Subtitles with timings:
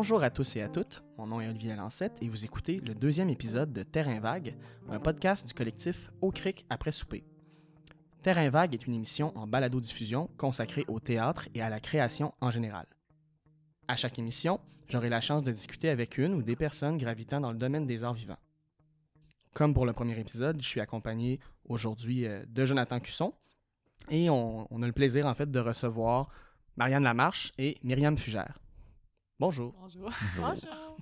[0.00, 2.94] Bonjour à tous et à toutes, mon nom est Olivier Lancette et vous écoutez le
[2.94, 4.56] deuxième épisode de Terrain Vague,
[4.88, 7.22] un podcast du collectif Au Cric après souper.
[8.22, 12.50] Terrain Vague est une émission en balado-diffusion consacrée au théâtre et à la création en
[12.50, 12.86] général.
[13.88, 17.52] À chaque émission, j'aurai la chance de discuter avec une ou des personnes gravitant dans
[17.52, 18.40] le domaine des arts vivants.
[19.52, 23.34] Comme pour le premier épisode, je suis accompagné aujourd'hui euh, de Jonathan Cusson
[24.08, 26.30] et on, a le plaisir en fait de recevoir
[26.78, 28.60] Marianne Lamarche et Myriam Fugère.
[29.40, 29.72] Bonjour.
[29.72, 30.12] Bonjour.
[30.36, 30.98] Bonjour.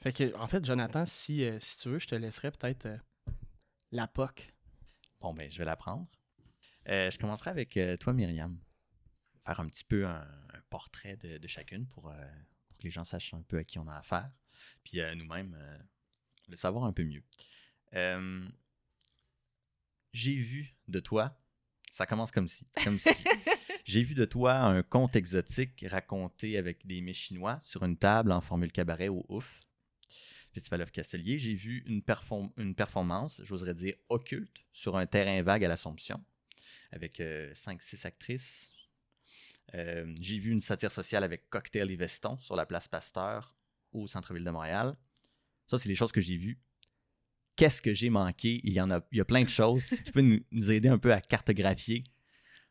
[0.00, 2.98] Fait que, en fait, Jonathan, si, euh, si tu veux, je te laisserai peut-être euh,
[3.92, 4.52] la POC.
[5.20, 6.08] Bon, ben, je vais la prendre.
[6.88, 8.58] Euh, je commencerai avec euh, toi, Myriam.
[9.44, 12.26] Faire un petit peu un, un portrait de, de chacune pour, euh,
[12.66, 14.32] pour que les gens sachent un peu à qui on a affaire.
[14.82, 15.78] Puis euh, nous-mêmes, euh,
[16.48, 17.22] le savoir un peu mieux.
[17.94, 18.44] Euh,
[20.12, 21.40] J'ai vu de toi,
[21.92, 22.66] ça commence comme si.
[22.82, 23.10] Comme si.
[23.84, 28.32] J'ai vu de toi un conte exotique raconté avec des mets chinois sur une table
[28.32, 29.60] en formule cabaret au Ouf.
[30.52, 31.38] Festival of Castelier.
[31.38, 36.22] J'ai vu une, perform- une performance, j'oserais dire occulte, sur un terrain vague à l'Assomption,
[36.90, 38.70] avec 5-6 actrices.
[39.74, 43.54] Euh, J'ai vu une satire sociale avec Cocktail et Veston sur la place Pasteur
[43.92, 44.96] au centre-ville de Montréal.
[45.66, 46.60] Ça, c'est les choses que j'ai vues.
[47.62, 48.60] Qu'est-ce que j'ai manqué?
[48.64, 49.84] Il y en a, il y a plein de choses.
[49.84, 52.02] si tu peux nous, nous aider un peu à cartographier,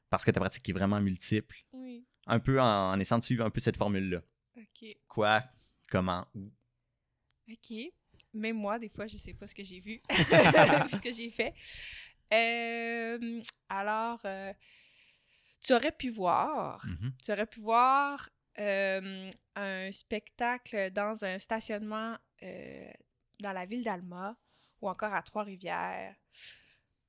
[0.10, 2.06] parce que ta pratique est vraiment multiple, Oui.
[2.28, 4.22] un peu en, en essayant de suivre un peu cette formule-là.
[4.58, 4.90] OK.
[5.08, 5.44] Quoi,
[5.90, 6.52] comment, où?
[7.50, 7.74] OK.
[8.34, 11.54] Même moi, des fois, je sais pas ce que j'ai vu, ce que j'ai fait.
[12.34, 14.54] Euh, alors, euh,
[15.62, 17.14] tu aurais pu voir, Mhm.
[17.24, 18.30] tu aurais pu voir
[18.60, 22.18] euh, un spectacle dans un stationnement
[23.40, 24.36] dans la ville d'Alma
[24.82, 26.16] ou encore à Trois-Rivières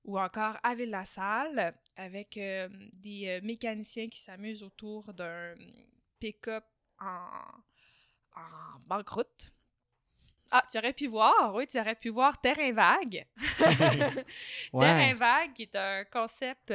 [0.04, 5.54] ou encore à Ville-la-Salle avec euh, des euh, mécaniciens qui s'amusent autour d'un
[6.18, 6.64] pick-up
[7.00, 7.28] en,
[8.34, 9.52] en banqueroute.
[10.50, 13.26] Ah, tu aurais pu voir, oui, tu aurais pu voir Terrain Vague.
[14.72, 16.74] Terrain Vague, qui est un concept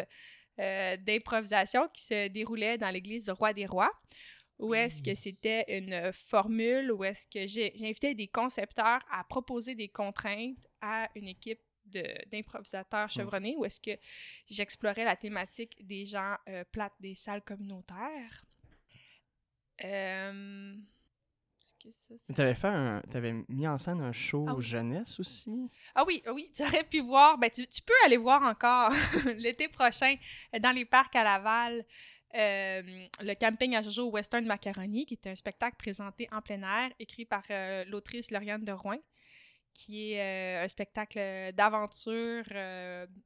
[0.59, 3.91] euh, d'improvisation qui se déroulait dans l'église du Roi des Rois,
[4.59, 9.75] où est-ce que c'était une formule, où est-ce que j'ai j'invitais des concepteurs à proposer
[9.75, 11.62] des contraintes à une équipe
[12.31, 13.97] d'improvisateurs chevronnés, où est-ce que
[14.50, 18.45] j'explorais la thématique des gens euh, plates des salles communautaires.
[19.84, 20.75] Euh,
[22.38, 23.01] avais fait un.
[23.12, 24.63] T'avais mis en scène un show Ah oui.
[24.63, 25.69] jeunesse aussi?
[25.95, 28.91] Ah oui, ah oui, tu aurais pu voir, ben tu, tu peux aller voir encore
[29.38, 30.16] l'été prochain
[30.53, 31.85] euh, dans les parcs à Laval
[32.35, 32.81] euh,
[33.21, 37.25] le camping à Jojo Western Macaroni, qui est un spectacle présenté en plein air, écrit
[37.25, 38.97] par euh, l'autrice Lauriane de Rouen,
[39.73, 40.21] qui est
[40.61, 41.17] euh, un spectacle
[41.53, 42.43] d'aventure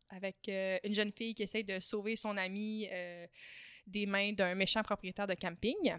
[0.09, 3.25] avec une jeune fille qui essaye de sauver son ami euh,
[3.87, 5.95] des mains d'un méchant propriétaire de camping.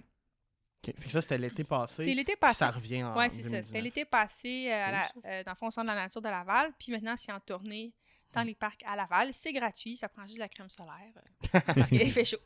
[0.85, 2.05] Fait que ça, c'était l'été passé.
[2.05, 2.59] C'est l'été passé.
[2.59, 3.49] Ça revient en Oui, c'est ça.
[3.51, 3.65] 2019.
[3.67, 6.29] C'était l'été passé à la- Cool, dans le fond, au centre de la nature de
[6.29, 6.73] Laval.
[6.79, 7.93] Puis maintenant, c'est en tournée
[8.33, 9.33] dans les parcs à Laval.
[9.33, 9.97] C'est gratuit.
[9.97, 11.13] Ça prend juste de la crème solaire
[11.55, 12.39] euh, parce qu'il fait chaud.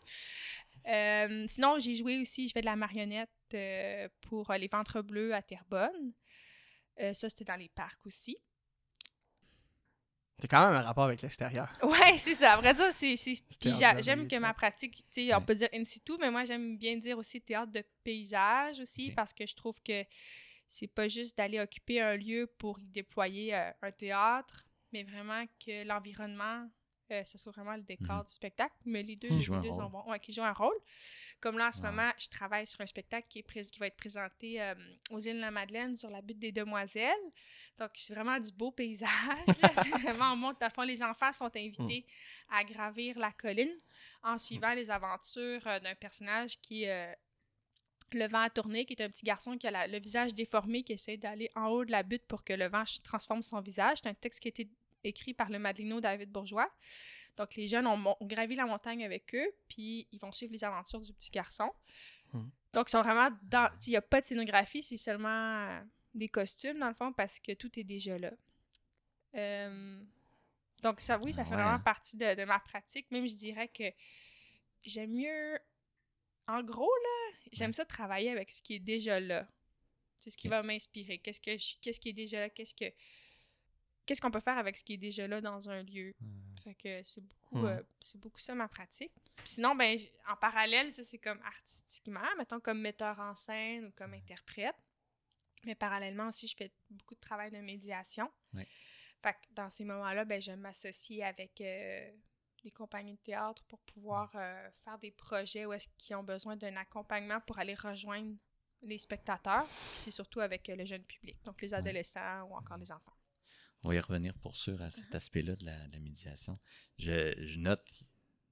[0.88, 5.34] Euh, sinon, j'ai joué aussi, je fais de la marionnette euh, pour les Ventres Bleus
[5.34, 6.12] à Terrebonne.
[7.12, 8.38] Ça, c'était dans les parcs aussi.
[10.38, 11.69] C'est quand même un rapport avec l'extérieur.
[11.82, 12.54] Ouais, c'est ça.
[12.54, 13.14] À vrai dire, c'est.
[13.60, 16.76] Puis j'aime que ma pratique, tu sais, on peut dire in situ, mais moi, j'aime
[16.76, 20.04] bien dire aussi théâtre de paysage aussi, parce que je trouve que
[20.68, 25.84] c'est pas juste d'aller occuper un lieu pour y déployer un théâtre, mais vraiment que
[25.86, 26.69] l'environnement,
[27.12, 28.24] euh, ce soit vraiment le décor Mhm.
[28.24, 28.74] du spectacle.
[28.84, 30.02] Mais les deux, Qui les joue un deux sont bons.
[30.10, 30.74] Ouais, qui jouent un rôle.
[31.41, 33.97] Comme là, en ce moment, je travaille sur un spectacle qui, est qui va être
[33.97, 34.74] présenté euh,
[35.10, 37.12] aux îles de la Madeleine sur la butte des Demoiselles.
[37.78, 39.08] Donc, c'est vraiment du beau paysage.
[39.84, 40.56] c'est vraiment, on monte.
[40.60, 42.06] Le fond, les enfants sont invités
[42.50, 43.77] à gravir la colline
[44.24, 47.15] en suivant les aventures euh, d'un personnage qui est euh,
[48.12, 50.82] le vent à tourner, qui est un petit garçon qui a la- le visage déformé,
[50.82, 53.98] qui essaie d'aller en haut de la butte pour que le vent transforme son visage.
[54.03, 54.68] C'est un texte qui a été
[55.04, 56.70] écrit par le Madelino David Bourgeois.
[57.36, 61.00] Donc, les jeunes ont, gravi la montagne avec eux, puis ils vont suivre les aventures
[61.03, 61.70] du petit garçon.
[62.32, 62.50] Mhm.
[62.72, 63.70] Donc, ils sont vraiment dans.
[63.78, 65.28] S'il n'y a pas de scénographie, c'est seulement
[65.68, 65.80] euh,
[66.14, 68.32] des costumes, dans le fond, parce que tout est déjà là.
[69.34, 70.00] Euh,
[70.82, 71.56] donc, ça, oui, ça fait Ouais.
[71.62, 73.10] vraiment partie de, de ma pratique.
[73.10, 73.84] Même, je dirais que
[74.82, 75.59] j'aime mieux.
[76.48, 79.48] En gros, là, j'aime ça travailler avec ce qui est déjà là.
[80.19, 81.19] C'est ce qui va m'inspirer.
[81.19, 82.51] Qu'est-ce que je- qu'est-ce qui est déjà là?
[82.51, 82.93] Qu'est-ce que
[84.07, 86.15] qu'est-ce qu'on peut faire avec ce qui est déjà là dans un lieu?
[86.63, 87.66] Fait que c'est beaucoup, Hmm.
[87.66, 89.13] euh, c'est beaucoup ça ma pratique.
[89.37, 89.98] Puis sinon, ben,
[90.28, 94.77] en parallèle, ça c'est comme artistiquement, mettons comme metteur en scène ou comme interprète.
[95.65, 98.31] Mais parallèlement aussi, je fais beaucoup de travail de médiation.
[99.22, 102.13] Fait que dans ces moments-là, ben, je m'associe avec euh,
[102.66, 106.57] des compagnies de théâtre pour pouvoir euh, faire des projets où est-ce qu'ils ont besoin
[106.57, 108.34] d'un accompagnement pour aller rejoindre
[108.83, 112.91] les spectateurs, c'est surtout avec euh, le jeune public, donc les adolescents ou encore les
[112.91, 113.16] enfants.
[113.84, 116.59] On va y revenir pour sûr à cet aspect-là de la, de la médiation.
[116.98, 117.89] Je, je note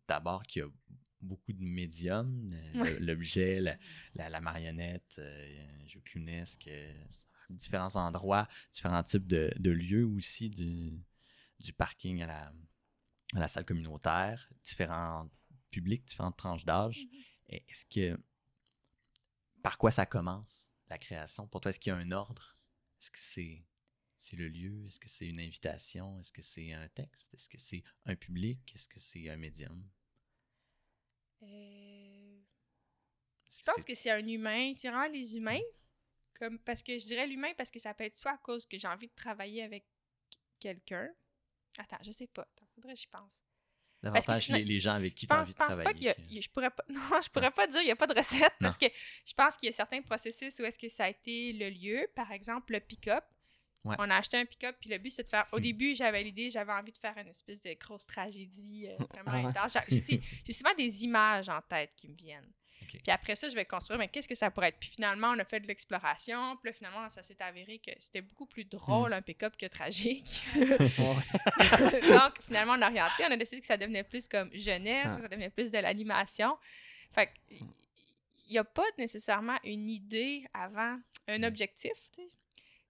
[0.07, 0.69] d'abord qu'il y a
[1.21, 3.01] beaucoup de médiums, euh, Ouais.
[3.01, 3.75] l'objet, la,
[4.15, 6.93] la- la marionnette, euh, jeu clunesque, euh,
[7.51, 10.93] différents endroits, différents types de, de lieux aussi, du,
[11.59, 12.53] du parking à la,
[13.33, 15.31] à la salle communautaire, différents
[15.71, 17.07] publics, différentes tranches d'âge.
[17.49, 18.19] Et Est-ce que.
[19.63, 21.47] Par quoi ça commence, la création?
[21.49, 22.57] Pour toi, est-ce qu'il y a un ordre?
[23.01, 23.65] Est-ce que c'est.
[24.19, 24.87] C'est le lieu?
[24.87, 26.19] Est-ce que c'est une invitation?
[26.21, 27.35] Est-ce que c'est un texte?
[27.35, 28.73] Est-ce que c'est un public?
[28.75, 29.87] Est-ce que c'est un médium?
[31.43, 32.41] Euh,
[33.51, 34.73] Je pense que c'est un humain.
[34.77, 35.61] C'est vraiment les humains.
[36.39, 38.79] Comme, parce que je dirais l'humain parce que ça peut être soit à cause que
[38.79, 39.85] j'ai envie de travailler avec
[40.59, 41.13] quelqu'un.
[41.79, 42.43] Attends, je sais pas.
[42.43, 43.43] Attends, faudrait que j'y pense.
[44.03, 45.75] parce que davantage sinon- les, les gens avec qui tu as envie de pense pas
[45.77, 45.95] travailler.
[45.95, 47.97] qu'il y a, que- je pourrais pas, non, je pourrais pas dire il y a
[47.97, 48.69] pas de recette Non.
[48.69, 48.87] parce que
[49.25, 52.07] je pense qu'il y a certains processus où est-ce que ça a été le lieu,
[52.15, 53.25] par exemple le pick-up.
[53.85, 53.97] Ouais.
[53.99, 55.63] On a acheté un pick-up puis le but c'est de faire au Hmm.
[55.63, 59.41] début, j'avais l'idée, j'avais envie de faire une espèce de grosse tragédie euh, vraiment Ah
[59.43, 59.45] ouais.
[59.47, 59.77] intense.
[60.47, 62.51] J'ai souvent des images en tête qui me viennent.
[62.87, 64.79] Puis après ça, je vais construire, mais qu'est-ce que ça pourrait être?
[64.79, 66.57] Puis finalement, on a fait de l'exploration.
[66.57, 69.15] Puis là, finalement, ça s'est avéré que c'était beaucoup plus drôle Hmm.
[69.15, 70.43] un pick-up que tragique.
[70.57, 73.25] Donc, finalement, on a orienté.
[73.27, 75.17] On a décidé que ça devenait plus comme jeunesse, Ah.
[75.17, 76.57] que ça devenait plus de l'animation.
[77.13, 77.67] Fait qu'il
[78.51, 80.99] n'y a pas nécessairement une idée avant
[81.29, 81.45] un Mm.
[81.45, 81.93] objectif.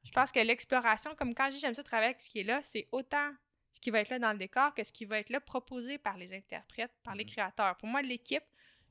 [0.05, 2.45] Je pense que l'exploration, comme quand je dis j'aime ça travailler avec ce qui est
[2.45, 3.33] là, c'est autant
[3.73, 5.99] ce qui va être là dans le décor que ce qui va être là proposé
[5.99, 7.77] par les interprètes, par les créateurs.
[7.77, 8.45] Pour moi, l'équipe,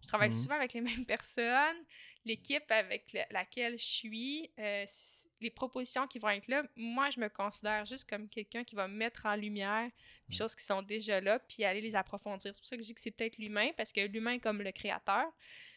[0.04, 0.36] je travaille Mhm.
[0.36, 1.84] souvent avec les mêmes personnes.
[2.26, 4.86] L'équipe avec la- laquelle je suis, euh,
[5.42, 8.88] les propositions qui vont être là, moi, je me considère juste comme quelqu'un qui va
[8.88, 9.90] mettre en lumière
[10.30, 12.56] des choses qui sont déjà là, puis aller les approfondir.
[12.56, 14.72] C'est pour ça que je dis que c'est peut-être l'humain, parce que l'humain comme le
[14.72, 15.26] créateur,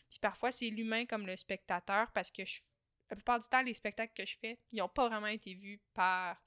[0.09, 2.61] puis parfois c'est l'humain comme le spectateur, parce que je-
[3.11, 5.81] la plupart du temps, les spectacles que je fais, ils n'ont pas vraiment été vus
[5.95, 6.41] par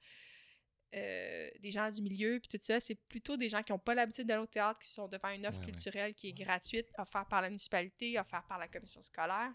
[0.94, 2.80] euh, des gens du milieu, puis tout ça.
[2.80, 5.46] C'est plutôt des gens qui n'ont pas l'habitude d'aller au théâtre, qui sont devant une
[5.46, 5.72] offre Ouais, ouais.
[5.72, 9.52] culturelle qui est gratuite, offerte par la municipalité, offerte par la commission scolaire.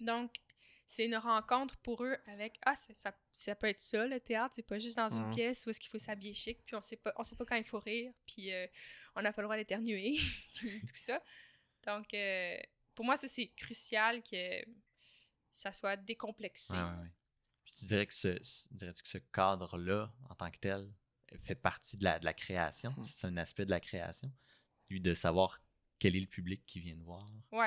[0.00, 0.32] Donc,
[0.86, 4.52] c'est une rencontre pour eux avec ah ça, ça, ça peut être ça le théâtre
[4.54, 5.34] c'est pas juste dans une Mhm.
[5.34, 7.56] pièce où est-ce qu'il faut s'habiller chic puis on sait pas on sait pas quand
[7.56, 8.66] il faut rire puis euh,
[9.16, 10.12] on n'a pas le droit d'éternuer
[10.56, 11.22] puis tout ça
[11.86, 12.58] donc euh,
[12.94, 14.62] pour moi ça c'est crucial que
[15.50, 17.08] ça soit décomplexé Ouais, ouais, ouais.
[17.64, 18.38] Puis tu dirais que ce,
[18.70, 20.92] dirais-tu que ce cadre-là, en tant que tel,
[21.42, 22.90] fait partie de la, de la création?
[22.96, 23.02] Mm.
[23.02, 24.30] C'est un aspect de la création?
[24.90, 25.60] Lui, de savoir
[25.98, 27.22] quel est le public qui vient de voir.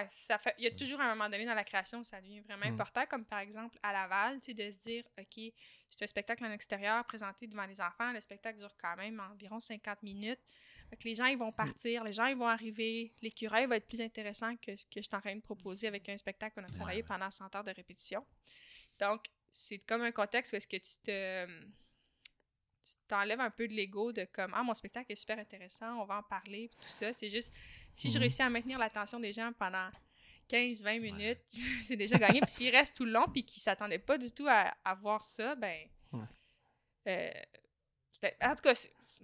[0.09, 0.53] Ça fait.
[0.59, 0.75] Il y a Mm.
[0.75, 2.73] toujours un moment donné dans la création où ça devient vraiment Mm.
[2.73, 5.53] important, comme par exemple à Laval, tu sais, de se dire, OK,
[5.89, 8.11] c'est un spectacle en extérieur présenté devant les enfants.
[8.11, 10.39] Le spectacle dure quand même environ 50 minutes.
[10.91, 13.13] Que les gens, ils vont partir, les gens, ils vont arriver.
[13.21, 16.07] L'écureuil va être plus intéressant que ce que je suis en train de proposer avec
[16.07, 17.07] un spectacle qu'on a travaillé ouais.
[17.07, 18.25] pendant 100 heures de répétition.
[18.99, 19.25] Donc,
[19.59, 21.47] c'est comme un contexte où est-ce que tu te
[22.83, 26.05] tu t'enlèves un peu de l'ego de comme ah mon spectacle est super intéressant on
[26.05, 27.51] va en parler tout ça c'est juste
[27.93, 28.21] si je Mhm.
[28.21, 29.89] réussis à maintenir l'attention des gens pendant
[30.47, 31.41] 15-20 minutes
[31.85, 34.47] c'est déjà gagné puis s'ils restent tout le long puis qu'ils s'attendaient pas du tout
[34.47, 35.81] à, à voir ça ben
[36.13, 36.23] Ouais.
[38.23, 38.73] euh, en tout cas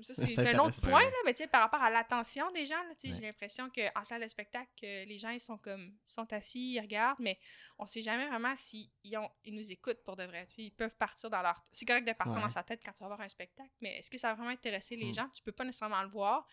[0.02, 2.82] c'est- un autre point, Ouais, là, mais tu sais, par rapport à l'attention des gens,
[2.84, 3.14] là, tu sais, Ouais.
[3.20, 7.20] j'ai l'impression qu'en salle de spectacle, les gens, ils sont comme, sont assis, ils regardent,
[7.20, 7.38] mais
[7.78, 10.46] on sait jamais vraiment s'ils ont, ils nous écoutent pour de vrai.
[10.48, 11.62] tu sais, Ils peuvent partir dans leur...
[11.72, 12.42] C'est correct de partir Ouais.
[12.44, 14.50] dans sa tête quand tu vas voir un spectacle, mais est-ce que ça va vraiment
[14.52, 15.14] intéresser les Mm.
[15.14, 15.30] gens?
[15.30, 16.48] Tu peux pas nécessairement le voir.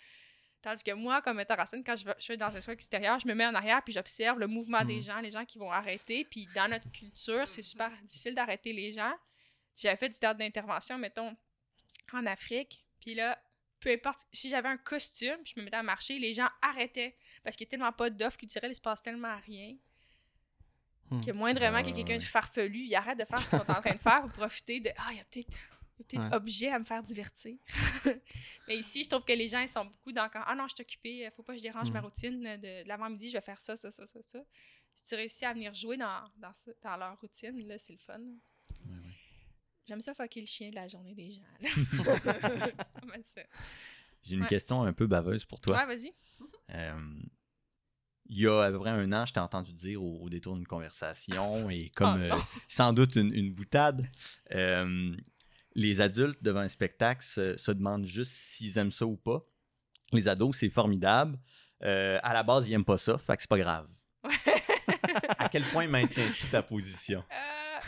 [0.62, 2.74] Tandis que moi, comme metteur en scène, quand je vais, je vais dans un soir
[2.74, 5.02] extérieur, je me mets en arrière puis j'observe le mouvement des Mm.
[5.02, 6.26] gens, les gens qui vont arrêter.
[6.26, 9.14] Puis dans notre culture, c'est super difficile d'arrêter les gens.
[9.76, 11.34] J'avais fait du théâtre d'intervention, mettons,
[12.12, 12.84] en Afrique.
[13.00, 13.40] Puis là,
[13.80, 17.56] peu importe, si j'avais un costume, je me mettais à marcher, les gens arrêtaient parce
[17.56, 19.76] qu'il n'y a tellement pas d'offres culturelles, il se passe tellement rien.
[21.10, 21.20] Hmm.
[21.24, 23.48] Que moindrement Ouais, qu'il y ait ouais, quelqu'un de farfelu, ils arrêtent de faire ce
[23.50, 25.48] qu'ils sont en train de faire pour profiter de Ah, il y a peut-être
[26.12, 26.34] il Ouais.
[26.34, 27.56] objet à me faire divertir.
[28.68, 30.74] Mais ici, je trouve que les gens ils sont beaucoup dans quand Ah non, je
[30.74, 31.92] suis occupée, faut pas que je dérange Mm.
[31.92, 34.38] ma routine de, de l'avant-midi, je vais faire ça, ça, ça, ça, ça.
[34.94, 37.98] Si tu réussis à venir jouer dans, dans, ça- dans leur routine, là, c'est le
[37.98, 38.18] fun.
[38.18, 38.26] Ouais,
[38.86, 38.96] ouais.
[39.90, 41.42] J'aime ça fucker le chien de la journée des gens.
[44.22, 44.46] J'ai une Ouais.
[44.46, 45.78] question un peu baveuse pour toi.
[45.78, 46.12] Ouais, vas-y.
[46.72, 47.18] Euh,
[48.26, 50.54] il y a à peu près un an, je t'ai entendu dire au, au détour
[50.54, 54.08] d'une conversation et comme Oh, euh, sans doute une, une boutade,
[54.54, 55.16] euh,
[55.74, 59.44] les adultes devant un spectacle se, se demandent juste s'ils aiment ça ou pas.
[60.12, 61.36] Les ados, c'est formidable.
[61.80, 63.88] À la base, ils n'aiment pas ça, fait que c'est pas grave.
[65.36, 67.24] à quel point maintiens-tu ta position?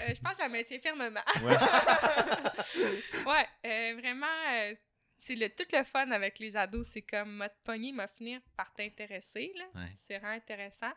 [0.01, 1.21] Euh, je pense à maintien fermement.
[1.43, 1.57] Ouais.
[3.27, 4.75] ouais, euh, vraiment, euh,
[5.19, 6.87] c'est le, tout le fun avec les ados.
[6.89, 9.53] C'est comme m'a pogné, m'a finir par t'intéresser.
[9.57, 9.65] là.
[9.75, 9.89] Ouais.
[9.97, 10.93] C'est vraiment intéressant.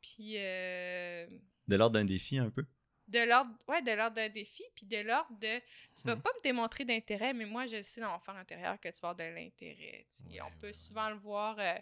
[0.00, 1.26] Puis, euh,
[1.68, 2.64] De l'ordre d'un défi, un peu?
[3.08, 5.58] De l'ordre, ouais, de l'ordre d'un défi, puis de l'ordre de,
[5.96, 8.88] tu vas pas me démontrer d'intérêt, mais moi, je sais dans mon fort intérieur que
[8.88, 10.06] tu vas avoir de l'intérêt.
[10.30, 11.74] Ouais, on peut souvent le voir, euh,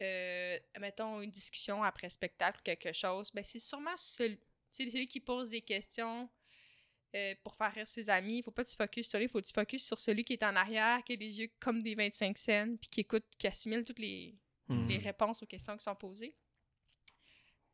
[0.00, 4.38] euh, mettons, une discussion après spectacle ou quelque chose, ben c'est sûrement celui,
[4.74, 6.28] tu sais, celui qui pose des questions
[7.14, 8.38] euh, pour faire rire ses amis.
[8.38, 10.24] Il faut pas que tu focuses sur lui, il faut que tu focuses sur celui
[10.24, 13.24] qui est en arrière, qui a les yeux comme des 25 cents, puis qui écoute,
[13.38, 14.36] qui assimile toutes les,
[14.68, 14.88] Mhm.
[14.88, 16.36] les réponses aux questions qui sont posées.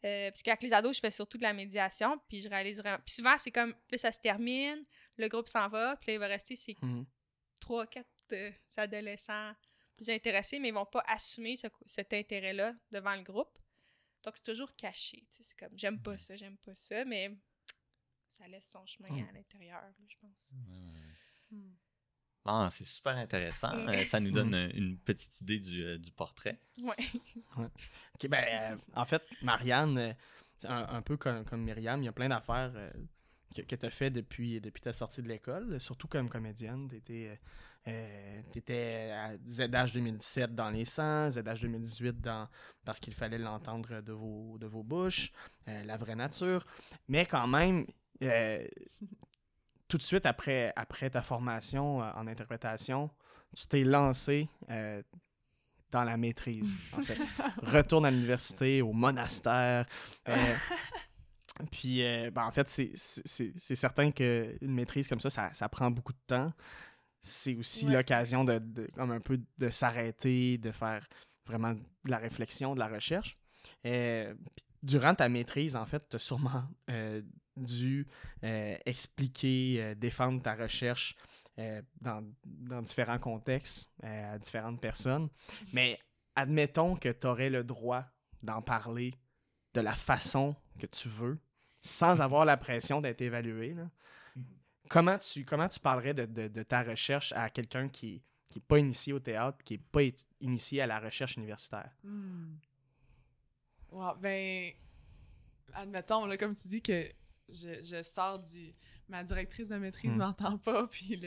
[0.05, 2.99] Euh, parce qu'avec les ados, je fais surtout de la médiation, puis je réalise vraiment.
[3.05, 4.85] Puis souvent, c'est comme, là, ça se termine,
[5.17, 7.05] le groupe s'en va, puis là, il va rester ces Mhm.
[7.61, 9.53] trois, quatre euh, adolescents
[9.97, 13.59] plus intéressés, mais ils vont pas assumer ce- cet intérêt-là devant le groupe.
[14.25, 15.19] Donc, c'est toujours caché.
[15.19, 17.35] tu sais, C'est comme, j'aime pas ça, j'aime pas ça, mais
[18.31, 19.29] ça laisse son chemin Mm.
[19.29, 20.51] à l'intérieur, je pense.
[21.51, 21.73] Hmm.
[22.45, 23.75] Ah, c'est super intéressant.
[23.77, 23.89] Mm.
[23.89, 26.59] Euh, ça nous donne euh, une petite idée du, euh, du portrait.
[26.79, 26.97] Ouais.
[27.57, 30.13] Ok, ben, euh, en fait, Marianne, euh,
[30.65, 32.91] un, un peu comme, comme Myriam, il y a plein d'affaires euh,
[33.55, 36.89] que, que tu as fait depuis, depuis ta sortie de l'école, surtout comme comédienne.
[36.89, 37.41] Tu étais,
[37.87, 42.49] à ZH 2017 dans les 100, ZH 2018 dans,
[42.85, 45.33] parce qu'il fallait l'entendre de vos, de vos bouches,
[45.69, 46.65] euh, La vraie nature.
[47.09, 47.87] Mais quand même,
[48.23, 48.67] euh,
[49.89, 53.11] tout de suite après, après ta formation euh, en interprétation,
[53.57, 55.03] tu t'es lancé euh,
[55.91, 57.19] dans la maîtrise, en fait.
[57.63, 59.87] Retourne à l'université, au monastère.
[60.29, 60.37] euh,
[61.73, 62.95] puis, euh, ben, en fait, c'est
[63.75, 66.53] certain qu'une maîtrise comme ça, ça, ça prend beaucoup de temps.
[67.23, 67.93] C'est aussi Ouais.
[67.95, 71.07] l'occasion de, de- comme un peu de s'arrêter, de faire
[71.47, 73.37] vraiment de la réflexion, de la recherche.
[73.87, 74.35] Euh,
[74.83, 77.21] durant ta maîtrise, en fait, tu as sûrement euh,
[77.57, 78.07] dû
[78.45, 81.15] euh, expliquer, défendre ta recherche
[82.01, 85.29] dans, dans différents contextes, à différentes personnes.
[85.75, 85.99] Mais
[86.35, 88.07] admettons que tu aurais le droit
[88.43, 89.13] d'en parler
[89.75, 91.39] de la façon que tu veux,
[91.83, 93.75] sans avoir la pression d'être évalué.
[93.75, 93.91] là.
[94.91, 98.23] Comment, tu, comment tu parlerais de, de- de ta recherche à quelqu'un qui
[98.55, 100.01] n'est pas initié au théâtre, qui n'est pas
[100.41, 101.91] initié à la recherche universitaire?
[102.05, 102.57] Hmm.
[104.21, 104.73] Ben,
[105.75, 107.09] admettons, là, comme tu dis que
[107.49, 108.73] je, je sors du...
[109.09, 110.19] Ma directrice de maîtrise Hmm.
[110.21, 111.21] m'entend pas, puis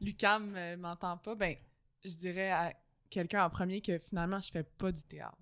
[0.00, 1.56] l'UCAM euh, m'entend pas, ben,
[2.04, 2.72] je dirais à
[3.10, 5.36] quelqu'un en premier que finalement, je fais pas du théâtre.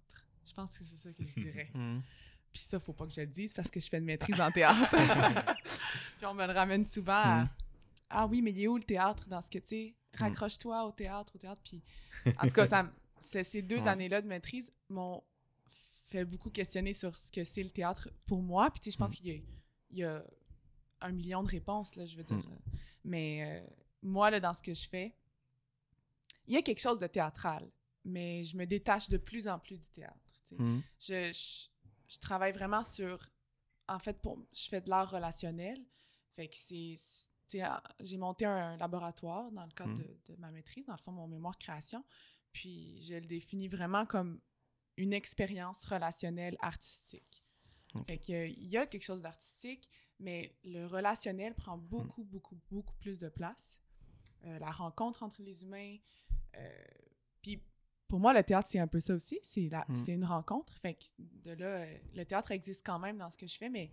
[0.47, 1.71] Je pense que c'est ça que je dirais.
[2.53, 4.51] Puis ça, faut pas que je le dise parce que je fais une maîtrise en
[4.51, 4.91] théâtre.
[6.17, 7.49] puis on me le ramène souvent à Mhm.
[8.13, 10.91] Ah oui, mais il est où le théâtre dans ce que tu sais Raccroche-toi au
[10.91, 11.61] théâtre, au théâtre.
[11.63, 11.81] Puis
[12.39, 12.91] en tout cas, ça,
[13.45, 13.89] ces deux Ouais.
[13.89, 15.23] années-là de maîtrise m'ont
[16.09, 18.69] fait beaucoup questionner sur ce que c'est le théâtre pour moi.
[18.73, 19.17] Puis tu sais, je pense Mhm.
[19.17, 19.43] qu'il y a,
[19.91, 20.25] il y a
[21.03, 22.43] un million de réponses, là, je veux dire.
[23.05, 23.67] Mais euh,
[24.03, 25.15] moi, là, dans ce que je fais,
[26.49, 27.71] il y a quelque chose de théâtral,
[28.05, 30.17] mais je me détache de plus en plus du théâtre.
[30.49, 30.63] tu sais
[30.99, 31.69] je, je,
[32.11, 33.31] je travaille vraiment sur.
[33.89, 35.79] En fait, pour, je fais de l'art relationnel.
[36.37, 36.95] Fait que c'est.
[38.01, 39.97] J'ai monté un laboratoire dans le cadre Mm.
[40.05, 42.05] de, de ma maîtrise, dans le fond, mon mémoire création.
[42.53, 44.41] Puis je le définis vraiment comme
[44.97, 47.45] une expérience relationnelle artistique.
[47.95, 48.07] Ok.
[48.07, 49.91] Fait que, il y a quelque chose d'artistique,
[50.21, 53.81] mais le relationnel prend beaucoup, beaucoup, beaucoup plus de place.
[54.45, 55.97] Euh, la rencontre entre les humains.
[56.57, 56.85] euh,
[57.43, 57.63] puis
[58.11, 59.39] pour moi, le théâtre, c'est un peu ça aussi.
[59.43, 60.09] C'est Mm.
[60.09, 60.77] une rencontre.
[60.79, 63.69] Fait que de là, euh, le théâtre existe quand même dans ce que je fais,
[63.71, 63.91] mais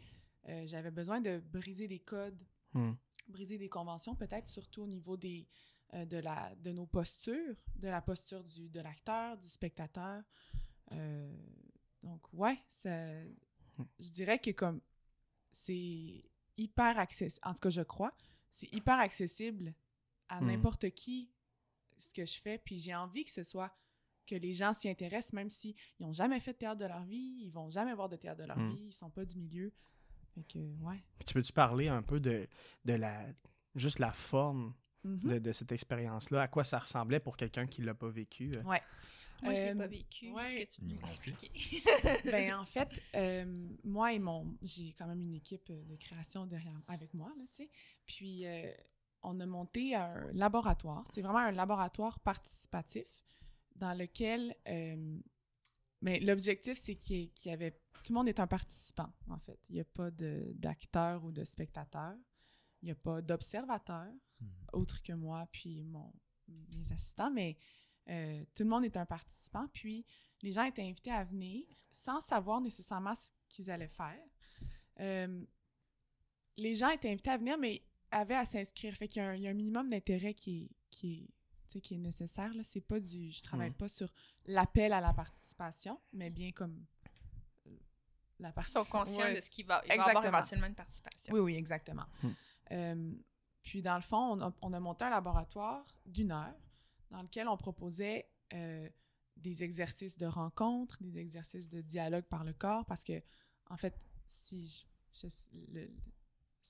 [0.50, 2.42] euh, j'avais besoin de briser des codes,
[2.74, 2.94] Mm.
[3.30, 5.48] briser des conventions, peut-être surtout au niveau des,
[5.94, 10.24] euh, de, la, de nos postures, de la posture du, de l'acteur, du spectateur.
[10.92, 11.32] Euh,
[12.04, 12.90] donc, ouais, ça,
[14.00, 14.82] je dirais que comme
[15.52, 16.24] c'est
[16.58, 18.14] hyper accessible, en tout cas, je crois,
[18.50, 19.74] c'est hyper accessible
[20.30, 20.48] à Mm.
[20.48, 21.32] n'importe qui
[22.00, 23.72] ce que je fais, puis j'ai envie que ce soit
[24.28, 27.44] que les gens s'y intéressent, même s'ils n'ont jamais fait de théâtre de leur vie,
[27.46, 28.70] ils vont jamais voir de théâtre de leur Mm.
[28.76, 29.74] vie, ils sont pas du milieu.
[30.36, 31.02] Fait que, ouais.
[31.18, 32.48] Puis tu peux-tu parler un peu de,
[32.86, 33.26] de la
[33.76, 35.20] juste la forme Mhm.
[35.30, 36.42] de, de cette expérience-là?
[36.42, 38.52] À quoi ça ressemblait pour quelqu'un qui l'a pas vécu?
[38.56, 38.64] euh?
[38.64, 38.82] Ouais.
[39.44, 40.32] Moi, je l'ai Euh, pas vécu.
[40.32, 40.46] ouais.
[40.64, 41.52] Est-ce que tu peux m'expliquer?
[42.26, 44.58] ben, en fait, euh, moi et mon.
[44.64, 47.70] J'ai quand même une équipe de création derrière avec moi, là, tu sais.
[48.08, 48.72] Puis, euh,
[49.22, 51.06] on a monté un laboratoire.
[51.12, 53.06] C'est vraiment un laboratoire participatif
[53.78, 54.56] dans lequel.
[54.68, 55.20] euh,
[56.02, 57.72] mais l'objectif, c'est qu'il y, avait.
[58.04, 59.60] Tout le monde est un participant, en fait.
[59.70, 62.16] Il n'y a pas d'acteur ou de spectateur.
[62.82, 64.08] Il n'y a pas d'observateur,
[64.40, 64.48] Mhm.
[64.74, 66.14] autre que moi, puis mon,
[66.48, 67.58] mes assistants, mais
[68.10, 69.68] euh, tout le monde est un participant.
[69.74, 70.06] Puis
[70.44, 74.22] les gens étaient invités à venir sans savoir nécessairement ce qu'ils allaient faire.
[75.00, 75.44] Euh,
[76.58, 78.96] les gens étaient invités à venir, mais avaient à s'inscrire.
[78.96, 81.30] Fait qu'il y a un, il y a un minimum d'intérêt qui est, qui
[81.80, 82.54] qui est nécessaire.
[82.54, 82.64] Là.
[82.64, 83.32] C'est pas du...
[83.32, 83.76] Je travaille Mhm.
[83.76, 84.12] pas sur
[84.46, 86.86] l'appel à la participation, mais bien comme...
[87.68, 87.72] euh,
[88.40, 88.72] la Ils partie.
[88.72, 91.34] sont conscients Ouais, de ce qu'il va, il va y avoir éventuellement une participation.
[91.34, 92.06] Oui, oui, exactement.
[92.24, 92.30] Hmm.
[92.72, 93.14] Euh,
[93.64, 96.56] puis, dans le fond, on a, on a monté un laboratoire d'une heure
[97.12, 98.88] dans lequel on proposait euh,
[99.38, 103.22] des exercices de rencontre, des exercices de dialogue par le corps, parce que,
[103.70, 104.66] en fait, si
[105.14, 105.28] je, je-
[105.74, 105.92] le-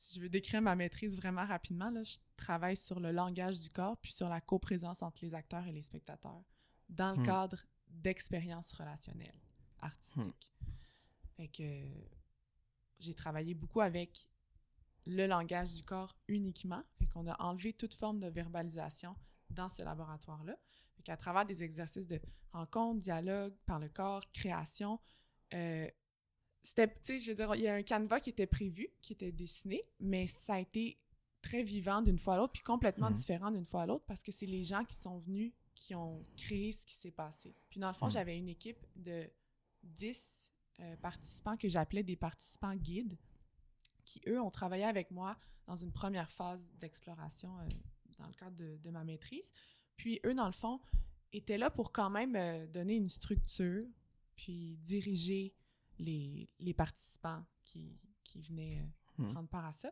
[0.07, 3.69] si je veux décrire ma maîtrise vraiment rapidement, là, je travaille sur le langage du
[3.69, 6.43] corps, puis sur la coprésence entre les acteurs et les spectateurs,
[6.87, 7.25] dans le Hmm.
[7.25, 9.39] cadre d'expériences relationnelles
[9.79, 10.53] artistiques.
[11.35, 11.63] Fait que
[12.99, 14.29] j'ai travaillé beaucoup avec
[15.05, 16.83] le langage du corps uniquement.
[16.99, 19.13] Fait qu'on a enlevé toute forme de verbalisation
[19.49, 20.55] dans ce laboratoire-là.
[20.95, 22.19] Fait qu'à travers des exercices de
[22.53, 24.99] rencontre, dialogue, par le corps, création,
[25.53, 25.89] euh,
[26.67, 29.13] c'était, tu sais, je veux dire, il y a un canevas qui était prévu, qui
[29.13, 30.97] était dessiné, mais ça a été
[31.41, 33.15] très vivant d'une fois à l'autre, puis complètement Mhm.
[33.15, 36.25] différent d'une fois à l'autre, parce que c'est les gens qui sont venus qui ont
[36.35, 37.55] créé ce qui s'est passé.
[37.69, 38.11] Puis dans le fond, Mhm.
[38.11, 39.29] j'avais une équipe de
[39.83, 43.15] 10 euh, participants que j'appelais des participants guides,
[44.03, 47.69] qui, eux, ont travaillé avec moi dans une première phase d'exploration euh,
[48.19, 49.51] dans le cadre de, de ma maîtrise.
[49.95, 50.79] Puis eux, dans le fond,
[51.33, 53.85] étaient là pour quand même euh, donner une structure,
[54.35, 55.53] puis diriger
[55.99, 59.31] les, les participants qui, qui venaient euh, Mhm.
[59.33, 59.91] prendre part à ça.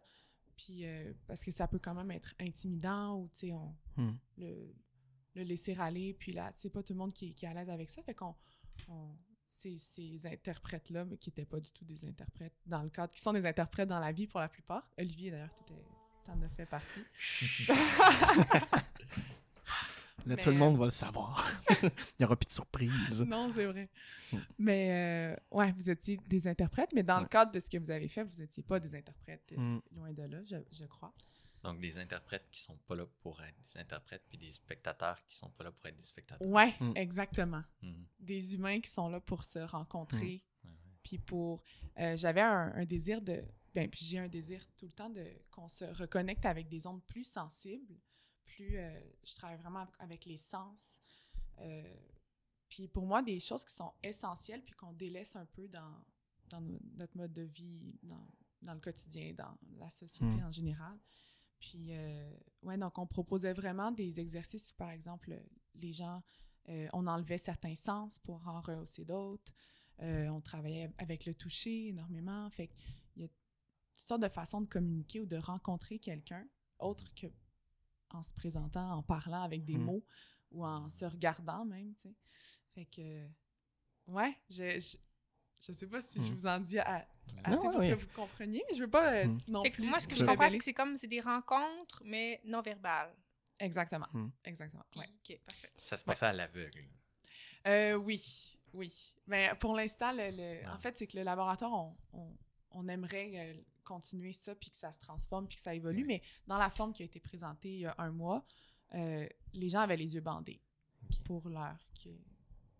[0.55, 4.17] Puis euh, parce que ça peut quand même être intimidant ou, tu sais, on Mhm.
[4.37, 4.75] le,
[5.35, 7.69] le laisser aller, puis là, c'est pas tout le monde qui, qui est à l'aise
[7.69, 8.01] avec ça.
[8.03, 8.35] Fait qu'on.
[8.87, 9.15] on-
[9.47, 13.21] ces, ces interprètes-là, mais qui n'étaient pas du tout des interprètes dans le cadre, qui
[13.21, 14.89] sont des interprètes dans la vie pour la plupart.
[14.97, 15.85] Olivier, d'ailleurs, t'étais-
[16.25, 17.01] t'en as fait partie.
[20.25, 21.45] Là, Mais, tout le euh, monde va le savoir.
[21.83, 23.21] Il n'y aura plus de surprise.
[23.27, 23.89] non, c'est vrai.
[24.33, 24.37] Mm.
[24.57, 27.91] Mais euh, ouais, vous étiez des interprètes, mais dans le cadre de ce que vous
[27.91, 29.81] avez fait, vous n'étiez pas des interprètes, euh, Mm.
[29.95, 31.13] loin de là, je, je crois.
[31.63, 35.35] Donc, des interprètes qui sont pas là pour être des interprètes, puis des spectateurs qui
[35.35, 36.47] sont pas là pour être des spectateurs.
[36.47, 36.93] Ouais, Mm.
[36.95, 37.63] exactement.
[38.19, 40.43] Des humains qui sont là pour se rencontrer,
[41.03, 41.63] puis pour...
[41.99, 43.43] euh, J'avais un, un désir de...
[43.75, 47.03] Ben, puis j'ai un désir tout le temps de qu'on se reconnecte avec des ondes
[47.03, 47.93] plus sensibles,
[48.55, 48.77] plus...
[48.77, 50.99] euh, je travaille vraiment avec les sens.
[51.59, 51.97] euh,
[52.67, 56.03] puis pour moi, des choses qui sont essentielles, puis qu'on délaisse un peu dans,
[56.49, 58.27] dans no- notre mode de vie, dans,
[58.61, 60.45] dans le quotidien, dans la société Mm.
[60.45, 60.97] en général.
[61.59, 65.39] Puis, euh, ouais, donc on proposait vraiment des exercices où, par exemple,
[65.75, 66.21] les gens,
[66.69, 69.53] euh, on enlevait certains sens pour en rehausser d'autres.
[70.01, 72.49] Euh, on travaillait avec le toucher énormément.
[72.49, 76.45] Fait qu'il y a toutes sortes de façons de communiquer ou de rencontrer quelqu'un,
[76.79, 77.27] autre que
[78.17, 79.83] en se présentant, en parlant avec des Mm.
[79.83, 80.05] mots
[80.51, 82.15] ou en se regardant même, tu sais.
[82.73, 83.27] Fait que,
[84.07, 84.97] ouais, je, je,
[85.61, 86.35] je sais pas si je Mm.
[86.35, 87.07] vous en dis à-
[87.43, 87.89] assez Non, pour oui.
[87.89, 89.39] que vous compreniez, mais je veux pas euh, Mm.
[89.47, 91.21] non C'est que plus moi, ce que je comprends, c'est que c'est comme c'est des
[91.21, 93.13] rencontres, mais non verbales.
[93.59, 94.07] Exactement.
[94.43, 94.83] Exactement.
[94.97, 95.07] Ouais.
[95.29, 95.71] ok, parfait.
[95.77, 96.85] Ça se passait à l'aveugle.
[97.67, 99.13] Euh, oui, oui.
[99.27, 100.79] Mais pour l'instant, le, le- en Ouais.
[100.81, 102.37] fait, c'est que le laboratoire, on, on-
[102.71, 106.01] on aimerait euh, continuer ça, puis que ça se transforme, puis que ça évolue.
[106.01, 106.07] Ouais.
[106.07, 108.45] Mais dans la forme qui a été présentée il y a un mois,
[108.93, 110.61] euh, les gens avaient les yeux bandés
[111.23, 111.77] pour l'heure.
[112.03, 112.09] que-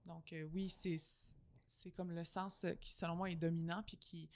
[0.06, 0.98] Donc euh, oui, c'est
[1.68, 4.30] c'est comme le sens euh, qui, selon moi, est dominant, puis qui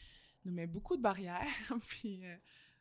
[0.46, 1.46] nous met beaucoup de barrières,
[1.88, 2.38] puis euh,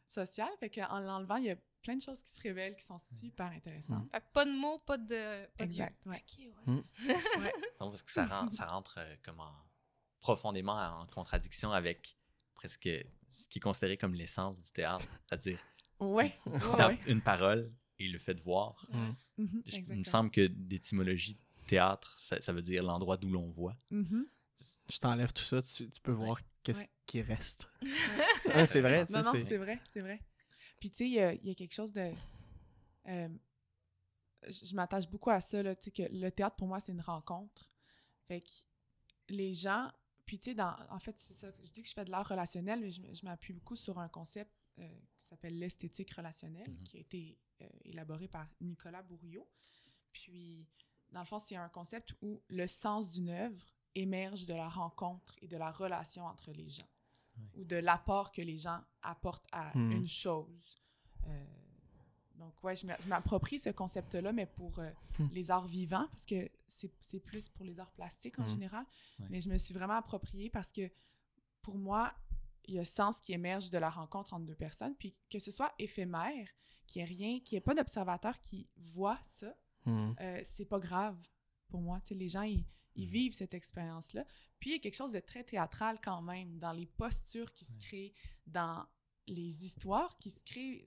[0.06, 0.52] sociales.
[0.60, 3.46] Fait qu'en l'enlevant, il y a plein de choses qui se révèlent qui sont super
[3.46, 4.10] intéressantes.
[4.10, 5.46] Fait que pas de mots, pas de.
[5.56, 5.64] Pas.
[5.64, 6.22] Exact, ouais.
[6.28, 6.84] Ok, ouais.
[7.38, 7.52] Ouais.
[7.80, 9.64] Non, parce que ça, rend- ça rentre euh, comme en-
[10.20, 12.18] profondément en contradiction avec
[12.54, 12.88] presque
[13.30, 15.58] ce qui est considéré comme l'essence du théâtre, c'est-à-dire
[16.00, 16.98] Ouais, ouais, la- ouais.
[17.06, 18.86] une parole et le fait de voir.
[18.90, 19.10] Mm.
[19.38, 23.48] Mhm, Je- Il me semble que d'étymologie théâtre, ça, ça veut dire l'endroit d'où l'on
[23.50, 23.76] voit.
[23.90, 24.26] Mhm.
[24.88, 26.90] Tu t'enlèves tout ça, tu, tu peux voir qu'est-ce Ouais.
[27.06, 27.68] qui reste.
[28.62, 30.20] Ouais, c'est vrai, tu sais, Non, non, c'est- vrai, c'est vrai.
[30.80, 32.10] Puis, tu sais, il y a, il y a quelque chose de.
[33.08, 33.28] euh,
[34.48, 36.92] je je m'attache beaucoup à ça, là, tu sais, que le théâtre, pour moi, c'est
[36.92, 37.68] une rencontre.
[38.28, 38.46] Fait que
[39.28, 39.90] les gens.
[40.28, 41.48] Puis, tu sais, dans- en fait, c'est ça.
[41.64, 44.08] Je dis que je fais de l'art relationnel, mais je, je m'appuie beaucoup sur un
[44.08, 44.86] concept euh,
[45.18, 46.84] qui s'appelle l'esthétique relationnelle, Mhm.
[46.84, 49.48] qui a été euh, élaboré par Nicolas Bourriot.
[50.12, 50.66] Puis,
[51.10, 53.64] dans le fond, c'est un concept où le sens d'une œuvre
[53.94, 56.86] émerge de la rencontre et de la relation entre les gens,
[57.54, 59.92] ou de l'apport que les gens apportent à Mhm.
[59.92, 60.76] une chose.
[61.26, 61.44] Euh,
[62.36, 65.30] donc, ouais, je m'a- je m'approprie ce concept-là, mais pour euh, Mhm.
[65.32, 68.48] les arts vivants, parce que c'est plus pour les arts plastiques en Mhm.
[68.48, 68.86] général.
[69.18, 69.26] Ouais.
[69.30, 70.90] Mais je me suis vraiment appropriée parce que,
[71.62, 72.14] pour moi,
[72.66, 75.50] il y a sens qui émerge de la rencontre entre deux personnes, puis que ce
[75.50, 76.48] soit éphémère,
[76.86, 79.54] qu'il n'y ait rien, qu'il n'y ait pas d'observateur qui voit ça,
[79.86, 80.12] Mm.
[80.20, 81.16] euh, c'est pas grave
[81.68, 82.00] pour moi.
[82.00, 83.12] Tu sais, les gens, ils, ils Mhm.
[83.12, 84.26] vivent cette expérience-là.
[84.58, 87.64] Puis il y a quelque chose de très théâtral quand même dans les postures qui
[87.64, 88.12] se créent,
[88.46, 88.86] dans
[89.26, 90.84] les histoires qui se créent.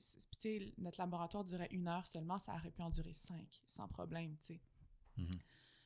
[0.78, 4.46] Notre laboratoire durait une heure seulement, ça aurait pu en durer cinq, sans problème, tu
[4.56, 4.62] sais.
[5.17, 5.32] Mhm.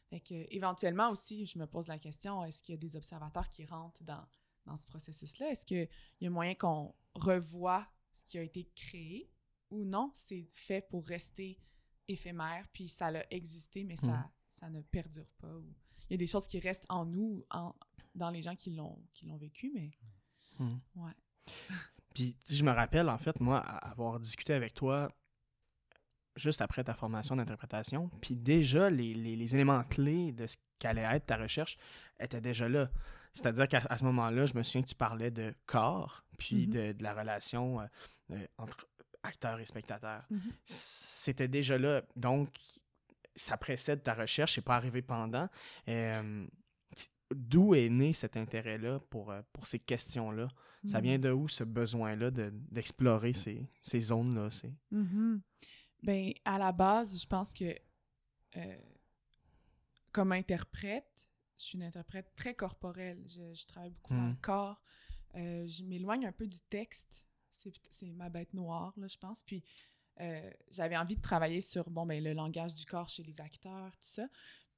[0.10, 3.50] Fait que, éventuellement aussi, je me pose la question, est-ce qu'il y a des observateurs
[3.50, 4.24] qui rentrent dans,
[4.66, 5.50] dans ce processus-là?
[5.52, 5.90] Est-ce qu'il
[6.22, 9.32] y a moyen qu'on revoie ce qui a été créé
[9.72, 10.12] ou non?
[10.14, 11.60] C'est fait pour rester
[12.08, 14.30] éphémère, puis ça a existé, mais ça, Mhm.
[14.50, 15.54] ça ne perdure pas.
[15.58, 15.74] ou-
[16.10, 17.74] Il y a des choses qui restent en nous, en,
[18.14, 19.04] dans les gens qui l'ont
[19.38, 19.92] vécu, mais
[20.60, 20.80] Mhm.
[20.98, 21.14] ouais.
[22.14, 25.12] Puis je me rappelle, en fait, moi, avoir discuté avec toi
[26.36, 31.02] juste après ta formation d'interprétation, puis déjà, les, les- les éléments clés de ce qu'allait
[31.16, 31.78] être ta recherche
[32.20, 32.90] étaient déjà là.
[33.34, 36.74] C'est-à-dire qu'à à ce moment-là, je me souviens que tu parlais de corps, puis Mhm.
[36.74, 37.86] de, de la relation euh,
[38.32, 38.88] euh, entre
[39.24, 40.24] acteur et spectateur.
[40.30, 40.40] Mhm.
[40.66, 42.02] C'était déjà là.
[42.16, 42.50] Donc,
[43.36, 45.50] ça précède ta recherche, c'est pas arrivé pendant.
[45.90, 46.46] Euh,
[47.34, 50.48] D'où est né cet intérêt-là pour, pour ces questions-là?
[50.86, 51.04] Ça Mhm.
[51.04, 54.50] vient de où ce besoin-là de- d'explorer ces, ces zones-là?
[56.04, 57.76] Ben, à la base, je pense que
[58.58, 58.78] euh,
[60.12, 61.28] comme interprète,
[61.58, 63.24] je suis une interprète très corporelle.
[63.28, 64.82] Je, je travaille beaucoup dans le corps.
[65.36, 67.26] Euh, je m'éloigne un peu du texte.
[67.50, 69.44] C'est ma bête noire, là, je pense.
[69.44, 69.64] Puis
[70.22, 73.92] euh, j'avais envie de travailler sur bon, ben, le langage du corps chez les acteurs,
[73.98, 74.28] tout ça.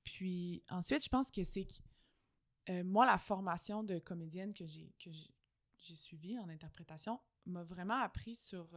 [0.03, 5.11] Puis ensuite, je pense que c'est que moi, la formation de comédienne que j'ai que
[5.11, 5.33] j'ai-
[5.79, 8.67] j'ai suivie en interprétation m'a vraiment appris sur,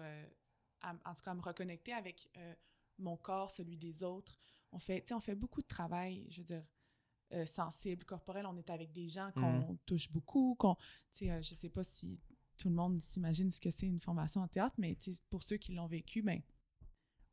[0.82, 2.54] à- en tout cas, à me reconnecter avec euh,
[2.98, 4.38] mon corps, celui des autres.
[4.72, 6.64] On fait, on fait beaucoup de travail, je veux dire,
[7.32, 8.46] euh, sensible, corporel.
[8.46, 10.76] On est avec des gens qu'on touche beaucoup, qu'on,
[11.22, 12.18] euh, je sais pas si
[12.56, 14.96] tout le monde s'imagine ce que c'est une formation en théâtre, mais
[15.30, 16.40] pour ceux qui l'ont vécu, ben,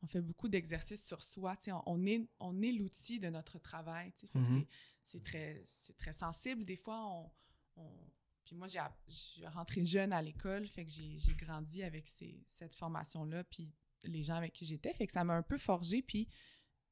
[0.02, 1.56] on fait beaucoup d'exercices sur soi.
[1.68, 4.14] On, on est, on est l'outil de notre travail.
[4.34, 4.46] Mhm.
[4.46, 4.68] c'est-
[5.04, 6.66] C'est très, c'est très sensible.
[6.66, 7.32] Des fois, on.
[7.78, 8.12] on-
[8.48, 8.80] puis moi, j'ai
[9.10, 13.44] je suis rentrée jeune à l'école, fait que j'ai j'ai grandi avec ces- cette formation-là,
[13.44, 13.70] puis
[14.04, 16.02] les gens avec qui j'étais, fait que ça m'a un peu forgé.
[16.02, 16.30] Puis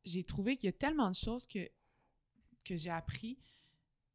[0.03, 1.69] j'ai trouvé qu'il y a tellement de choses que,
[2.65, 3.39] que j'ai appris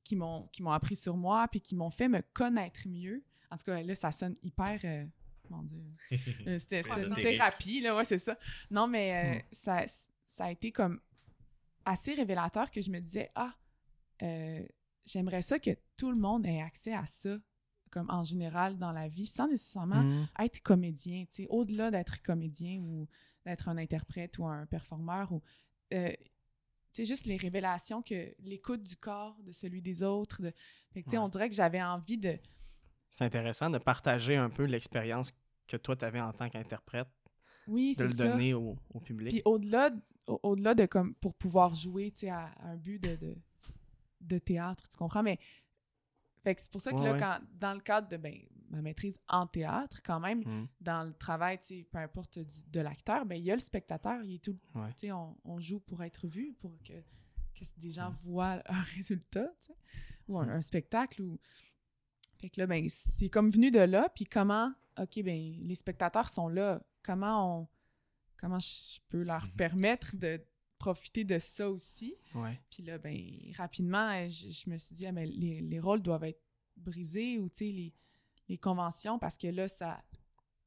[0.05, 3.25] qui m'ont qui m'ont appris sur moi, puis qui m'ont fait me connaître mieux.
[3.51, 4.79] En tout cas, là, ça sonne hyper.
[4.85, 5.07] euh,
[5.49, 5.83] mon Dieu.
[6.47, 8.39] Euh, C'était c'était une thérapie, là, ouais, c'est ça.
[8.71, 9.43] Non, mais euh, Mm.
[9.53, 9.85] ça,
[10.25, 11.01] ça a été comme
[11.85, 13.55] assez révélateur que je me disais, ah,
[14.23, 14.65] euh,
[15.05, 17.37] j'aimerais ça que tout le monde ait accès à ça,
[17.91, 20.27] comme en général dans la vie, sans nécessairement Mhm.
[20.39, 23.09] être comédien, tu sais, au-delà d'être comédien ou
[23.45, 25.43] d'être un interprète ou un performeur ou
[25.93, 26.11] euh,
[26.93, 30.53] tu sais juste les révélations que l'écoute du corps de celui des autres de
[30.93, 31.25] fait que, tu sais, Ouais.
[31.25, 32.39] on dirait que j'avais envie de
[33.11, 35.33] C'est intéressant de partager un peu l'expérience
[35.67, 37.09] que toi, tu avais en tant qu'interprète,
[37.67, 38.29] oui, de le ça.
[38.29, 39.33] donner au, au public.
[39.33, 39.91] Puis au-delà
[40.27, 43.37] au- au-delà de comme pour pouvoir jouer, tu sais à, à un but de, de
[44.21, 45.23] de théâtre, tu comprends?
[45.23, 45.39] Mais
[46.43, 48.35] fait que c'est pour ça que Ouais, là quand dans le cadre de ben
[48.71, 50.69] ma maîtrise en théâtre quand même Mhm.
[50.81, 53.61] dans le travail, tu sais, peu importe du- de l'acteur, ben il y a le
[53.61, 54.89] spectateur, il est tout, Ouais.
[54.93, 56.93] tu sais, on, on joue pour être vu, pour que,
[57.55, 58.19] que des gens Mm.
[58.23, 59.53] voient un résultat,
[60.29, 60.51] ou un, Mm.
[60.51, 61.21] un spectacle.
[61.23, 61.39] Ou...
[62.39, 66.29] Fait que là, ben, c'est comme venu de là, puis comment, OK, ben, les spectateurs
[66.31, 67.69] sont là, comment on,
[68.39, 70.41] comment je peux leur permettre de
[70.81, 72.17] profiter de ça aussi.
[72.35, 72.59] Ouais.
[72.71, 73.17] Puis là, ben,
[73.57, 76.43] rapidement, je, je me suis dit, ah, ben, les, les rôles doivent être
[76.77, 77.95] brisés ou, les,
[78.49, 80.03] les conventions, parce que là, ça...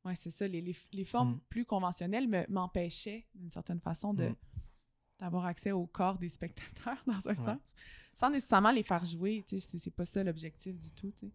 [0.06, 1.40] Ouais, c'est ça, les, les, les formes Mm.
[1.50, 4.36] plus conventionnelles me- m'empêchaient, d'une certaine façon, de Mm.
[5.20, 7.36] d'avoir accès au corps des spectateurs, dans un Ouais.
[7.36, 7.60] sens,
[8.14, 11.12] sans nécessairement les faire jouer, c'est- pas ça l'objectif du tout.
[11.18, 11.32] C'est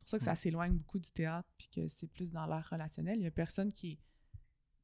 [0.00, 0.36] pour ça que ça Mm.
[0.36, 3.18] s'éloigne beaucoup du théâtre, puis que c'est plus dans l'art relationnel.
[3.18, 3.98] Il y a personne qui est,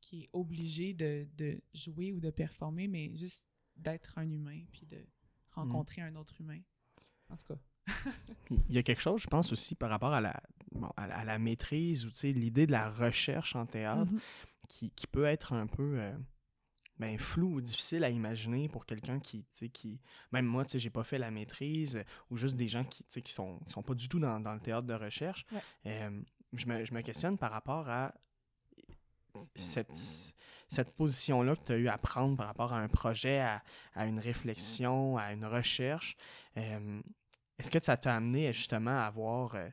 [0.01, 4.87] qui est obligé de, de jouer ou de performer, mais juste d'être un humain, puis
[4.87, 5.05] de
[5.53, 6.61] rencontrer un autre humain.
[7.29, 7.59] En tout cas.
[8.69, 10.41] Il y a quelque chose, je pense aussi, par rapport à la,
[10.73, 14.13] bon, à, la- à la maîtrise ou tu sais, l'idée de la recherche en théâtre
[14.13, 14.21] Mhm.
[14.69, 16.17] qui, qui peut être un peu euh,
[16.99, 20.01] ben, flou ou difficile à imaginer pour quelqu'un qui, tu sais, qui.
[20.33, 23.13] Même moi, tu sais, j'ai pas fait la maîtrise ou juste des gens qui, tu
[23.13, 25.45] sais, qui sont, qui sont pas du tout dans, dans le théâtre de recherche.
[25.53, 25.61] Ouais.
[25.87, 28.15] Euh, je, me, je me questionne par rapport à
[29.55, 29.93] cette,
[30.69, 33.63] cette position-là que tu as eu à prendre par rapport à un projet, à,
[33.95, 36.17] à une réflexion, à une recherche.
[36.57, 37.01] Euh,
[37.59, 39.69] Est-ce que ça t'a amené justement à avoir euh,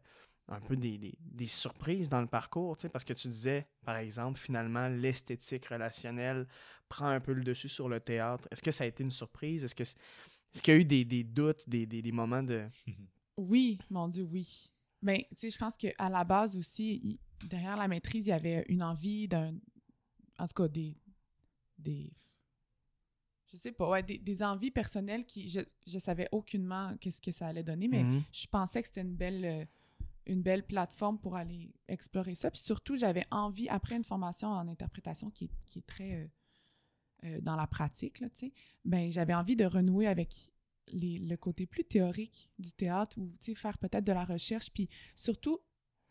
[0.50, 2.78] un peu des, des- des surprises dans le parcours?
[2.78, 6.48] tu sais, Parce que tu disais, par exemple, finalement, l'esthétique relationnelle
[6.90, 8.48] prend un peu le dessus sur le théâtre.
[8.52, 9.64] Est-ce que ça a été une surprise?
[9.64, 12.68] Est-ce que est-ce qu'il y a eu des, des doutes, des, des- des moments de.
[13.38, 14.70] Oui, mon Dieu, oui.
[15.02, 18.34] Mais tu sais, je pense qu'à la base aussi, il- derrière la maîtrise, il y
[18.34, 19.54] avait une envie d'un.
[20.40, 20.96] En tout cas, des.
[21.78, 22.12] des
[23.52, 25.48] je sais pas, ouais, des, des envies personnelles qui.
[25.48, 28.24] Je, je savais aucunement qu'est-ce que ça allait donner, mais Mhm.
[28.32, 29.68] je pensais que c'était une belle.
[30.26, 32.50] une belle plateforme pour aller explorer ça.
[32.50, 36.28] Puis surtout, j'avais envie, après une formation en interprétation qui est, qui est très euh,
[37.26, 38.54] euh, dans la pratique, là, tu sais,
[38.86, 40.34] ben, j'avais envie de renouer avec
[40.94, 45.60] les, le côté plus théorique du théâtre ou faire peut-être de la recherche, puis surtout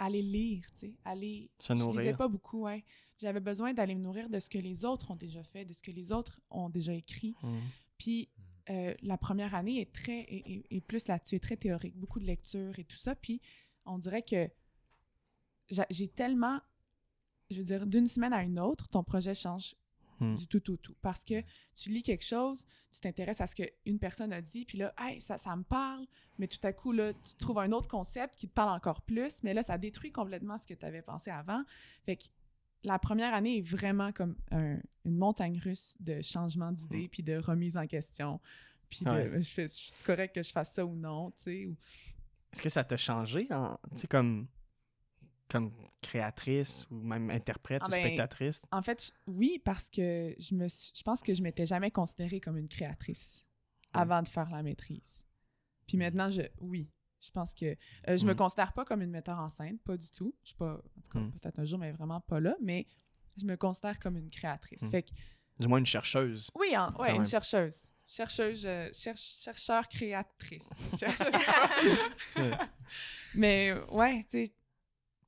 [0.05, 1.51] aller lire, tu sais, aller...
[1.59, 2.17] Se Je lisais nourrir.
[2.17, 2.85] pas beaucoup, ouais.
[3.19, 5.83] J'avais besoin d'aller me nourrir de ce que les autres ont déjà fait, de ce
[5.83, 7.35] que les autres ont déjà écrit.
[7.43, 7.59] Mm.
[7.99, 8.29] Puis
[8.71, 12.79] euh, la première année est très est- est plus là-dessus, très théorique, beaucoup de lecture
[12.79, 13.15] et tout ça.
[13.15, 13.41] Puis
[13.85, 14.49] on dirait que
[15.71, 16.61] j'a- j'ai tellement,
[17.51, 19.75] je veux dire, d'une semaine à une autre, ton projet change
[20.23, 20.35] Mm.
[20.35, 20.95] du tout au tout.
[21.03, 21.43] Parce que
[21.75, 25.21] tu lis quelque chose, tu t'intéresses à ce qu'une personne a dit, puis là, hey,
[25.21, 26.07] ça, ça me parle,
[26.39, 29.43] mais tout à coup, là, tu trouves un autre concept qui te parle encore plus,
[29.43, 31.63] mais là, ça détruit complètement ce que tu avais pensé avant.
[32.07, 32.25] Fait que
[32.85, 37.37] la première année est vraiment comme un- une montagne russe de changement d'idées, puis de
[37.37, 38.41] remise en question.
[38.91, 41.67] Puis de, je fais, c'est correct que je fasse ça ou non, tu sais.
[41.67, 41.77] ou-
[42.53, 44.47] Est-ce que ça t'a changé, en, tu sais, comme,
[45.53, 48.63] comme créatrice ou même interprète Ah ou ben, spectatrice?
[48.73, 52.41] En fait, oui, parce que je me suis- je pense que je m'étais jamais considérée
[52.41, 53.45] comme une créatrice
[53.93, 55.21] avant de faire la maîtrise.
[55.87, 56.89] Puis maintenant, je, oui,
[57.21, 57.77] je pense que
[58.09, 58.37] euh, je me Mm.
[58.37, 60.35] considère pas comme une metteur en scène, pas du tout.
[60.43, 61.33] Je suis pas, en tout cas, Mm.
[61.33, 62.57] peut-être un jour, mais vraiment pas là.
[62.63, 62.87] Mais
[63.37, 64.83] je me considère comme une créatrice.
[64.83, 64.91] Mm.
[64.91, 65.11] Fait que,
[65.61, 66.51] Du moins une chercheuse.
[66.59, 67.27] oui, en- ouais, une même.
[67.27, 70.71] chercheuse, chercheuse, euh, cherche- chercheur créatrice.
[73.35, 74.55] mais ouais, tu sais.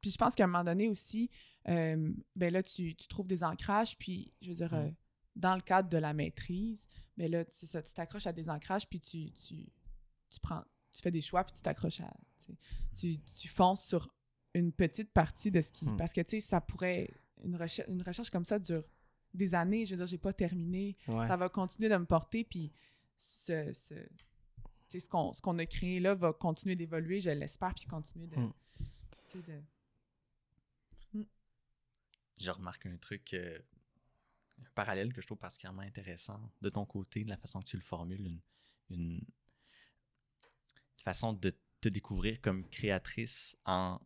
[0.05, 1.31] Puis je pense qu'à un moment donné aussi,
[1.67, 4.91] euh, ben là, tu, tu trouves des ancrages, puis je veux dire, euh,
[5.35, 6.87] dans le cadre de la maîtrise,
[7.17, 9.73] ben là, c'est ça, tu t'accroches à des ancrages, puis tu, tu,
[10.29, 10.63] tu prends,
[10.93, 12.13] tu fais des choix, puis tu t'accroches à,
[12.95, 14.15] tu, tu, fonces sur
[14.53, 15.97] une petite partie de ce qui, Mm.
[15.97, 17.09] parce que, tu sais, ça pourrait,
[17.43, 18.85] une recherche, une recherche comme ça dure
[19.33, 21.27] des années, je veux dire, j'ai pas terminé, Ouais.
[21.27, 22.71] ça va continuer de me porter, puis
[23.17, 24.01] ce, ce, tu
[24.91, 25.09] sais, ce
[25.41, 28.53] qu'on a créé là va continuer d'évoluer, je l'espère, puis continuer de, Mm.
[29.47, 29.63] de...
[32.39, 33.59] Je remarque un truc, euh,
[34.61, 37.77] un parallèle que je trouve particulièrement intéressant de ton côté, de la façon que tu
[37.77, 38.41] le formules, une,
[38.91, 39.21] une
[40.99, 44.01] façon de te découvrir comme créatrice en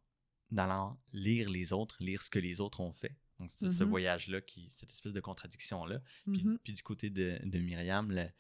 [0.57, 3.15] allant lire les autres, lire ce que les autres ont fait.
[3.39, 3.91] Donc, c'est ce Mhm.
[3.91, 6.03] voyage-là, qui, cette espèce de contradiction-là.
[6.25, 6.59] Puis, Mhm.
[6.59, 8.31] puis du côté de, de Myriam, le-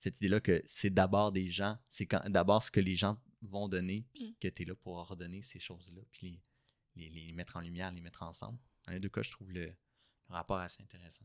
[0.00, 4.04] cette idée-là que c'est d'abord des gens, c'est d'abord ce que les gens vont donner,
[4.14, 4.34] puis Mm.
[4.40, 6.40] que tu es là pour ordonner ces choses-là, puis
[6.96, 8.58] les, les, les mettre en lumière, les mettre ensemble.
[8.88, 9.74] Dans les deux cas, je trouve le, le
[10.34, 11.24] rapport assez intéressant.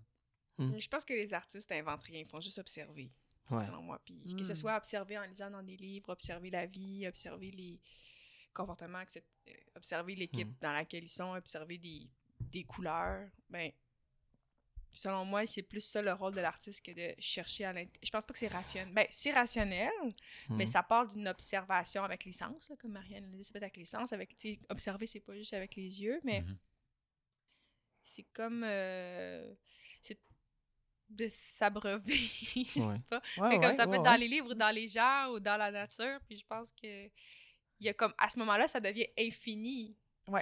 [0.60, 3.12] Je pense que les artistes inventent rien, ils font juste observer,
[3.49, 3.65] Ouais.
[3.65, 3.99] selon moi.
[4.06, 7.82] Puis que ce soit observer en lisant dans des livres, observer la vie, observer les
[8.54, 10.56] comportements, euh, observer l'équipe Mm.
[10.62, 12.08] dans laquelle ils sont, observer des,
[12.39, 13.71] des couleurs, ben
[14.91, 17.99] selon moi, c'est plus ça le rôle de l'artiste que de chercher à l'intérieur.
[18.04, 18.93] Je pense pas que c'est rationnel.
[18.93, 19.91] Ben, c'est rationnel,
[20.49, 23.63] mais ça part d'une observation avec les sens, là, comme Marianne le dit, c'est peut-être
[23.63, 24.13] avec les sens.
[24.13, 26.58] Avec, tu sais, observer, c'est pas juste avec les yeux, mais Mhm.
[28.15, 28.63] C'est comme.
[28.65, 29.54] euh,
[30.02, 30.19] c'est
[31.10, 32.95] de s'abreuver, je Ouais.
[32.95, 33.21] sais pas.
[33.38, 35.39] Ouais, mais comme ouais, ça peut être dans les livres ou dans les gens ou
[35.39, 37.10] dans la nature, puis je pense que.
[37.80, 39.97] Il y a comme, à ce moment-là, ça devient infini.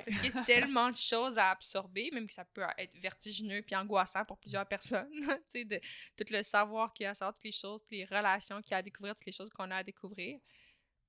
[0.05, 3.63] Parce qu'il y a tellement de choses à absorber, même que ça peut être vertigineux
[3.63, 5.09] puis angoissant pour plusieurs personnes.
[5.49, 5.79] tu sais, de
[6.15, 8.71] tout le savoir qu'il y a à savoir, toutes les choses, toutes les relations qu'il
[8.71, 10.39] y a à découvrir, toutes les choses qu'on a à découvrir.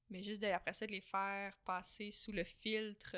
[0.08, 3.14] Mais juste de, après ça, de les faire passer sous le filtre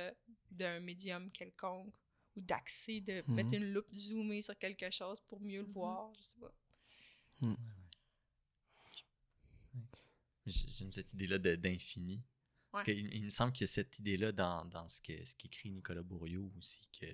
[0.51, 1.95] d'un médium quelconque
[2.37, 3.35] ou d'accès, de Mhm.
[3.35, 5.73] mettre une loupe zoomée sur quelque chose pour mieux le Mhm.
[5.73, 6.53] voir, je sais pas.
[10.47, 12.23] J- J'aime cette idée-là de- d'infini.
[12.71, 12.95] Parce Ouais.
[12.95, 15.71] qu'il il me semble qu'il y a cette idée-là dans, dans ce que ce qu'écrit
[15.71, 17.07] Nicolas Bourriot aussi, que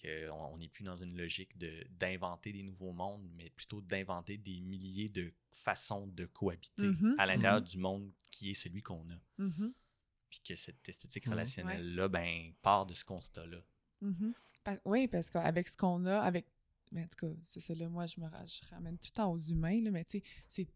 [0.00, 4.60] qu'on n'est plus dans une logique de d'inventer des nouveaux mondes, mais plutôt d'inventer des
[4.60, 9.18] milliers de façons de cohabiter Mhm, à l'intérieur du monde qui est celui qu'on a.
[10.28, 13.62] Puis que cette esthétique relationnelle-là, ben, part de ce constat-là.
[14.08, 14.34] Mhm.
[14.64, 16.46] Pa- oui, parce qu'avec ce qu'on a, avec.
[16.92, 19.30] Mais en tout cas, c'est ça, là, moi, je me je ramène tout le temps
[19.32, 20.68] aux humains, là, mais tu sais, c'est-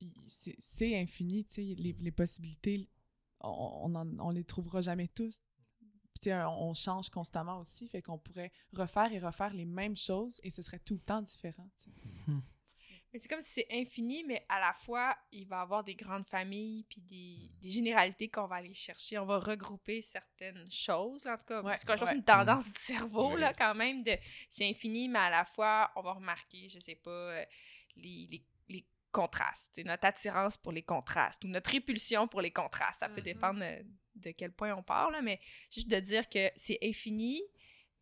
[0.00, 2.88] il- c'est c'est infini, tu sais, les, les possibilités,
[3.40, 3.48] on,
[3.84, 5.40] on, en- on les trouvera jamais tous.
[5.78, 9.64] Puis, tu sais, on, on change constamment aussi, fait qu'on pourrait refaire et refaire les
[9.66, 11.90] mêmes choses et ce serait tout le temps différent, tu sais.
[13.16, 15.94] Mais c'est comme si c'est infini, mais à la fois, il va y avoir des
[15.94, 19.16] grandes familles puis des, des généralités qu'on va aller chercher.
[19.18, 21.62] On va regrouper certaines choses, en tout cas.
[21.62, 24.12] Ouais, parce que je pense que c'est une tendance du cerveau, là, quand même, de
[24.50, 27.44] c'est infini, mais à la fois, on va remarquer, je sais pas, euh,
[27.96, 33.00] les, les, les contrastes, notre attirance pour les contrastes ou notre répulsion pour les contrastes.
[33.00, 33.24] Ça peut Mhm.
[33.24, 33.82] dépendre euh,
[34.16, 37.40] de quel point on parle, là, mais juste de dire que c'est infini,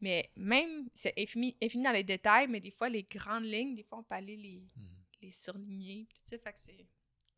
[0.00, 3.85] mais même, c'est infini, infini dans les détails, mais des fois, les grandes lignes, des
[3.85, 4.90] fois, on peut aller les Mhm.
[5.24, 6.06] Les surligner.
[6.28, 6.87] Fait que c'est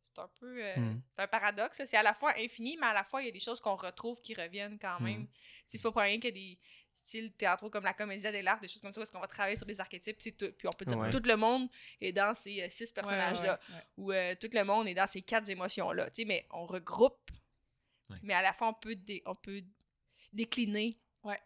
[0.02, 0.64] c'est un peu...
[0.64, 1.02] euh, Mm.
[1.10, 1.82] C'est un paradoxe.
[1.84, 3.74] C'est à la fois infini, mais à la fois, il y a des choses qu'on
[3.76, 5.22] retrouve qui reviennent quand même.
[5.22, 5.28] Mm.
[5.68, 6.58] C'est pas pour rien qu'il y a des
[6.94, 9.56] styles théâtraux comme la comédie de l'art, des choses comme ça, parce qu'on va travailler
[9.56, 11.10] sur des archétypes, puis tout, puis on peut dire Ouais.
[11.10, 11.68] tout le monde
[12.00, 13.84] est dans ces euh, six personnages-là, Ouais, ouais, ouais.
[13.98, 17.30] ou euh, tout le monde est dans ces quatre émotions-là, tu sais, mais on regroupe,
[18.08, 18.16] Ouais.
[18.22, 19.62] mais à la fois, on peut, dé- on peut
[20.32, 21.40] décliner Ouais.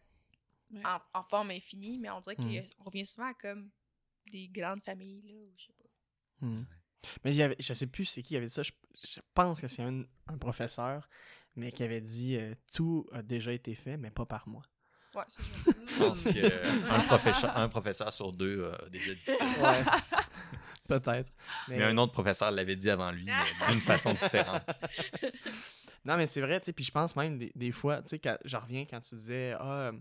[0.71, 0.83] Ouais.
[0.85, 2.63] En, en forme infinie, mais on dirait Mm.
[2.79, 3.71] qu'on revient souvent à comme
[4.31, 5.80] des grandes familles, là, ou je sais pas.
[6.41, 6.63] Hmm.
[7.25, 8.63] Mais il y avait, je sais plus c'est qui avait dit ça.
[8.63, 8.73] Je,
[9.05, 11.09] je pense que c'est un, un professeur,
[11.57, 14.63] mais qui avait dit euh, tout a déjà été fait, mais pas par moi.
[15.15, 15.25] Ouais.
[15.67, 19.45] Je pense qu'un professeur, un professeur sur deux a déjà dit ça.
[19.45, 19.85] Ouais.
[20.89, 21.33] Peut-être.
[21.69, 24.63] Mais, Mais un autre professeur l'avait dit avant lui, mais d'une façon différente.
[26.05, 26.73] Non, mais c'est vrai, tu sais.
[26.73, 29.55] Puis je pense même des, des fois, tu sais, quand- je reviens quand tu disais,
[29.59, 29.93] ah, euh,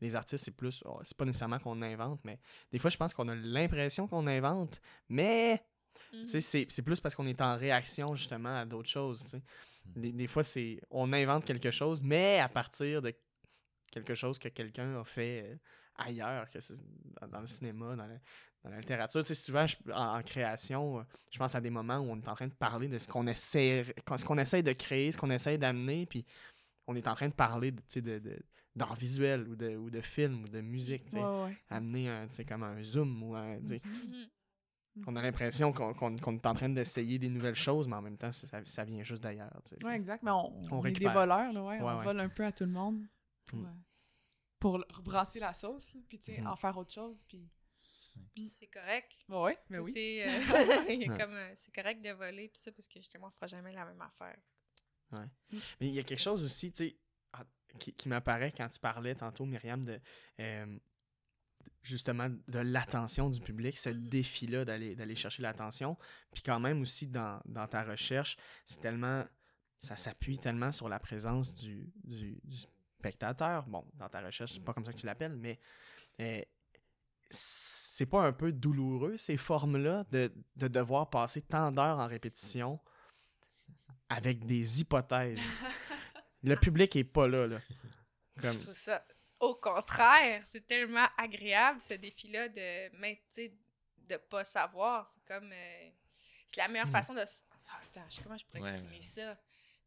[0.00, 2.38] les artistes, c'est plus, oh, c'est pas nécessairement qu'on invente, mais
[2.72, 5.60] des fois, je pense qu'on a l'impression qu'on invente, mais
[6.12, 6.26] Mhm.
[6.26, 9.24] Sais, c'est c'est plus parce qu'on est en réaction justement à d'autres choses.
[9.24, 9.42] tu sais.
[9.96, 13.14] Des, des fois, c'est on invente quelque chose, mais à partir de
[13.90, 15.56] quelque chose que quelqu'un a fait euh,
[15.96, 16.74] ailleurs, que c'est
[17.20, 18.18] dans, dans le cinéma, dans la,
[18.64, 19.22] dans la littérature.
[19.22, 22.16] Tu sais, souvent, je- en, en création, euh, je pense à des moments où on
[22.20, 25.16] est en train de parler de ce qu'on essaie, ce qu'on essaie de créer, ce
[25.18, 26.26] qu'on essaie d'amener, puis
[26.86, 28.38] on est en train de parler de, tu sais, de, de-
[28.76, 31.04] d'art visuel ou de, ou de film ou de musique.
[31.06, 31.22] tu sais.
[31.24, 31.56] Ouais, ouais.
[31.70, 33.92] Amener un, tu sais, comme un zoom ou un, tu sais, Mhm.
[33.92, 34.26] Mhm.
[35.06, 38.02] On a l'impression qu'on qu'on- qu'on est en train d'essayer des nouvelles choses, mais en
[38.02, 39.50] même temps, ça, ça vient juste d'ailleurs.
[39.64, 39.84] tu sais.
[39.84, 40.22] Ouais, exact.
[40.22, 41.12] Mais on, On on est des récupère.
[41.14, 41.76] voleurs, là, ouais.
[41.76, 42.04] Ouais, on ouais.
[42.04, 43.06] vole un peu à tout le monde
[43.46, 43.66] pour, Mm.
[43.66, 43.70] euh,
[44.58, 46.46] pour rebrasser la sauce, là, puis tu sais, Mhm.
[46.48, 47.48] en faire autre chose, puis...
[48.34, 49.12] Puis c'est correct.
[49.28, 49.92] Bah ouais, mais oui.
[49.92, 50.28] Tu sais, euh,
[51.12, 51.18] Ouais.
[51.18, 53.84] comme, euh, c'est correct de voler, puis ça, parce que justement, on fera jamais la
[53.84, 54.36] même affaire.
[55.12, 56.96] Mais il y a quelque chose aussi, tu sais,
[57.78, 60.00] qui, qui m'apparaît quand tu parlais tantôt, Myriam, de
[60.40, 60.78] euh,
[61.88, 65.96] justement de l'attention du public, ce défi-là d'aller d'aller chercher l'attention.
[66.32, 69.24] Puis quand même aussi dans, dans ta recherche, c'est tellement.
[69.78, 72.56] Ça s'appuie tellement sur la présence du, du, du
[72.98, 73.64] spectateur.
[73.66, 75.60] Bon, dans ta recherche, c'est pas comme ça que tu l'appelles, mais
[76.20, 76.42] euh,
[77.30, 82.80] c'est pas un peu douloureux, ces formes-là, de, de devoir passer tant d'heures en répétition
[84.08, 85.62] avec des hypothèses?
[86.42, 87.58] Le public est pas là, là.
[88.40, 89.04] Comme, Je trouve ça,
[89.40, 92.90] au contraire, c'est tellement agréable, ce défi-là, de,
[93.30, 93.52] sais,
[94.08, 95.08] de pas savoir.
[95.08, 95.52] C'est comme.
[95.52, 95.90] euh,
[96.46, 96.92] c'est la meilleure Mm.
[96.92, 97.20] façon de.
[97.20, 99.02] Ah, attends, je sais comment je pourrais Ouais, exprimer ouais.
[99.02, 99.38] ça?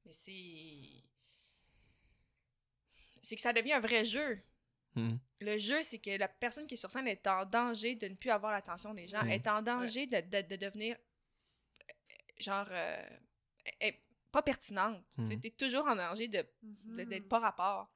[0.05, 1.03] Mais c'est.
[3.21, 4.41] C'est que ça devient un vrai jeu.
[4.95, 8.07] hmm, Le jeu, c'est que la personne qui est sur scène est en danger de
[8.07, 11.93] ne plus avoir l'attention des gens, est en danger de, de- de devenir, euh,
[12.39, 13.09] genre, euh,
[13.79, 13.99] est
[14.31, 15.03] pas pertinente.
[15.27, 16.95] Tu es toujours en danger de Mhm.
[16.97, 17.91] de- d'être pas rapport.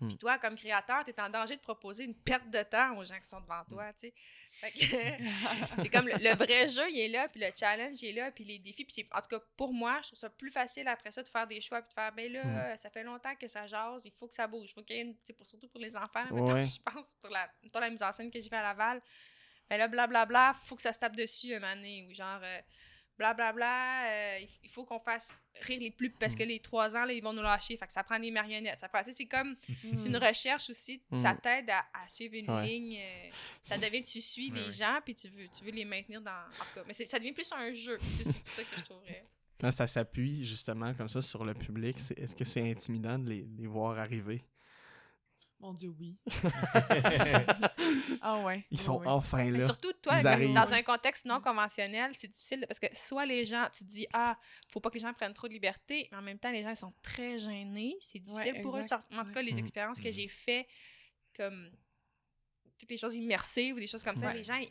[0.00, 0.08] Hmm.
[0.08, 3.04] Puis toi, comme créateur, tu es en danger de proposer une perte de temps aux
[3.04, 4.14] gens qui sont devant toi, tu sais.
[4.52, 4.86] Fait que
[5.82, 8.30] c'est comme le, le vrai jeu, il est là, puis le challenge, il est là,
[8.30, 8.84] puis les défis.
[8.84, 11.46] Puis en tout cas, pour moi, je trouve ça plus facile après ça de faire
[11.46, 14.26] des choix, puis de faire, ben là, ça fait longtemps que ça jase, il faut
[14.26, 14.70] que ça bouge.
[14.70, 16.64] Il faut qu'il y ait une, pour, surtout pour les enfants, là, mettons, Ouais.
[16.64, 19.00] je pense, pour la, la mise en scène que j'ai fait à Laval.
[19.68, 22.60] Ben là, blablabla, faut que ça se tape dessus un moment donné, ou genre, euh,
[23.20, 27.12] blablabla, euh, il, faut qu'on fasse rire les plus, parce que les trois ans, là,
[27.12, 28.80] ils vont nous lâcher, fait que ça prend des marionnettes.
[28.80, 29.56] Ça prend, c'est comme,
[29.94, 31.22] c'est une recherche aussi, Mm.
[31.22, 32.66] ça t'aide à, à suivre une Ouais.
[32.66, 33.30] ligne, euh,
[33.62, 34.72] ça devient que tu suis Ouais, les ouais.
[34.72, 37.32] gens, puis tu veux, tu veux les maintenir dans, en tout cas, mais ça devient
[37.32, 39.24] plus un jeu, c'est ça que je trouverais.
[39.60, 43.46] Quand ça s'appuie justement comme ça sur le public, est-ce que c'est intimidant de les,
[43.58, 44.42] les voir arriver?
[45.60, 46.16] Mon Dieu, oui.
[48.22, 48.64] ah ouais.
[48.70, 49.06] Ils sont ouais.
[49.08, 49.66] enfin Mais là.
[49.66, 53.44] surtout, toi, comme dans un contexte non conventionnel, c'est difficile de- parce que soit les
[53.44, 56.18] gens, tu te dis, ah, faut pas que les gens prennent trop de liberté, mais
[56.18, 57.96] en même temps, les gens ils sont très gênés.
[58.00, 58.84] C'est difficile Ouais, pour eux.
[59.12, 60.12] En tout cas, les expériences que Mhm.
[60.14, 60.66] j'ai fait,
[61.36, 61.70] comme
[62.78, 64.34] toutes les choses immersives ou des choses comme ça, Ouais.
[64.34, 64.70] les gens, ils,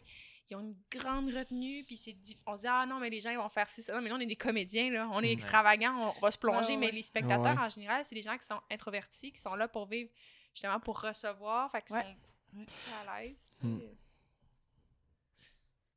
[0.49, 2.15] ils ont une grande retenue, puis c'est
[2.47, 3.93] on se dit, ah non, mais les gens, ils vont faire ci, ça.
[3.93, 5.08] Non, mais nous, on est des comédiens, là.
[5.12, 7.62] On est extravagants, on va se plonger, Ouais, mais les spectateurs, Ouais.
[7.65, 10.10] en général, c'est des gens qui sont introvertis, qui sont là pour vivre,
[10.59, 12.17] justement, pour recevoir, fait qu'ils Ouais.
[12.53, 13.67] sont à l'aise, tu sais.
[13.67, 13.81] Mm.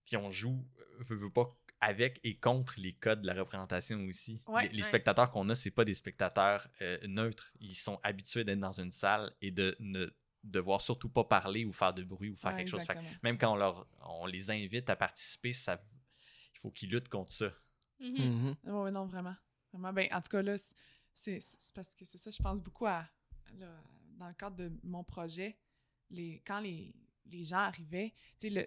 [0.07, 3.99] Puis on joue, euh, veut, veut pas, avec et contre les codes de la représentation
[4.05, 4.41] aussi.
[4.47, 4.89] Ouais, les, les ouais.
[4.89, 7.53] spectateurs qu'on a, c'est pas des spectateurs euh, neutres.
[7.59, 10.09] Ils sont habitués d'être dans une salle et de ne
[10.45, 12.85] devoir surtout pas parler ou faire de bruit ou faire Ouais, quelque chose.
[12.85, 15.81] Fait que même quand on, leur, on les invite à participer, ça,
[16.55, 17.53] il faut qu'ils luttent contre ça.
[17.99, 18.17] Mhm.
[18.17, 18.57] Mhm.
[18.65, 19.35] Ouais, ouais, non, vraiment.
[19.73, 20.57] Vraiment, ben, en tout cas, là,
[21.15, 23.09] c'est c'est parce que c'est ça, je pense beaucoup à,
[23.55, 23.83] là,
[24.23, 25.57] dans le cadre de mon projet,
[26.11, 26.95] les, quand les,
[27.27, 28.67] les gens arrivaient, tu sais, le,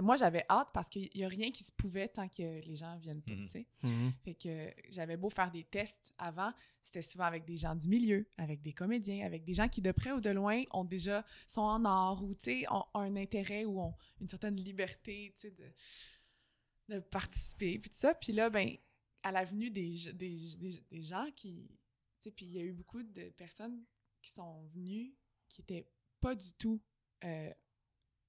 [0.00, 2.96] moi, j'avais hâte parce qu'il n'y a rien qui se pouvait tant que les gens
[2.98, 3.46] viennent pas, Mhm.
[3.46, 3.66] tu sais.
[3.82, 4.12] Mhm.
[4.24, 8.28] Fait que j'avais beau faire des tests avant, c'était souvent avec des gens du milieu,
[8.36, 11.62] avec des comédiens, avec des gens qui, de près ou de loin, ont déjà, sont
[11.62, 15.40] en art ou, tu sais, ont, ont un intérêt ou ont une certaine liberté, tu
[15.40, 15.72] sais, de...
[16.94, 18.14] de participer, puis tout ça.
[18.14, 18.76] Puis là, ben,
[19.24, 21.68] à la venue des, des, des, des gens qui...
[22.30, 23.82] Puis il y a eu beaucoup de personnes
[24.22, 25.14] qui sont venues
[25.48, 25.88] qui étaient
[26.20, 26.80] pas du tout...
[27.24, 27.52] euh,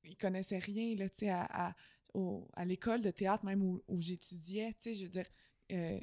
[0.03, 1.75] ils connaissaient rien, là, tu sais, à, à,
[2.13, 5.25] au- à l'école de théâtre même où, où j'étudiais, tu sais, je veux dire...
[5.71, 5.99] euh,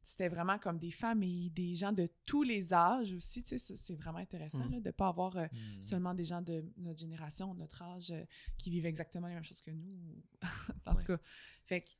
[0.00, 3.76] c'était vraiment comme des familles, des gens de tous les âges aussi, tu sais, ça,
[3.76, 4.72] c'est vraiment intéressant, Mm.
[4.72, 5.82] là, de pas avoir euh, Hmm.
[5.82, 8.24] seulement des gens de notre génération, notre âge, euh,
[8.56, 10.22] qui vivent exactement les mêmes choses que nous.
[10.86, 11.00] en Ouais.
[11.00, 11.18] tout cas,
[11.66, 11.90] fait que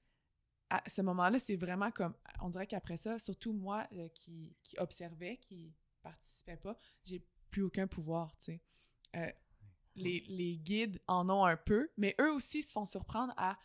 [0.70, 4.78] à ce moment-là, c'est vraiment comme, on dirait qu'après ça, surtout moi euh, qui, qui
[4.78, 8.62] observais, qui participais pas, j'ai plus aucun pouvoir, tu sais.
[9.16, 9.32] Euh,
[9.96, 13.58] les, les guides en ont un peu, mais eux aussi se font surprendre à,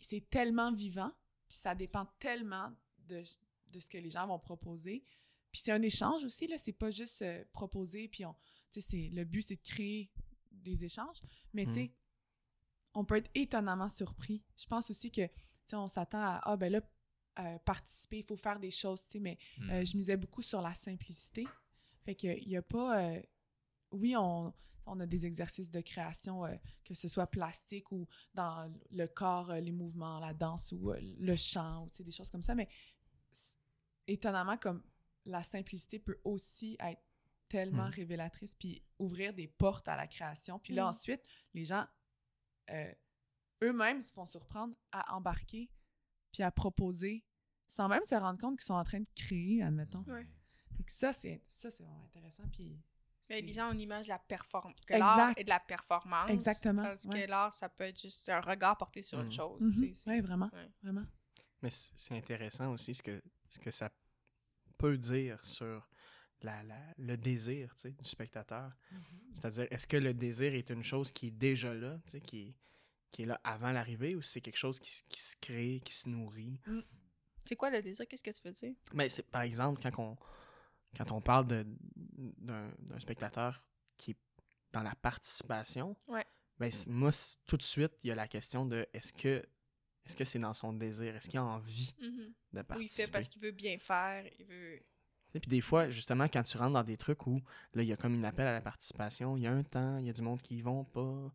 [0.00, 1.12] c'est tellement vivant,
[1.48, 3.22] puis ça dépend tellement de,
[3.68, 5.02] de ce que les gens vont proposer.
[5.52, 8.34] Puis c'est un échange aussi, là, c'est pas juste euh, proposer, puis on,
[8.70, 10.10] tu sais, le but, c'est de créer
[10.50, 11.20] des échanges.
[11.52, 11.74] Mais, tu Mm.
[11.74, 11.92] sais,
[12.94, 14.42] on peut être étonnamment surpris.
[14.56, 15.22] Je pense aussi que,
[15.70, 16.80] sais, on s'attend à, ah, ben là,
[17.38, 19.70] euh, participer, il faut faire des choses, tu sais, mais Hmm.
[19.70, 21.46] euh, je misais beaucoup sur la simplicité.
[22.04, 23.00] Fait qu'il n'y a pas...
[23.02, 23.22] euh,
[23.92, 24.52] oui, on,
[24.86, 26.54] on a des exercices de création, euh,
[26.84, 30.98] que ce soit plastique ou dans le corps, euh, les mouvements, la danse ou euh,
[31.00, 32.68] le chant, ou tu sais, des choses comme ça, mais
[34.06, 34.82] étonnamment, comme
[35.24, 37.00] la simplicité peut aussi être
[37.48, 37.92] tellement Mm.
[37.92, 40.58] révélatrice, puis ouvrir des portes à la création.
[40.58, 40.88] Puis là, Mm.
[40.88, 41.22] ensuite,
[41.54, 41.86] les gens
[42.70, 42.92] euh,
[43.62, 45.70] eux-mêmes se font surprendre à embarquer,
[46.32, 47.24] puis à proposer,
[47.68, 50.02] sans même se rendre compte qu'ils sont en train de créer, admettons.
[50.08, 50.26] Ouais.
[50.76, 52.44] Fait que ça, c'est ça, c'est vraiment intéressant.
[52.52, 52.78] Puis
[53.30, 54.74] Mais les gens ont une image de la performance.
[54.86, 56.28] Que l'art est de la performance.
[56.30, 56.96] Exactement, ouais.
[57.24, 59.26] que l'art, ça peut être juste un regard porté sur Mhm.
[59.26, 59.62] autre chose.
[59.62, 59.94] Mhm.
[59.94, 60.70] c'est- Ouais, vraiment, ouais.
[60.82, 61.04] vraiment.
[61.62, 63.90] Mais c'est intéressant aussi ce que, ce que ça
[64.76, 65.88] peut dire sur
[66.40, 68.72] la, la- le désir tu sais, du spectateur.
[69.32, 72.40] C'est-à-dire, est-ce que le désir est une chose qui est déjà là, tu sais, qui,
[72.48, 72.56] est,
[73.12, 74.90] qui est là avant l'arrivée, ou c'est quelque chose qui,
[75.20, 76.58] se crée, qui se nourrit?
[77.44, 78.06] C'est quoi le désir?
[78.08, 78.74] Qu'est-ce que tu veux dire?
[78.94, 80.16] Mais c'est par exemple quand on
[80.96, 83.64] quand on parle de- d'un d'un spectateur
[83.96, 84.16] qui est
[84.72, 86.24] dans la participation, Ouais.
[86.58, 87.10] ben moi
[87.46, 89.44] tout de suite il y a la question de est-ce que
[90.06, 93.02] est-ce que c'est dans son désir, est-ce qu'il a envie de Ou il participer.
[93.04, 94.82] fait parce qu'il veut bien faire, il veut...
[95.32, 97.40] Puis des fois, justement, quand tu rentres dans des trucs où
[97.72, 99.96] là, il y a comme une appel à la participation, il y a un temps,
[99.98, 101.32] il y a du monde qui y vont pas.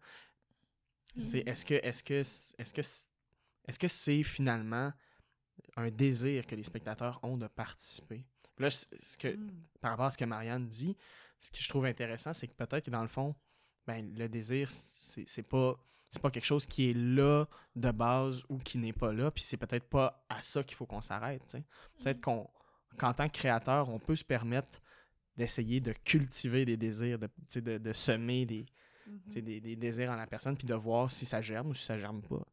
[1.18, 1.41] Mhm.
[1.47, 3.07] Est-ce que est-ce que est-ce que c'est-
[3.68, 4.93] est-ce que c'est finalement
[5.76, 8.24] un désir que les spectateurs ont de participer?
[8.59, 9.51] Là, ce que, Mm.
[9.82, 10.95] par rapport à ce que Marianne dit,
[11.39, 13.36] ce que je trouve intéressant, c'est que peut-être que dans le fond,
[13.86, 15.76] ben, le désir, c'est pas
[16.09, 17.45] c'est pas quelque chose qui est là
[17.76, 20.86] de base ou qui n'est pas là, puis c'est peut-être pas à ça qu'il faut
[20.86, 21.57] qu'on s'arrête.
[22.01, 22.49] Peut-être qu'on
[22.97, 24.82] qu'en tant que créateur, on peut se permettre
[25.36, 28.65] d'essayer de cultiver des désirs, de, de semer des,
[29.08, 29.41] Mhm.
[29.41, 31.97] des, des désirs en la personne, puis de voir si ça germe ou si ça
[31.97, 32.45] germe pas.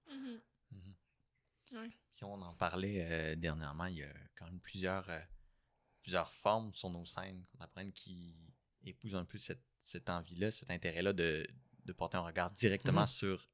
[1.73, 1.89] Ouais.
[2.13, 5.19] Puis on en parlait euh, dernièrement, il y a quand même plusieurs, euh,
[6.03, 8.37] plusieurs formes sur nos scènes qu'on apprenne qui
[8.85, 11.45] épousent un peu cette, cette envie-là, cet intérêt-là de,
[11.85, 13.07] de porter un regard directement Mhm.
[13.07, 13.51] sur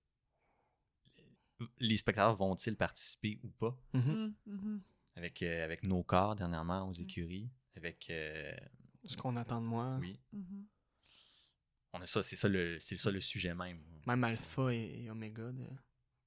[1.79, 3.77] les spectateurs vont-ils participer ou pas?
[3.93, 4.29] Mm,
[5.17, 7.03] avec, euh, avec nos corps dernièrement aux Mm.
[7.03, 8.55] écuries, avec euh,
[9.05, 9.97] Ce qu'on attend de moi.
[10.01, 10.19] oui.
[11.93, 13.83] On a ça, c'est ça le c'est ça le sujet même.
[14.07, 15.67] Même alpha et, et oméga de,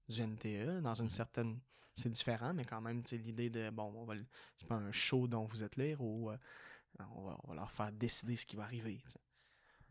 [0.09, 1.59] du NTE, dans une certaine.
[1.95, 4.75] C'est différent, mais quand même, tu sais, l'idée de bon, on va le- c'est pas
[4.75, 6.37] un show dont vous êtes lire ou euh,
[6.99, 8.99] on, va, on va leur faire décider ce qui va arriver.
[9.05, 9.19] tu sais.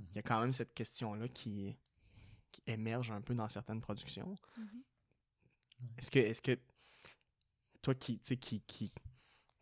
[0.00, 0.06] Mhm.
[0.10, 1.76] Il y a quand même cette question-là qui,
[2.50, 4.34] qui émerge un peu dans certaines productions.
[4.58, 4.82] Mhm.
[5.98, 6.58] Est-ce que, est-ce que
[7.82, 8.92] toi qui, tu sais, qui, qui,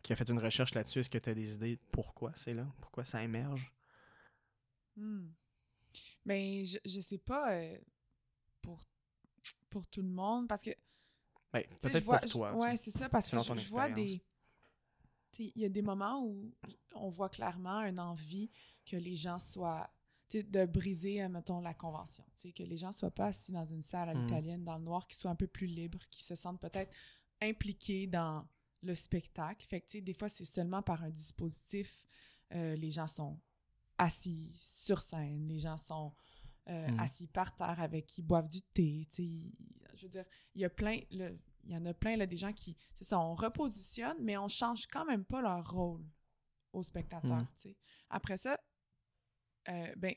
[0.03, 2.55] qui a fait une recherche là-dessus, est-ce que tu as des idées de pourquoi c'est
[2.55, 2.67] là?
[2.81, 3.71] Pourquoi ça émerge?
[4.97, 5.29] Hmm.
[6.25, 7.79] Ben, je, je sais pas euh,
[8.63, 8.81] pour,
[9.71, 10.71] pour tout le monde, parce que
[11.53, 12.55] Ben, peut-être pour je- toi.
[12.55, 14.23] Ouais, c'est ça, parce que je, je vois des.
[15.39, 16.53] Il y a des moments où
[16.95, 18.51] on voit clairement une envie
[18.85, 19.89] que les gens soient.
[20.33, 22.25] de briser, euh, mettons, la convention.
[22.55, 24.23] Que les gens soient pas assis dans une salle à Mhm.
[24.27, 26.93] l'italienne, dans le noir, qu'ils soient un peu plus libres, qu'ils se sentent peut-être
[27.41, 28.47] impliqués dans
[28.83, 29.67] le spectacle.
[29.67, 32.05] Fait que, des fois, c'est seulement par un dispositif.
[32.53, 33.39] euh, les gens sont
[34.01, 36.13] assis sur scène, les gens sont
[36.69, 37.01] euh, Mhm.
[37.01, 39.07] assis par terre avec qui boivent du thé.
[39.95, 40.25] je veux dire,
[40.55, 43.19] il y a plein, il y en a plein là, des gens qui, c'est ça,
[43.19, 46.05] on repositionne, mais on change quand même pas leur rôle
[46.73, 47.47] aux spectateurs.
[47.55, 47.77] Sais.
[48.09, 48.59] Après ça,
[49.69, 50.15] euh, ben,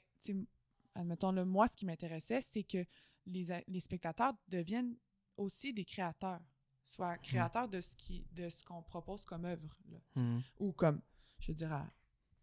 [0.96, 2.86] admettons, là, moi, ce qui m'intéressait, c'est que
[3.26, 4.96] les, les spectateurs deviennent
[5.38, 6.42] aussi des créateurs,
[6.84, 9.98] soit créateurs de ce qui, de ce qu'on propose comme œuvre, là.
[10.18, 10.44] Mhm.
[10.60, 11.02] ou comme,
[11.40, 11.90] je veux dire, à-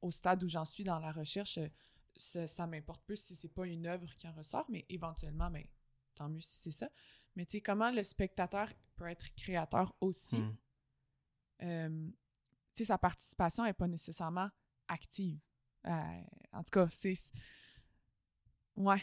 [0.03, 1.69] au stade où j'en suis dans la recherche, euh,
[2.17, 5.71] ça, ça m'importe peu si c'est pas une œuvre qui en ressort, mais éventuellement, mais
[6.15, 6.91] tant mieux si c'est ça.
[7.37, 10.37] Mais tu sais, comment le spectateur peut être créateur aussi.
[10.39, 10.57] Mm.
[11.63, 12.09] Euh,
[12.75, 14.51] tu sais, sa participation n'est pas nécessairement
[14.89, 15.39] active.
[15.87, 16.23] Euh,
[16.53, 17.15] en tout cas, c'est.
[18.77, 19.03] Ouais.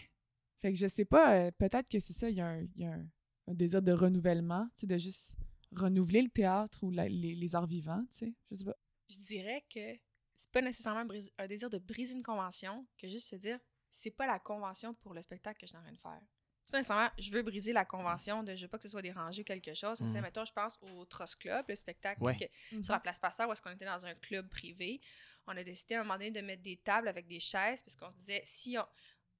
[0.59, 2.81] Fait que je sais pas, euh, peut-être que c'est ça, il y a, un, il
[2.81, 3.07] y a un-
[3.47, 5.37] un désir de renouvellement, tu sais, de juste
[5.75, 8.33] renouveler le théâtre ou la- les, les arts vivants, tu sais.
[8.51, 8.75] Je sais pas.
[9.09, 9.95] Je dirais que
[10.37, 13.59] c'est pas nécessairement un, brise- un désir de briser une convention que juste se dire
[13.91, 16.21] c'est pas la convention pour le spectacle que je suis en train de faire.
[16.65, 19.01] C'est pas nécessairement je veux briser la convention de je veux pas que ce soit
[19.01, 19.99] dérangé ou quelque chose.
[20.01, 20.23] Mais tu sais, Mm.
[20.23, 22.35] mettons, je pense au Tross Club, le spectacle Ouais.
[22.37, 25.01] que- sur la place Pasteur où est-ce qu'on était dans un club privé.
[25.47, 27.95] On a décidé à un moment donné de mettre des tables avec des chaises parce
[27.95, 28.85] qu'on se disait si on,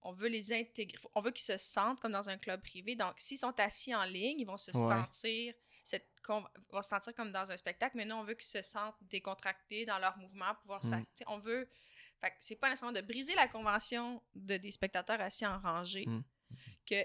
[0.04, 2.96] on veut les intégrer, on veut qu'ils se sentent comme dans un club privé.
[2.96, 4.88] Donc, s'ils sont assis en ligne, ils vont se Ouais.
[4.88, 5.54] sentir
[5.88, 8.62] cette con- vont se sentir comme dans un spectacle, mais nous, on veut qu'ils se
[8.62, 10.90] sentent décontractés dans leurs mouvements, pouvoir Mm.
[10.90, 11.00] ça.
[11.14, 11.70] sais, On veut.
[12.20, 16.06] Fait que c'est pas nécessairement de briser la convention de des spectateurs assis en rangée
[16.08, 16.22] Mm.
[16.86, 17.04] que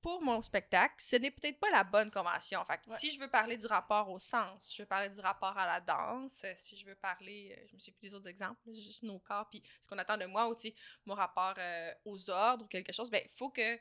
[0.00, 2.64] pour mon spectacle, ce n'est peut-être pas la bonne convention.
[2.64, 2.96] Fait que Ouais.
[2.96, 5.64] si je veux parler du rapport au sens, si je veux parler du rapport à
[5.66, 9.04] la danse, si je veux parler, euh, je me suis plus des autres exemples, juste
[9.04, 10.56] nos corps, puis ce qu'on attend de moi, ou
[11.04, 13.78] mon rapport euh, aux ordres ou quelque chose, ben il faut que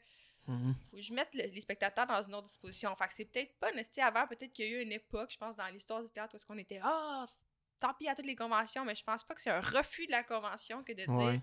[0.48, 0.76] Mhm.
[0.90, 2.96] faut que je mette le- les spectateurs dans une autre disposition.
[2.96, 5.38] Fait que c'est peut-être pas nécessaire avant, peut-être qu'il y a eu une époque, je
[5.38, 7.26] pense, dans l'histoire du théâtre où est-ce qu'on était Ah,
[7.80, 10.12] tant pis à toutes les conventions, mais je pense pas que c'est un refus de
[10.12, 11.42] la convention que de dire Ouais.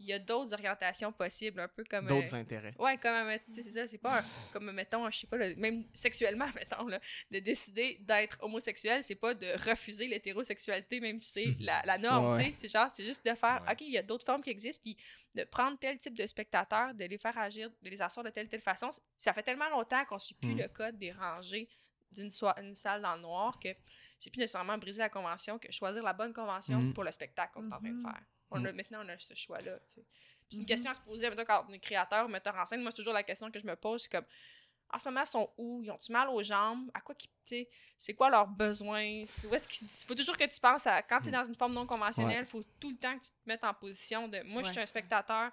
[0.00, 2.06] Il y a d'autres orientations possibles, un peu comme.
[2.06, 2.72] D'autres euh, intérêts.
[2.78, 5.54] Ouais, comme, euh, tu c'est ça, c'est pas un- comme, mettons, je sais pas, là,
[5.56, 11.30] même sexuellement, mettons, là, de décider d'être homosexuel, c'est pas de refuser l'hétérosexualité, même si
[11.32, 12.44] c'est la, la norme, Ouais.
[12.46, 13.72] tu sais, c'est genre, c'est juste de faire, Ouais.
[13.72, 14.96] OK, il y a d'autres formes qui existent, puis
[15.34, 18.48] de prendre tel type de spectateurs, de les faire agir, de les asseoir de telle
[18.48, 18.90] telle façon.
[19.16, 20.58] Ça fait tellement longtemps qu'on suit plus Mm.
[20.58, 21.68] le code des rangées
[22.12, 23.68] d'une salle dans le noir que
[24.18, 26.94] c'est plus nécessairement briser la convention que choisir la bonne convention Mm.
[26.94, 28.02] pour le spectacle qu'on est en train de Mhm.
[28.02, 28.22] faire.
[28.50, 28.66] On Mm.
[28.66, 30.04] a, maintenant, on a ce choix-là, c'est
[30.52, 30.66] une Mhm.
[30.66, 32.80] question à se poser, mettons, quand on est créateur ou metteur en scène.
[32.80, 34.24] Moi, c'est toujours la question que je me pose, c'est comme,
[34.90, 35.82] en ce moment, ils sont où?
[35.82, 36.90] Ils ont-tu mal aux jambes?
[36.94, 37.66] À quoi qu'ils,
[37.98, 39.22] c'est quoi leurs besoins?
[39.44, 41.74] Où est-ce qu'il faut toujours que tu penses à, quand tu es dans une forme
[41.74, 44.62] non conventionnelle, il faut tout le temps que tu te mettes en position de, moi,
[44.62, 45.50] je suis un spectatateur,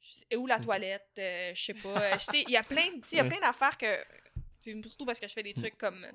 [0.00, 1.10] je- et où la toilette?
[1.18, 2.14] Euh, je sais pas.
[2.14, 3.28] Euh, il y a plein, tu sais, il y a Ouais.
[3.28, 4.02] plein d'affaires que,
[4.82, 6.06] surtout parce que je fais des trucs comme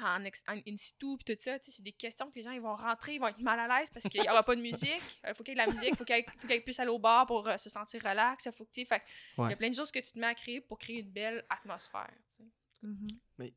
[0.00, 2.42] en, ex- en in situ puis tout ça, tu sais, c'est des questions que les
[2.42, 4.56] gens ils vont rentrer, ils vont être mal à l'aise parce qu'il n'y aura pas
[4.56, 5.20] de musique.
[5.28, 6.80] Il faut qu'il y ait de la musique, faut qu'il y ait- faut qu'ils puissent
[6.80, 8.48] aller au bar pour euh, se sentir relax.
[8.56, 9.02] Faut que, fait
[9.38, 11.10] il y a plein de choses que tu te mets à créer pour créer une
[11.10, 12.08] belle atmosphère.
[12.30, 12.44] tu sais.
[12.82, 13.50] Mhm.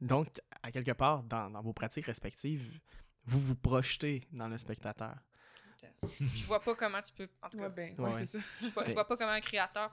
[0.00, 2.80] Donc, à quelque part, dans, dans vos pratiques respectives,
[3.24, 5.14] vous vous projetez dans le spectateur.
[6.20, 7.28] Je vois pas comment tu peux.
[7.42, 8.38] En tout cas, Ouais, ben, Ouais, ça.
[8.62, 9.92] je, vois, je vois pas comment un créateur.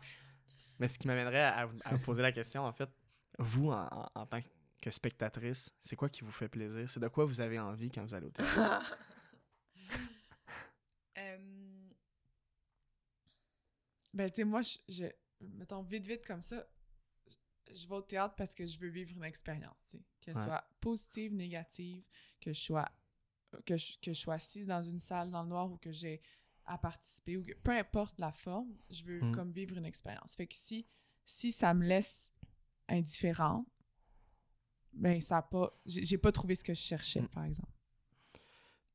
[0.80, 2.90] Mais ce qui m'amènerait à, vous- à vous poser la question, en fait,
[3.38, 4.48] vous, en, en- en tant que
[4.90, 6.90] spectatrice, c'est quoi qui vous fait plaisir?
[6.90, 8.98] C'est de quoi vous avez envie quand vous allez au théâtre?
[11.18, 11.90] Euh,
[14.14, 15.06] Ben, tu sais, moi, je, je-
[15.42, 16.68] mettons, vite, vite comme ça,
[17.28, 20.36] je, je vais au théâtre parce que je veux vivre une expérience, tu sais, qu'elle
[20.36, 20.44] Ouais.
[20.44, 22.04] soit positive, négative,
[22.40, 22.90] que je sois
[23.66, 26.22] que je, que je sois assise dans une salle dans le noir ou que j'ai
[26.66, 29.32] à participer, ou que, peu importe la forme, je veux Mm.
[29.34, 30.36] comme vivre une expérience.
[30.36, 30.88] Fait que si,
[31.26, 32.32] si ça me laisse
[32.88, 33.68] indifférente,
[34.94, 35.72] ben, ça a pas...
[35.86, 37.28] J'ai pas trouvé ce que je cherchais, Mm.
[37.30, 37.72] par exemple.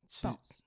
[0.09, 0.63] Tu- pense.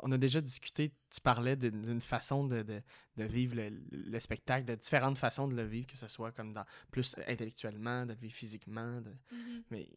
[0.00, 2.82] on a déjà discuté, tu parlais d'une façon de, de-
[3.16, 6.52] de vivre le, le spectacle, de différentes façons de le vivre, que ce soit comme
[6.52, 9.00] dans plus intellectuellement, de le vivre physiquement.
[9.00, 9.14] de-
[9.70, 9.88] Mais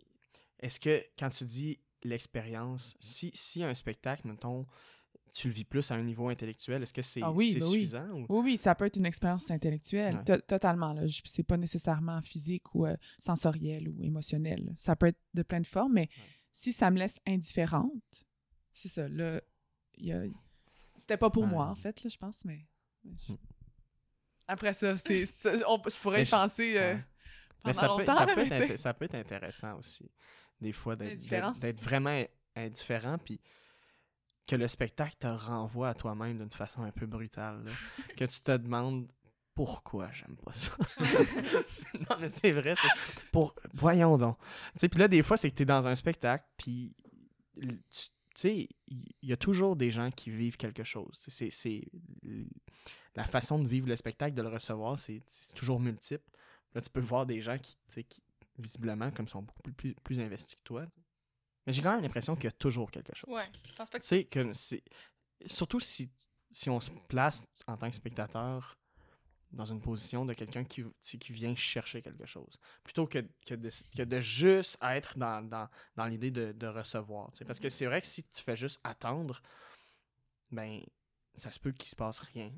[0.60, 4.66] est-ce que quand tu dis l'expérience, si, si un spectacle, mettons,
[5.34, 7.62] tu le vis plus à un niveau intellectuel, est-ce que c'est Ah oui, oui.
[7.62, 8.08] suffisant?
[8.12, 10.42] ou- Oui, oui, ça peut être une expérience intellectuelle, Ouais.
[10.42, 10.92] totalement.
[10.94, 11.06] Là.
[11.08, 14.74] Je- C'est pas nécessairement physique ou euh, sensoriel ou émotionnel.
[14.78, 16.10] Ça peut être de plein de formes, mais
[16.52, 18.26] si ça me laisse indifférente,
[18.74, 19.08] c'est ça.
[19.08, 19.42] Là,
[19.98, 20.24] y a...
[20.98, 21.50] c'était pas pour Ouais.
[21.50, 22.66] moi, en fait, là, je pense, mais.
[23.06, 23.38] je- Hmm.
[24.48, 26.98] Après ça, c'est, je pourrais y penser euh.
[27.64, 30.12] Mais ça peut, ça, être, ça peut être intéressant aussi,
[30.60, 32.22] des fois, d'être vraiment
[32.56, 33.40] indifférent, puis
[34.48, 37.64] que le spectacle te renvoie à toi-même d'une façon un peu brutale.
[37.64, 37.72] là.
[38.18, 39.08] que tu te demandes
[39.54, 40.74] pourquoi j'aime pas ça.
[42.10, 42.76] non, mais c'est vrai.
[43.32, 43.56] Pour...
[43.74, 44.38] Voyons donc.
[44.74, 46.96] Tu sais, puis là, des fois, c'est que tu es dans un spectacle, puis
[47.60, 47.70] tu
[48.34, 51.12] sais, il y, a toujours des gens qui vivent quelque chose.
[51.28, 51.92] C'est c'est-
[53.16, 55.22] la façon de vivre le spectacle, de le recevoir, c'est
[55.54, 56.24] toujours multiple.
[56.74, 58.24] Là, tu peux voir des gens qui, qui
[58.58, 60.86] visiblement, comme sont beaucoup plus, plus investis que toi.
[61.66, 63.34] Mais j'ai quand même l'impression qu'il y a toujours quelque chose.
[63.34, 64.84] Ouais, je pense pas que Tu sais, que c'est.
[65.46, 66.12] Surtout si,
[66.52, 68.78] si on se place en tant que spectateur
[69.52, 72.58] dans une position de quelqu'un qui, qui vient chercher quelque chose.
[72.84, 77.32] Plutôt que, que, de, que de juste être dans, dans, dans l'idée de, de recevoir.
[77.46, 79.42] Parce que c'est vrai que si tu fais juste attendre,
[80.52, 80.82] ben,
[81.36, 82.52] ça se peut qu'il se passe rien.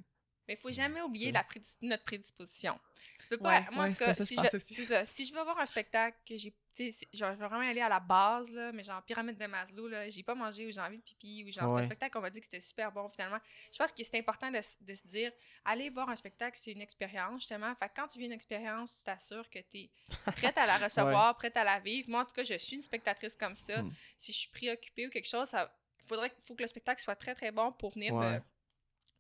[0.48, 1.34] Mais il faut jamais oublier T'sais.
[1.34, 2.80] la prédis- notre prédisposition.
[3.22, 3.60] Tu peux pas.
[3.60, 4.74] Ouais, moi, en ouais, tout c'est cas, ça, si je, pense vais- aussi.
[4.74, 5.06] c'est ça.
[5.06, 6.54] Si je veux voir un spectacle que j'ai.
[6.76, 9.88] Tu sais, je vais vraiment aller à la base, là, mais genre pyramide de Maslow,
[9.88, 11.80] là, j'ai pas mangé ou j'ai envie de pipi ou genre c'est Ouais.
[11.82, 13.38] un spectacle qu'on m'a dit que c'était super bon finalement.
[13.72, 15.32] Je pense que c'est important de, se dire,
[15.66, 17.76] aller voir un spectacle, c'est une expérience justement.
[17.76, 19.90] Fait que quand tu vis une expérience, tu t'assures que tu es
[20.36, 22.10] prête à la recevoir, prête à la vivre.
[22.10, 23.84] Moi, en tout cas, je suis une spectatrice comme ça.
[23.84, 23.92] Mm.
[24.18, 25.72] Si je suis préoccupée ou quelque chose, ça
[26.08, 28.40] faudrait faut que le spectacle soit très très bon pour venir Ouais.
[28.40, 28.42] me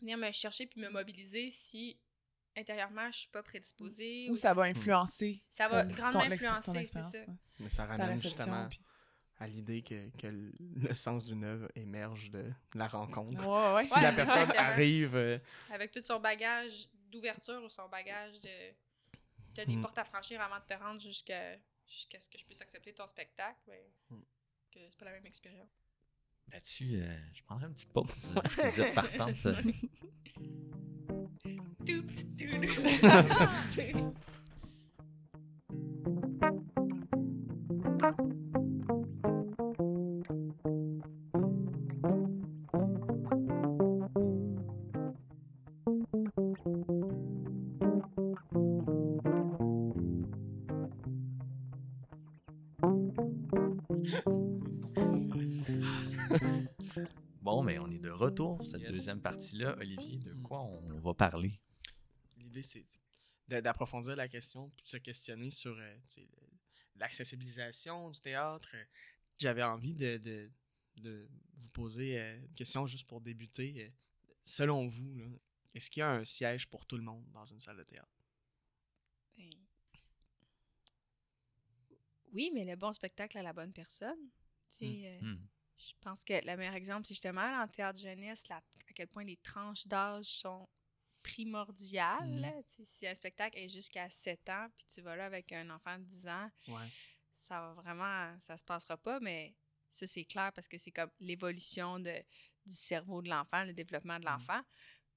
[0.03, 1.97] venir me chercher puis me mobiliser si
[2.55, 5.41] intérieurement je suis pas prédisposée Ou ça va influencer.
[5.49, 7.09] ça va grandement influencer, c'est ça.
[7.19, 7.25] ouais.
[7.59, 8.79] Mais ça ramène justement puis-
[9.39, 13.41] à l'idée que, que le- sens d'une œuvre émerge de la rencontre.
[13.45, 13.83] Ouais, ouais, ouais.
[13.83, 15.15] Si Ouais, la personne arrive...
[15.15, 15.39] euh,
[15.71, 18.49] avec tout son bagage d'ouverture ou son bagage de
[19.55, 19.81] t'as des Mm.
[19.81, 23.05] portes à franchir avant de te rendre jusqu'à jusqu'à ce que je puisse accepter ton
[23.07, 23.81] spectacle ben,
[24.11, 24.21] Mm.
[24.71, 25.69] que c'est pas la même expérience
[26.51, 28.07] Là-dessus, euh, je prendrai une petite pause
[28.49, 29.47] si vous êtes partante.
[31.85, 32.03] Tout
[58.63, 58.91] pour cette Yes.
[58.91, 59.75] deuxième partie-là.
[59.77, 60.41] Olivier, de Mm.
[60.43, 61.59] quoi on va parler?
[62.37, 62.85] L'idée, c'est
[63.47, 65.97] d'approfondir la question puis de se questionner sur euh,
[66.95, 68.69] l'accessibilisation du théâtre.
[68.73, 68.83] Euh,
[69.37, 70.51] J'avais envie de, de-
[70.97, 73.85] de vous poser euh, une question juste pour débuter.
[73.85, 73.89] Euh,
[74.45, 75.39] Selon vous,
[75.73, 78.11] est-ce qu'il y a un siège pour tout le monde dans une salle de théâtre?
[79.37, 79.49] Ben,
[82.33, 84.19] oui mais le bon spectacle à la bonne personne
[84.71, 85.47] tu sais euh, Hmm.
[85.77, 89.23] Je pense que le meilleur exemple, c'est justement le théâtre jeunesse, la- à quel point
[89.23, 90.67] les tranches d'âge sont
[91.21, 92.53] primordiales.
[92.55, 92.63] Mhm.
[92.67, 95.97] sais, Si un spectacle est jusqu'à 7 ans, puis tu vas là avec un enfant
[95.97, 96.87] de 10 ans, Ouais.
[97.33, 99.53] ça va vraiment, ça se passera pas, mais
[99.89, 102.23] ça, c'est clair parce que c'est comme l'évolution de,
[102.65, 104.31] du cerveau de l'enfant, le développement de Mhm.
[104.31, 104.61] l'enfant.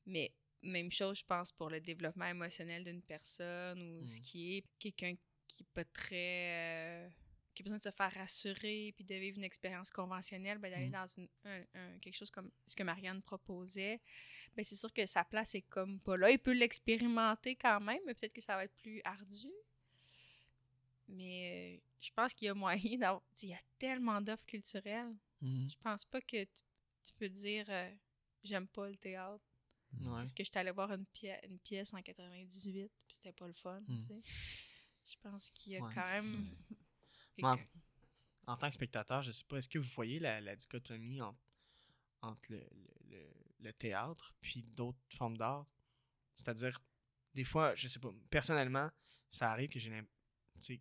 [0.06, 0.32] Mais
[0.62, 4.22] même chose, je pense, pour le développement émotionnel d'une personne ou ce Mhm.
[4.22, 5.14] qui est quelqu'un
[5.48, 7.04] qui est pas très.
[7.04, 7.08] euh,
[7.56, 10.86] qui a besoin de se faire rassurer puis de vivre une expérience conventionnelle, ben, d'aller
[10.86, 10.92] Mhm.
[10.92, 14.00] dans une, un- un- quelque chose comme ce que Marianne proposait,
[14.54, 16.30] ben, c'est sûr que sa place est comme pas là.
[16.30, 19.50] Il peut l'expérimenter quand même, mais peut-être que ça va être plus ardu.
[21.08, 23.22] Mais euh, je pense qu'il y a moyen d'avoir.
[23.42, 25.14] Il y a tellement d'offres culturelles.
[25.40, 25.68] Mhm.
[25.70, 26.62] Je pense pas que tu,
[27.04, 27.90] tu peux dire euh,
[28.42, 29.44] j'aime pas le théâtre
[30.00, 30.08] Ouais.
[30.10, 33.46] parce que je suis allée voir une, pièce une pièce en 98 puis c'était pas
[33.46, 33.80] le fun.
[33.86, 34.20] Mm.
[35.06, 35.94] Je pense qu'il y a Ouais.
[35.94, 36.44] quand même.
[38.46, 41.20] En tant que spectateur, je sais pas, est-ce que vous voyez la, dichotomie
[42.22, 42.54] entre,
[43.60, 45.66] le, théâtre puis d'autres formes d'art?
[46.34, 46.80] C'est-à-dire,
[47.34, 48.90] des fois, je sais pas, personnellement,
[49.30, 50.06] ça arrive que j'ai l'im-
[50.60, 50.80] tu sais,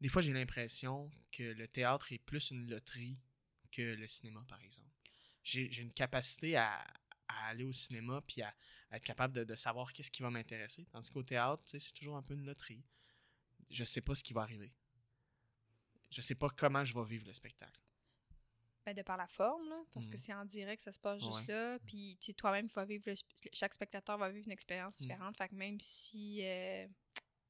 [0.00, 3.18] Des fois, j'ai l'impression que le théâtre est plus une loterie
[3.70, 4.88] que le cinéma, par exemple.
[5.42, 6.84] J'ai une capacité à,
[7.28, 8.54] aller au cinéma puis à,
[8.92, 10.86] être capable de, de savoir qu'est-ce qui va m'intéresser.
[10.86, 12.82] Tandis qu'au théâtre, c'est toujours un peu une loterie.
[13.70, 14.72] Je sais pas ce qui va arriver.
[16.10, 17.80] Je sais pas comment je vais vivre le spectacle.
[18.84, 20.22] Ben, de par la forme, là, parce que Mhm.
[20.22, 21.46] c'est en direct, ça se passe juste Ouais.
[21.48, 21.78] là.
[21.80, 23.14] Puis tu sais, toi-même, vas vivre le
[23.52, 25.06] chaque spectateur va vivre une expérience Mhm.
[25.08, 25.36] différente.
[25.36, 26.86] Fait que même si euh,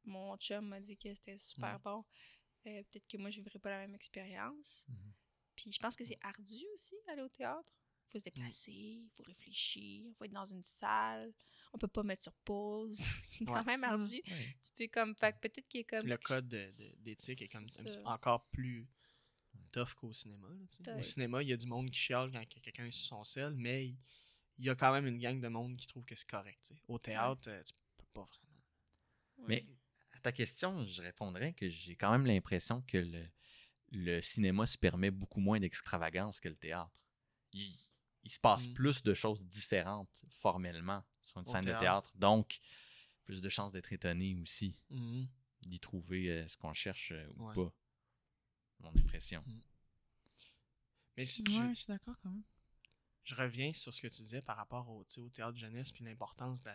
[0.05, 2.05] mon chum m'a dit que c'était super bon,
[2.67, 4.87] euh, peut-être que moi, je vivrai pas la même expérience.
[4.89, 5.13] Mhm.
[5.57, 7.75] Puis je pense que c'est ardu aussi d'aller au théâtre.
[8.17, 11.33] Faut se déplacer, il faut réfléchir, il faut être dans une salle.
[11.73, 12.99] On peut pas mettre sur pause.
[13.31, 13.65] c'est quand Ouais.
[13.65, 14.17] même ardu.
[14.27, 14.57] Ouais.
[14.63, 15.15] Tu peux comme.
[15.15, 16.07] Fait peut-être qu'il est comme.
[16.07, 18.01] Le code de- de- d'éthique est comme un C'est petit ça.
[18.01, 18.89] peu encore plus
[19.73, 20.49] tough qu'au cinéma.
[20.87, 20.97] là.
[20.99, 23.25] Au cinéma, il y a du monde qui chiale quand que- quelqu'un est sur son
[23.25, 23.99] sel, mais il
[24.59, 26.73] il y a quand même une gang de monde qui trouve que c'est correct.
[26.89, 28.63] Au théâtre, euh, tu peux pas vraiment.
[29.49, 29.63] Mais
[30.13, 33.29] à ta question, je répondrais que j'ai quand même l'impression que le,
[33.93, 37.03] le cinéma se permet beaucoup moins d'extravagance que le théâtre.
[37.53, 37.77] Il,
[38.27, 38.75] il se passe Mm.
[38.75, 41.79] plus de choses différentes formellement sur une Au scène théâtre.
[41.79, 42.59] de théâtre, donc
[43.25, 45.29] plus de chances d'être étonné aussi, Mhm.
[45.63, 47.55] d'y trouver euh, ce qu'on cherche euh, ou Ouais.
[47.55, 47.73] pas.
[48.81, 49.45] Mon impression.
[51.17, 52.43] Mais je, Ouais, je- je suis d'accord quand même.
[53.25, 56.71] je reviens sur ce que tu disais par rapport au, théâtre jeunesse puis l'importance de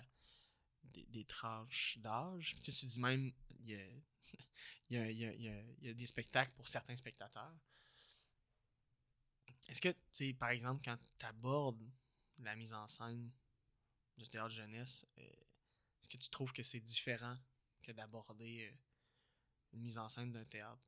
[0.84, 2.56] des, des tranches d'âge.
[2.64, 3.86] Tu, dis même, il y a,
[4.90, 6.68] il y, a, il y a- il y a- il y a des spectacles pour
[6.68, 7.54] certains spectateurs.
[9.72, 11.90] Est-ce que, tu sais, par exemple, quand tu abordes
[12.40, 13.32] la mise en scène
[14.18, 17.38] du théâtre jeunesse, euh, est-ce que tu trouves que c'est différent
[17.82, 18.76] que d'aborder euh,
[19.72, 20.84] une mise en scène d'un théâtre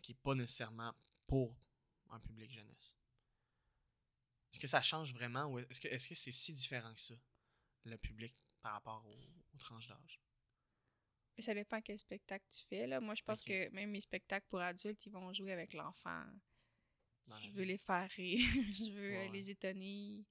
[0.00, 0.94] qui n'est pas nécessairement
[1.26, 1.58] pour
[2.10, 2.96] un public jeunesse?
[4.52, 7.14] Est-ce que ça change vraiment ou est-ce que c'est si différent que ça
[7.82, 10.20] le public par rapport aux, aux tranches d'âge?
[11.40, 12.86] Ça dépend quel spectacle tu fais.
[12.86, 13.00] Là.
[13.00, 16.26] Moi, je pense que même mes spectacles pour adultes, ils vont jouer avec l'enfant.
[17.38, 18.38] Je veux les faire rire.
[18.72, 19.28] je veux euh, Ouais.
[19.32, 20.24] les étonner.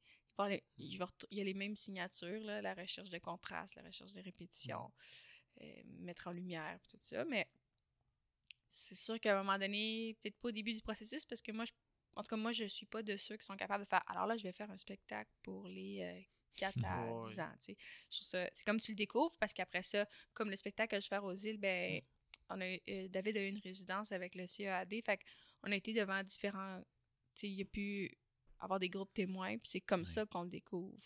[0.80, 0.97] Il
[1.32, 4.91] y a les mêmes signatures, là, la recherche de contraste, la recherche de répétition,
[5.62, 7.26] euh, mettre en lumière, tout ça.
[7.26, 7.45] Mais
[8.68, 11.66] c'est sûr qu'à un moment donné, peut-être pas au début du processus, parce que moi,
[11.66, 11.72] je,
[12.16, 14.04] en tout cas, moi, je suis pas de ceux qui sont capables de faire.
[14.08, 16.22] Alors là, je vais faire un spectacle pour les euh,
[16.56, 17.22] 4 à Ouais.
[17.24, 17.54] 10 ans.
[17.60, 21.26] C'est comme tu le découvres, parce qu'après ça, comme le spectacle que je vais faire
[21.26, 22.02] aux îles, ben,
[22.50, 25.02] on a, eu- euh, David a eu une résidence avec le CEAD.
[25.06, 25.20] Fait
[25.62, 26.82] qu'on a été devant différents.
[27.36, 28.18] Tu sais, il a pu
[28.60, 30.08] avoir des groupes témoins, puis c'est comme Oui.
[30.08, 31.00] ça qu'on le découvre.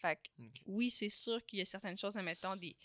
[0.00, 0.62] Fait que Ok.
[0.66, 2.76] oui, c'est sûr qu'il y a certaines choses, admettons, des,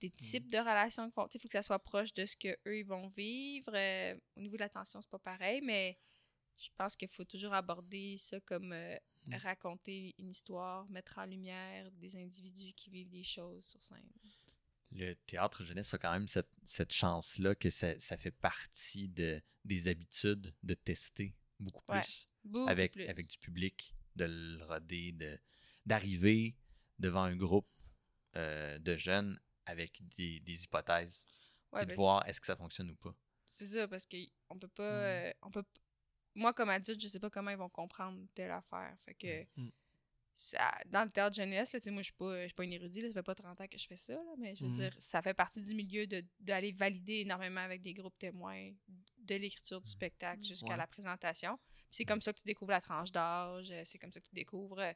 [0.00, 0.16] des Mm.
[0.16, 1.28] types de relations qu'il faut.
[1.34, 3.72] Il faut que ça soit proche de ce qu'eux, ils vont vivre.
[3.74, 5.98] Euh, au niveau de l'attention, c'est pas pareil, mais
[6.56, 8.96] je pense qu'il faut toujours aborder ça comme euh,
[9.26, 9.34] Mm.
[9.36, 14.10] raconter une histoire, mettre en lumière des individus qui vivent des choses sur scène.
[14.94, 19.40] Le théâtre jeunesse a quand même cette, cette chance-là que ça, ça fait partie de,
[19.64, 22.00] des habitudes de tester beaucoup Ouais.
[22.02, 23.06] plus Beaucoup avec, plus.
[23.06, 25.38] avec du public, de le roder, de,
[25.86, 26.56] d'arriver
[26.98, 27.68] devant un groupe
[28.36, 31.26] euh, de jeunes avec des, des hypothèses
[31.72, 33.14] Ouais, et de ben, voir est-ce que ça fonctionne ou pas.
[33.46, 34.82] C'est ça, parce qu'on peut pas.
[34.90, 35.26] Mm.
[35.28, 35.64] euh, on peut,
[36.34, 38.94] moi, comme adulte, je sais pas comment ils vont comprendre telle affaire.
[39.04, 39.44] Fait que.
[39.56, 39.70] Mm.
[40.34, 42.64] Ça- dans le théâtre jeunesse, là, tu sais, moi, je suis pas, je suis pas
[42.64, 44.64] une érudite, là, ça fait pas 30 ans que je fais ça, là, mais je
[44.64, 44.74] veux Mm.
[44.74, 48.70] dire, ça fait partie du milieu de- d'aller valider énormément avec des groupes témoins
[49.18, 50.76] de l'écriture du spectacle jusqu'à Ouais.
[50.76, 51.58] la présentation.
[51.90, 54.78] C'est comme ça que tu découvres la tranche d'âge, c'est comme ça que tu découvres
[54.80, 54.92] euh,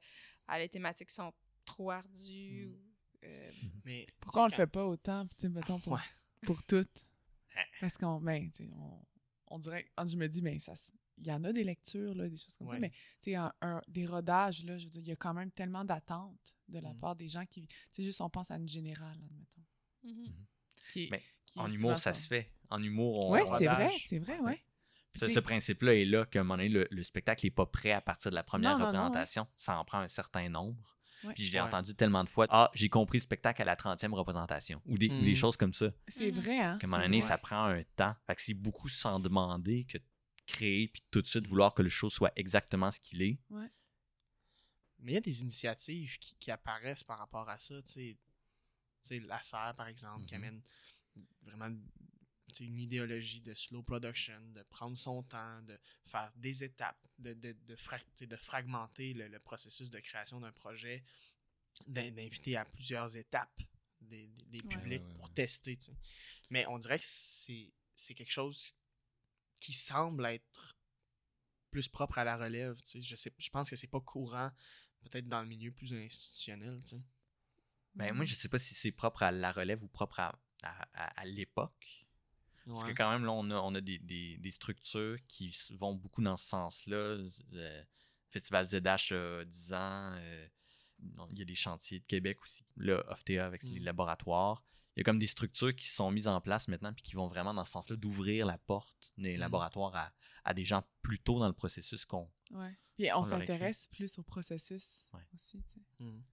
[0.49, 1.33] ah, les thématiques sont
[1.65, 2.67] trop ardues.
[2.67, 2.73] Mm.
[2.73, 3.51] ou, euh,
[3.85, 6.01] Mais Pourquoi on le fait pas autant, tu sais, mettons, pour, Ouais.
[6.43, 7.05] pour toutes?
[7.55, 7.63] Ouais.
[7.81, 9.05] Parce qu'on, ben, tu sais, on,
[9.49, 12.15] on dirait, quand je me dis, ben, ça, se- il y en a des lectures,
[12.15, 12.75] là, des choses comme Ouais.
[12.77, 12.91] ça, mais,
[13.23, 15.51] tu sais, un- un- des rodages, là, je veux dire, il y a quand même
[15.51, 16.99] tellement d'attentes de la Mm.
[16.99, 19.63] part des gens qui, tu sais, juste on pense à une générale, admettons.
[20.91, 22.53] Qui, est- Mais qui En humour, ça se fait.
[22.71, 24.63] En humour, on, Ouais, on- c'est vrai, c'est vrai, ouais.
[25.15, 28.03] Ce, principe-là est là qu'à un moment donné, le, le spectacle n'est pas prêt à
[28.03, 29.47] partir de la première Non, non, non, représentation.
[29.57, 30.99] Ça en prend un certain nombre.
[31.25, 31.33] Ouais.
[31.33, 31.65] Puis j'ai Ouais.
[31.67, 34.83] entendu tellement de fois Ah, j'ai compris le spectacle à la 30e représentation.
[34.85, 35.37] Ou des, ou des Mm.
[35.37, 35.91] choses comme ça.
[36.07, 36.39] C'est Mhm.
[36.41, 36.77] vrai, hein.
[36.79, 37.29] Qu'à un moment donné, vrai.
[37.29, 38.15] ça prend un temps.
[38.27, 39.97] Fait que c'est beaucoup sans demander que
[40.47, 43.39] créer puis tout de suite vouloir que le show soit exactement ce qu'il est.
[44.99, 47.81] Mais il y a des initiatives qui, qui apparaissent par rapport à ça.
[47.83, 48.19] Tu sais,
[49.03, 50.43] Tu sais, la serre, par exemple, qui Mhm.
[50.45, 50.63] amène
[51.43, 51.77] vraiment
[52.61, 57.53] une idéologie de slow production, de prendre son temps, de faire des étapes, de, de,
[57.53, 61.05] de, fra- de fragmenter le, le processus de création d'un projet,
[61.87, 63.61] d'in- d'inviter à plusieurs étapes
[64.01, 65.79] des, des- publics Ouais, ouais, pour tester.
[66.51, 68.75] Mais on dirait que c'est c'est quelque chose
[69.61, 70.77] qui semble être
[71.71, 72.77] plus propre à la relève.
[72.83, 73.01] tu sais.
[73.01, 74.51] Je, sais, je pense que c'est pas courant,
[75.03, 76.79] peut-être dans le milieu plus institutionnel.
[76.85, 77.03] tu sais.
[77.95, 80.83] Ben, moi, je sais pas si c'est propre à la relève ou propre à, à-
[80.95, 82.07] à- à l'époque.
[82.67, 85.95] Parce que quand même, là, on a, on a des, des- des structures qui vont
[85.95, 86.97] beaucoup dans ce sens-là.
[87.55, 87.85] Euh,
[88.29, 90.13] Festival ZH a 10 ans.
[90.17, 90.49] euh,
[91.31, 92.65] il y a des chantiers de Québec aussi.
[92.77, 93.85] Là, OFTA avec les Mm.
[93.85, 94.65] laboratoires.
[94.97, 97.27] Il y a comme des structures qui sont mises en place maintenant puis qui vont
[97.29, 99.41] vraiment dans ce sens-là d'ouvrir la porte des Mm.
[99.41, 100.13] laboratoires à,
[100.45, 102.31] à des gens plus tôt dans le processus qu'on.
[102.51, 102.75] Ouais.
[102.97, 105.21] Puis on s'intéresse plus au processus Ouais.
[105.35, 105.81] aussi, tu sais.
[106.01, 106.25] Mhm.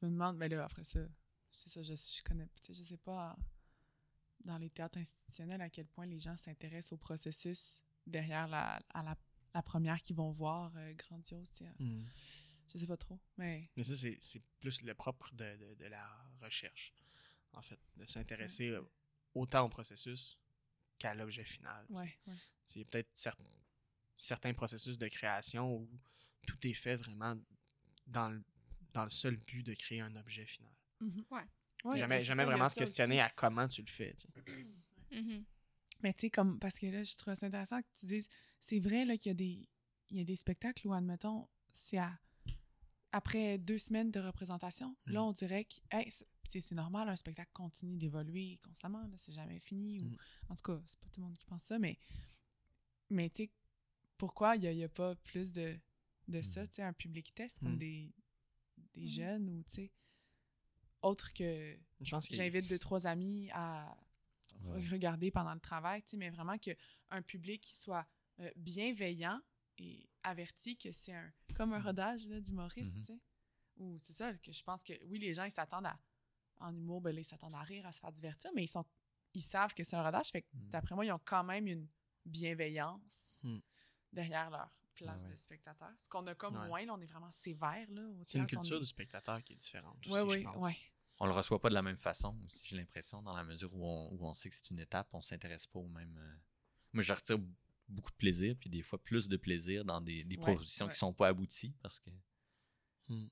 [0.00, 1.00] Je me demande, mais là, après ça,
[1.50, 3.36] c'est ça, je, je connais, tu sais, je sais pas
[4.44, 9.02] dans les théâtres institutionnels à quel point les gens s'intéressent au processus derrière la, à
[9.02, 9.16] la,
[9.54, 11.72] la première qu'ils vont voir euh, grandiose, tu sais.
[11.80, 12.06] Mhm.
[12.72, 15.86] Je sais pas trop, mais Mais ça, c'est c'est plus le propre de, de- de
[15.86, 16.06] la
[16.40, 16.92] recherche,
[17.54, 18.82] en fait, de s'intéresser euh,
[19.34, 20.38] autant au processus
[20.98, 21.86] qu'à l'objet final.
[21.90, 22.34] ouais, ouais.
[22.64, 23.36] C'est peut-être cer-
[24.16, 25.90] certains processus de création où
[26.46, 27.34] tout est fait vraiment
[28.06, 28.42] dans le,
[28.92, 30.72] dans le seul but de créer un objet final.
[31.00, 31.24] Mhm.
[31.30, 31.42] Ouais.
[31.84, 33.20] Ouais, jamais jamais vraiment se questionner aussi.
[33.26, 34.14] à comment tu le fais.
[34.14, 34.64] tu sais.
[35.10, 35.44] Mhm.
[36.02, 38.28] Mais tu sais, comme, parce que là, je trouve ça intéressant que tu dises,
[38.60, 39.68] c'est vrai, là, qu'il y a des,
[40.10, 42.18] il y a des spectacles où, admettons, c'est à,
[43.12, 45.24] après deux semaines de représentation, là, Mm.
[45.24, 46.10] on dirait que, hey,
[46.54, 50.04] c'est tu sais, c'est normal, un spectacle continue d'évoluer constamment, là, c'est jamais fini, ou,
[50.04, 50.16] Mm.
[50.50, 51.98] en tout cas, c'est pas tout le monde qui pense ça, mais,
[53.10, 53.50] mais tu sais,
[54.18, 55.76] pourquoi il n'y a, il y a pas plus de,
[56.28, 56.68] de ça, Mhm.
[56.68, 57.78] tu sais, un public test, comme Mm.
[57.78, 58.14] des,
[58.94, 59.92] des jeunes, ou, tu sais,
[61.02, 63.96] autre que Je pense que j'invite deux, trois amis à
[64.62, 64.86] Ouais.
[64.88, 68.06] regarder pendant le travail, tu sais, mais vraiment qu'un public soit
[68.40, 69.40] euh, bienveillant
[69.78, 73.00] et averti que c'est un comme un rodage là, d'humoriste, Mhm.
[73.00, 73.20] tu sais.
[73.76, 75.98] Ou c'est ça, que je pense que oui, les gens, ils s'attendent à.
[76.60, 78.84] En humour, ben là, ils s'attendent à rire, à se faire divertir, mais ils sont
[79.36, 80.28] ils savent que c'est un rodage.
[80.28, 80.70] Fait que Mhm.
[80.70, 81.88] d'après moi, ils ont quand même une
[82.24, 83.60] bienveillance Mhm.
[84.12, 85.30] derrière leur, place ouais.
[85.30, 85.90] de spectateurs.
[85.98, 86.68] Ce qu'on a comme Ouais.
[86.68, 87.84] moins, là, on est vraiment sévère.
[87.90, 90.56] Là, C'est une culture est- du spectateur qui est différente aussi, je pense.
[90.56, 90.76] ouais.
[91.18, 93.84] On le reçoit pas de la même façon aussi, j'ai l'impression, dans la mesure où
[93.84, 96.16] on, où on sait que c'est une étape, on s'intéresse pas au même.
[96.16, 96.36] euh,
[96.92, 97.38] Moi, je retire
[97.88, 100.92] beaucoup de plaisir, puis des fois plus de plaisir dans des, des Ouais, propositions ouais.
[100.92, 102.10] qui sont pas abouties, parce que
[103.08, 103.26] Hmm.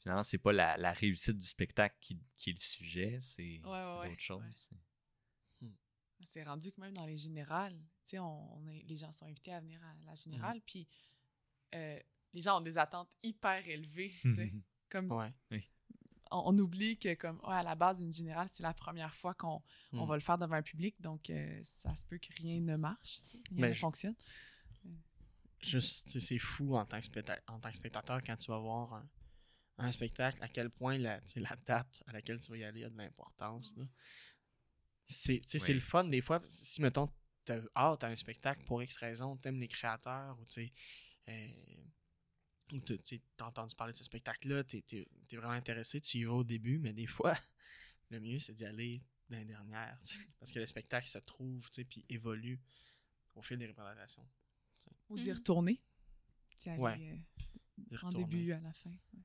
[0.00, 3.60] Finalement, c'est pas la, la réussite du spectacle qui, qui est le sujet, c'est Ouais,
[3.64, 4.40] c'est ouais, ouais, d'autres choses.
[4.42, 4.48] ouais.
[4.52, 4.76] c'est-
[6.24, 9.24] C'est rendu que même dans les générales, tu sais, on, on est- les gens sont
[9.24, 10.86] invités à venir à la générale, puis
[11.74, 11.98] euh,
[12.34, 14.52] les gens ont des attentes hyper élevées, tu sais.
[14.90, 15.32] comme Ouais.
[16.30, 19.32] on, on oublie que comme ouais, à la base une générale, c'est la première fois
[19.34, 20.08] qu'on on Mm.
[20.08, 23.20] va le faire devant un public, donc euh, ça se peut que rien ne marche,
[23.32, 24.14] rien Mais ne je- fonctionne.
[25.62, 27.06] Juste, c'est fou en tant, que
[27.48, 29.08] en tant que spectateur quand tu vas voir un,
[29.84, 32.90] un spectacle, à quel point la, la date à laquelle tu vas y aller a
[32.90, 33.74] de l'importance.
[35.06, 35.72] C'est Oui.
[35.74, 36.40] le fun des fois.
[36.44, 37.10] Si, mettons,
[37.44, 40.66] tu as hâte à un spectacle pour X raison, tu aimes les créateurs ou tu
[40.66, 40.72] sais.
[41.28, 41.48] euh,
[43.40, 46.78] as entendu parler de ce spectacle-là, tu es, vraiment intéressé, tu y vas au début,
[46.78, 47.36] mais des fois,
[48.10, 49.44] le mieux c'est d'y aller dans
[50.04, 52.60] sais, Parce que le spectacle se trouve, tu sais, puis évolue
[53.34, 54.26] au fil des représentations.
[55.08, 55.36] Ou d'y Mhm.
[55.36, 55.80] retourner.
[56.66, 57.00] Ouais.
[57.00, 57.16] euh,
[57.78, 58.90] D'y en retourner début, à la fin.
[58.90, 59.22] ouais.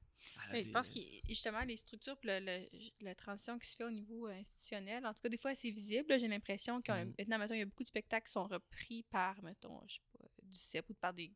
[0.51, 3.91] À je pense que justement, les structures, le- le- la transition qui se fait au
[3.91, 6.17] niveau euh, institutionnel, en tout cas, des fois, c'est visible.
[6.19, 7.13] J'ai l'impression que Mhm.
[7.17, 10.01] maintenant, mettons, il y a beaucoup de spectacles qui sont repris par, mettons, je sais
[10.13, 11.31] pas, du CEP ou par des,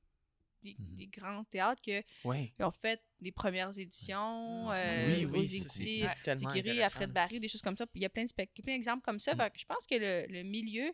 [0.62, 0.96] des, Mhm.
[0.98, 2.54] des grands théâtres qui Ouais.
[2.60, 4.76] ont fait des premières éditions Ouais.
[4.82, 6.06] euh, oui, aux oui, écoutiers.
[6.84, 7.86] Alfred Barry, des choses comme ça.
[7.96, 9.36] Il y a plein de d'exemples comme ça.
[9.36, 9.50] Mm.
[9.56, 10.92] Je pense que le, le milieu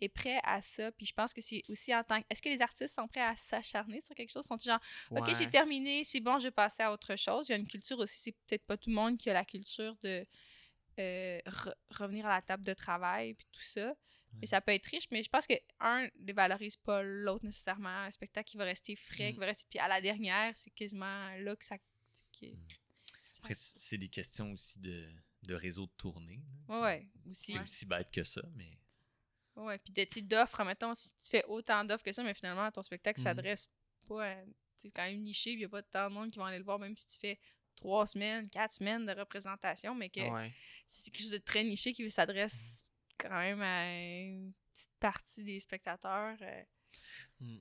[0.00, 0.90] est prêt à ça.
[0.92, 2.26] Puis je pense que c'est aussi en tant que.
[2.30, 4.44] Est-ce que les artistes sont prêts à s'acharner sur quelque chose?
[4.44, 4.80] Sont genre,
[5.10, 7.48] OK, j'ai terminé, c'est bon, je vais passer à autre chose.
[7.48, 9.44] Il y a une culture aussi, c'est peut-être pas tout le monde qui a la
[9.44, 10.26] culture de
[10.98, 13.94] euh, re- revenir à la table de travail, puis tout ça.
[14.40, 17.88] Mais ça peut être riche, mais je pense que, un, ne valorise pas l'autre nécessairement.
[17.88, 19.32] Un spectacle qui va rester frais, Mm.
[19.34, 19.64] qui va rester.
[19.70, 21.76] Puis à la dernière, c'est quasiment là que ça.
[23.38, 25.08] Après, c'est des questions aussi de,
[25.42, 26.42] de réseau de tournée.
[26.68, 27.52] Ouais, ouais, aussi.
[27.52, 28.78] C'est aussi bête que ça, mais
[29.56, 32.34] Ouais, puis de- tu sais, d'offres, mettons, si tu fais autant d'offres que ça, mais
[32.34, 33.24] finalement, ton spectacle Mhm.
[33.24, 33.68] s'adresse
[34.08, 34.36] pas à.
[34.76, 36.58] C'est quand même niché, puis il n'y a pas tant de monde qui vont aller
[36.58, 37.38] le voir, même si tu fais
[37.76, 40.52] trois semaines, quatre semaines de représentation, mais que Ouais.
[40.86, 42.84] c'est quelque chose de très niché qui s'adresse
[43.16, 46.36] quand même à une petite partie des spectateurs.
[46.42, 46.62] euh.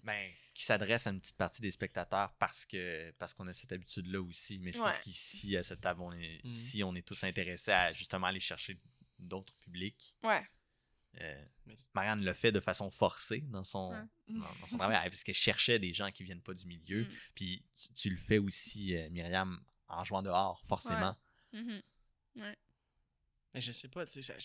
[0.03, 3.71] ben, qui s'adresse à une petite partie des spectateurs parce que parce qu'on a cette
[3.71, 4.59] habitude-là aussi.
[4.59, 7.91] Mais je pense qu'ici, à cette table, on est, ici, on est tous intéressés à
[7.93, 8.79] justement aller chercher
[9.17, 10.15] d'autres publics.
[10.23, 10.43] Ouais.
[11.22, 11.45] Euh,
[11.93, 14.34] Marianne le fait de façon forcée dans son, Ouais.
[14.36, 17.03] dans, dans son travail, parce qu'elle cherchait des gens qui viennent pas du milieu.
[17.03, 17.09] Mm.
[17.36, 21.16] Puis tu, tu le fais aussi, euh, Myriam, en jouant dehors, forcément.
[21.51, 21.82] Mhm.
[22.36, 24.36] Mais je sais pas, tu sais,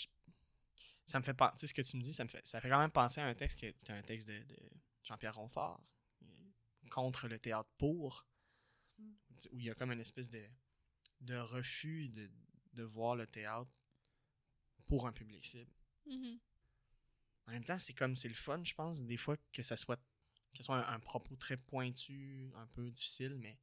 [1.06, 1.52] ça, me fait pas.
[1.52, 3.22] Tu sais, ce que tu me dis, ça me fait, ça fait quand même penser
[3.22, 4.56] à un texte qui est un texte de, de
[5.04, 5.82] Jean-Pierre Ronfort,
[6.22, 6.26] euh,
[6.90, 8.26] contre le théâtre pour,
[8.98, 9.12] Mm.
[9.52, 10.44] où il y a comme une espèce de,
[11.20, 12.28] de refus de,
[12.74, 13.70] de voir le théâtre
[14.86, 15.72] pour un public cible.
[16.06, 16.38] Mhm.
[17.48, 19.96] En même temps, c'est comme c'est le fun, je pense, des fois que ça soit,
[19.96, 23.58] que ce soit un, un propos très pointu, un peu difficile, mais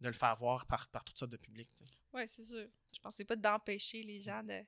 [0.00, 1.68] de le faire voir par, par toutes sortes de publics.
[2.12, 2.66] Ouais, c'est sûr.
[2.94, 4.64] Je pensais pas d'empêcher les gens de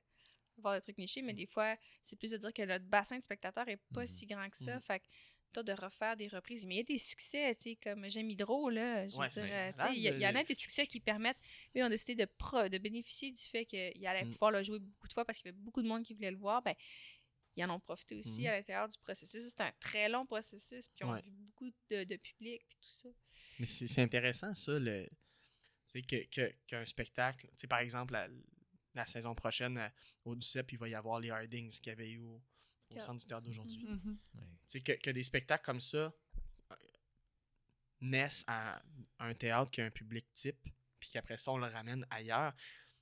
[0.57, 3.23] voir des trucs nichés, mais des fois, c'est plus de dire que notre bassin de
[3.23, 4.07] spectateurs est pas Mhm.
[4.07, 4.75] si grand que ça.
[4.75, 4.81] Mhm.
[4.81, 5.05] Fait que
[5.51, 6.65] toi, de refaire des reprises.
[6.67, 9.07] Mais il y a des succès, tu sais, comme J'aime Hydro, là.
[9.07, 11.37] Je veux Ouais, dire, euh, il y, en a des succès qui permettent.
[11.75, 14.31] Eux ont décidé de, pro- de bénéficier du fait qu'ils allaient Mhm.
[14.33, 16.31] pouvoir le jouer beaucoup de fois parce qu'il y avait beaucoup de monde qui voulait
[16.31, 16.61] le voir.
[16.61, 16.75] Ben,
[17.55, 18.47] ils en ont profité aussi Mhm.
[18.47, 19.43] à l'intérieur du processus.
[19.43, 21.21] C'est un très long processus, puis ils ont Ouais.
[21.21, 23.09] vu beaucoup de, de public, puis tout ça.
[23.59, 25.07] Mais c'est c'est intéressant, ça, le,
[25.93, 27.47] que, qu'un spectacle.
[27.49, 28.27] tu sais, Par exemple, la,
[28.95, 29.89] la saison prochaine, euh,
[30.25, 32.41] au DUCEP, il va y avoir les Hardings qu'il y avait eu au,
[32.89, 33.85] au centre du théâtre d'aujourd'hui.
[33.85, 34.17] Mhm.
[34.67, 35.97] Sais, que, que des spectacles comme ça
[36.71, 36.75] euh,
[38.01, 38.81] naissent à
[39.19, 40.57] un théâtre qui a un public type,
[40.99, 42.53] puis qu'après ça, on le ramène ailleurs.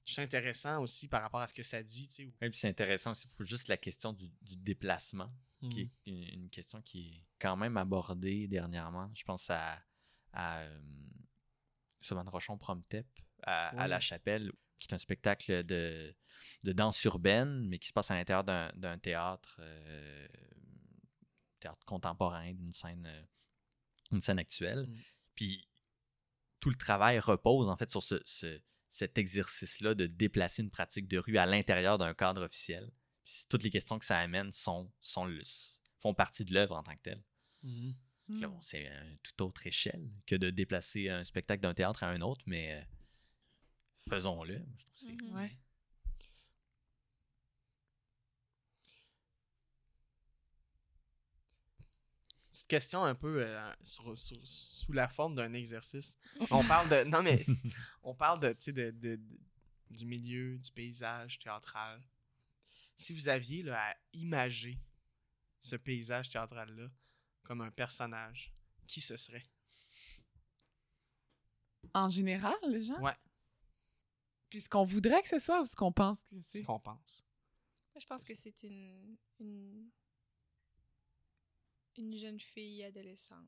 [0.05, 2.07] C'est intéressant aussi par rapport à ce que ça dit.
[2.07, 5.29] tu sais, Et puis c'est intéressant aussi pour juste la question du, du déplacement,
[5.69, 5.89] qui Mhm.
[6.07, 9.11] est une, une question qui est quand même abordée dernièrement.
[9.13, 9.79] Je pense à,
[10.33, 10.79] à euh,
[12.27, 13.07] Rochon Promtep
[13.43, 13.89] à, à Oui.
[13.89, 16.15] La Chapelle, qui est un spectacle de,
[16.63, 20.27] de danse urbaine, mais qui se passe à l'intérieur d'un d'un théâtre, euh,
[21.59, 23.23] théâtre contemporain, d'une scène, euh,
[24.11, 24.87] une scène actuelle.
[24.87, 24.97] Mm.
[25.35, 25.67] Puis
[26.59, 28.59] tout le travail repose en fait sur ce, ce-
[28.91, 32.91] cet exercice-là de déplacer une pratique de rue à l'intérieur d'un cadre officiel.
[33.25, 35.41] Puis toutes les questions que ça amène sont, sont le-
[35.99, 37.23] font partie de l'œuvre en tant que telle.
[37.63, 37.95] Mhm.
[38.39, 38.51] Là, Mm.
[38.51, 42.21] bon, c'est une toute autre échelle que de déplacer un spectacle d'un théâtre à un
[42.21, 42.81] autre, mais euh,
[44.09, 44.53] faisons-le.
[44.77, 45.33] Je trouve que c'est-.
[45.33, 45.51] Ouais.
[52.71, 56.17] Question un peu euh, sur- sur- sous la forme d'un exercice.
[56.49, 57.03] On parle de.
[57.03, 57.45] Non, mais
[58.03, 59.39] on parle de, tu sais, de, de- de-
[59.89, 62.01] du milieu, du paysage théâtral.
[62.95, 64.79] Si vous aviez là, à imager
[65.59, 66.87] ce paysage théâtral-là
[67.43, 68.53] comme un personnage,
[68.87, 69.45] qui ce serait?
[71.93, 72.99] En général, les gens?
[73.01, 73.17] Ouais.
[74.49, 76.63] Puis ce qu'on voudrait que ce soit ou ce qu'on pense que Ce c'est?
[76.63, 77.25] qu'on pense.
[77.99, 79.89] Je pense que c'est une, une,
[81.97, 83.47] une jeune fille adolescente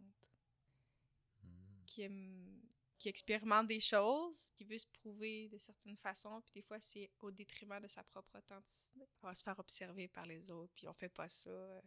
[1.86, 2.62] qui aime
[3.00, 7.10] qui expérimente des choses, qui veut se prouver de certaines façons, puis des fois c'est
[7.20, 9.06] au détriment de sa propre authenticité.
[9.22, 11.50] On va se faire observer par les autres, puis on fait pas ça.
[11.50, 11.82] euh,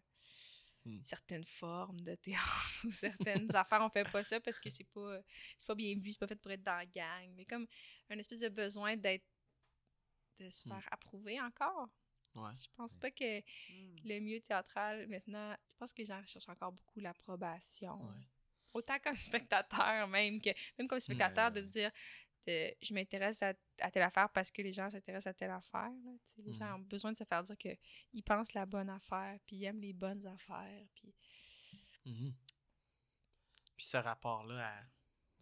[0.84, 1.00] Hmm.
[1.02, 2.40] Certaines formes de théâtre
[2.84, 5.20] ou certaines affaires, on fait pas ça parce que c'est pas
[5.58, 7.32] c'est pas bien vu, c'est pas fait pour être dans la gang.
[7.36, 7.66] Mais comme
[8.10, 9.24] un espèce de besoin d'être
[10.38, 10.68] de se Hmm.
[10.68, 11.88] faire approuver encore.
[12.36, 12.52] Ouais.
[12.54, 13.96] Je pense pas que Mm.
[14.04, 18.00] le milieu théâtral, maintenant, je pense que les gens recherchent encore beaucoup l'approbation.
[18.02, 18.26] Ouais.
[18.74, 19.14] Autant comme
[19.50, 21.66] spectateur, même que même comme spectateur, de ouais.
[21.66, 21.90] dire
[22.46, 25.90] de- je m'intéresse à, à telle affaire parce que les gens s'intéressent à telle affaire.
[26.04, 26.12] là.
[26.38, 29.64] Les gens ont besoin de se faire dire qu'ils pensent la bonne affaire, puis ils
[29.64, 30.86] aiment les bonnes affaires.
[30.94, 31.12] Puis...
[32.04, 32.34] Mhm.
[33.76, 34.84] Puis ce rapport-là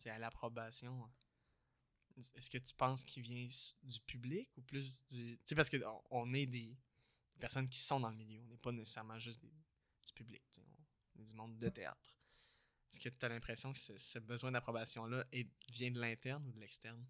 [0.06, 1.08] à, à l'approbation,
[2.34, 3.46] est-ce que tu penses qu'il vient
[3.82, 5.36] du public ou plus du.
[5.38, 6.76] Tu sais, parce qu'on on est des,
[7.40, 9.52] personnes qui sont dans le milieu, on n'est pas nécessairement juste des-
[10.06, 10.42] du public,
[11.16, 12.18] on est du monde de théâtre.
[12.92, 15.24] Est-ce que tu as l'impression que ce, besoin d'approbation-là
[15.68, 17.04] vient de l'interne ou de l'externe?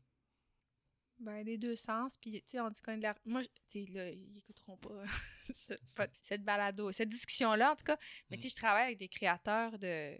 [1.18, 2.16] Ben, les deux sens.
[2.16, 3.14] Puis, tu sais, on dit qu'on est de la...
[3.24, 5.04] Moi, tu sais, là, ils écouteront pas
[5.54, 5.80] cette,
[6.22, 7.98] cette balado, cette discussion-là, en tout cas.
[8.30, 8.40] Mais, Mm.
[8.40, 10.18] tu sais, je travaille avec des créateurs de,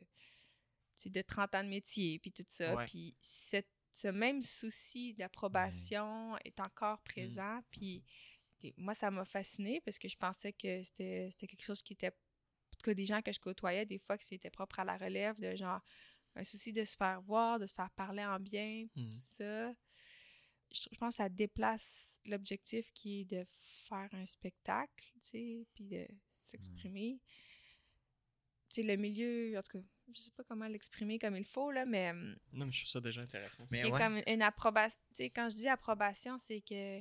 [1.06, 2.76] de 30 ans de métier, puis tout ça.
[2.86, 7.60] Puis, cette- ce même souci d'approbation est encore présent.
[7.70, 8.04] Puis,
[8.76, 12.12] moi, ça m'a fasciné parce que je pensais que c'était quelque chose qui était...
[12.82, 15.54] Cas, des gens que je côtoyais, des fois, que c'était propre à la relève, de
[15.54, 15.80] genre
[16.34, 19.72] un souci de se faire voir, de se faire parler en bien, tout ça
[20.74, 25.66] je, je pense que ça déplace l'objectif qui est de faire un spectacle, tu sais,
[25.74, 27.20] puis de s'exprimer.
[28.68, 31.70] Tu sais, le milieu, en tout cas, je sais pas comment l'exprimer comme il faut,
[31.70, 33.64] là, mais hum, Non, mais je trouve ça déjà intéressant.
[33.70, 33.98] Mais ouais.
[33.98, 34.98] comme une approbation.
[35.10, 37.00] Tu sais, quand je dis approbation, c'est que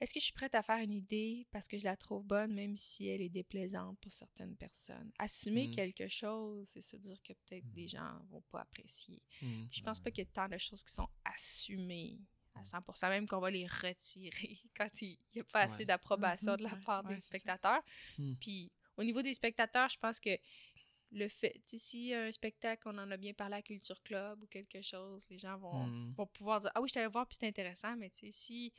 [0.00, 2.52] est-ce que je suis prête à faire une idée parce que je la trouve bonne,
[2.52, 5.10] même si elle est déplaisante pour certaines personnes?
[5.18, 5.74] Assumer Mhm.
[5.74, 9.22] quelque chose, c'est se dire que peut-être des gens vont pas apprécier.
[9.40, 9.68] Mhm.
[9.70, 12.18] Je pense pas qu'il y ait tant de choses qui sont assumées
[12.56, 15.84] à 100%, même qu'on va les retirer quand il n'y a pas assez Ouais.
[15.86, 17.82] d'approbation Mhm, de la part ouais, des spectateurs.
[18.18, 18.34] Hmm.
[18.40, 20.30] Puis au niveau des spectateurs, je pense que
[21.14, 21.54] le fait,
[22.12, 25.38] a un spectacle, on en a bien parlé à Culture Club ou quelque chose, les
[25.38, 26.12] gens vont, Mhm.
[26.14, 28.72] vont pouvoir dire Ah oui, je t'allais voir, puis c'est intéressant, mais tu sais, si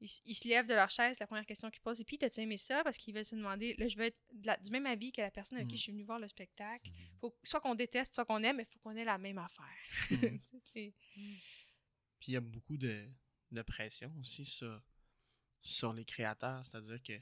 [0.00, 2.56] ils, se lèvent de leur chaise, la première question qu'ils posent, c'est Puis, t'as-tu aimé
[2.56, 5.10] ça Parce qu'ils veulent se demander Là, je veux être de la- du même avis
[5.10, 6.90] que la personne avec qui je suis venue voir le spectacle.
[7.16, 9.64] Faut, soit qu'on déteste, soit qu'on aime, mais il faut qu'on ait la même affaire.
[10.74, 10.94] Puis
[12.28, 13.08] il y a beaucoup de,
[13.50, 14.80] de pression aussi sur,
[15.62, 16.64] sur les créateurs.
[16.64, 17.18] C'est-à-dire que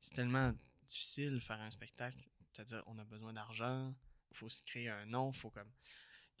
[0.00, 0.52] c'est tellement
[0.86, 2.18] difficile de faire un spectacle.
[2.54, 3.94] C'est-à-dire on a besoin d'argent,
[4.30, 5.70] il faut se créer un nom, faut comme.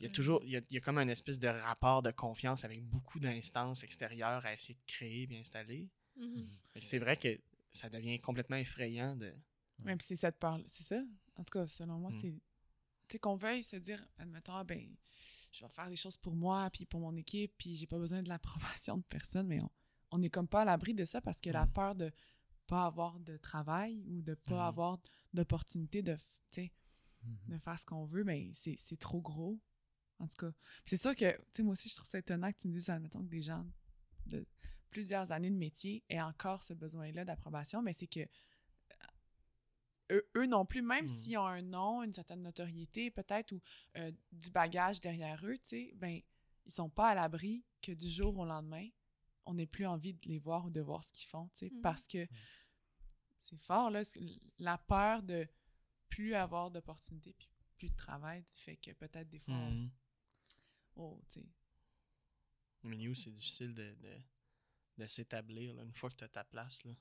[0.00, 2.02] Il y a toujours, il y a, il y a comme un espèce de rapport
[2.02, 5.88] de confiance avec beaucoup d'instances extérieures à essayer de créer et installer.
[6.16, 6.46] Mhm.
[6.72, 7.40] Fait que C'est vrai que
[7.72, 9.32] ça devient complètement effrayant de.
[9.80, 11.00] Même si c'est cette part c'est ça?
[11.36, 12.20] En tout cas, selon moi, Mm.
[12.20, 12.32] c'est.
[12.32, 14.96] Tu sais, qu'on veuille se dire, admettons, ah, ben,
[15.52, 18.22] je vais faire des choses pour moi, puis pour mon équipe, puis j'ai pas besoin
[18.22, 19.70] de l'approbation de personne, mais on,
[20.12, 21.72] on est comme pas à l'abri de ça parce que la Mm.
[21.72, 22.10] peur de
[22.66, 24.68] pas avoir de travail ou de pas Mhm.
[24.68, 24.98] avoir
[25.34, 26.22] d'opportunité de, tu
[26.52, 26.72] sais,
[27.22, 27.38] Mhm.
[27.54, 29.60] de faire ce qu'on veut, mais c'est c'est trop gros.
[30.20, 30.52] En tout cas.
[30.84, 32.72] Puis c'est sûr que, tu sais, moi aussi, je trouve ça étonnant que tu me
[32.74, 33.66] dises, admettons, que des gens
[34.26, 34.46] de
[34.90, 38.20] plusieurs années de métier aient encore ce besoin-là d'approbation, mais c'est que
[40.12, 41.08] eux, eux non plus, même Mm.
[41.08, 43.60] s'ils ont un nom, une certaine notoriété peut-être, ou
[43.96, 46.20] euh, du bagage derrière eux, tu sais, ben,
[46.66, 48.88] ils sont pas à l'abri que du jour au lendemain,
[49.46, 51.70] on n'ait plus envie de les voir ou de voir ce qu'ils font, tu sais,
[51.70, 51.80] Mhm.
[51.80, 52.26] parce que
[53.44, 54.02] c'est fort, là,
[54.58, 55.46] la peur de
[56.08, 59.90] plus avoir d'opportunités, puis plus de travail, fait que peut-être des fois, on- Mhm.
[60.96, 61.46] oh, tu sais,
[62.82, 64.14] Le milieu, c'est difficile de, de,
[64.98, 66.84] de s'établir là, une fois que tu as ta place.
[66.84, 66.92] Là.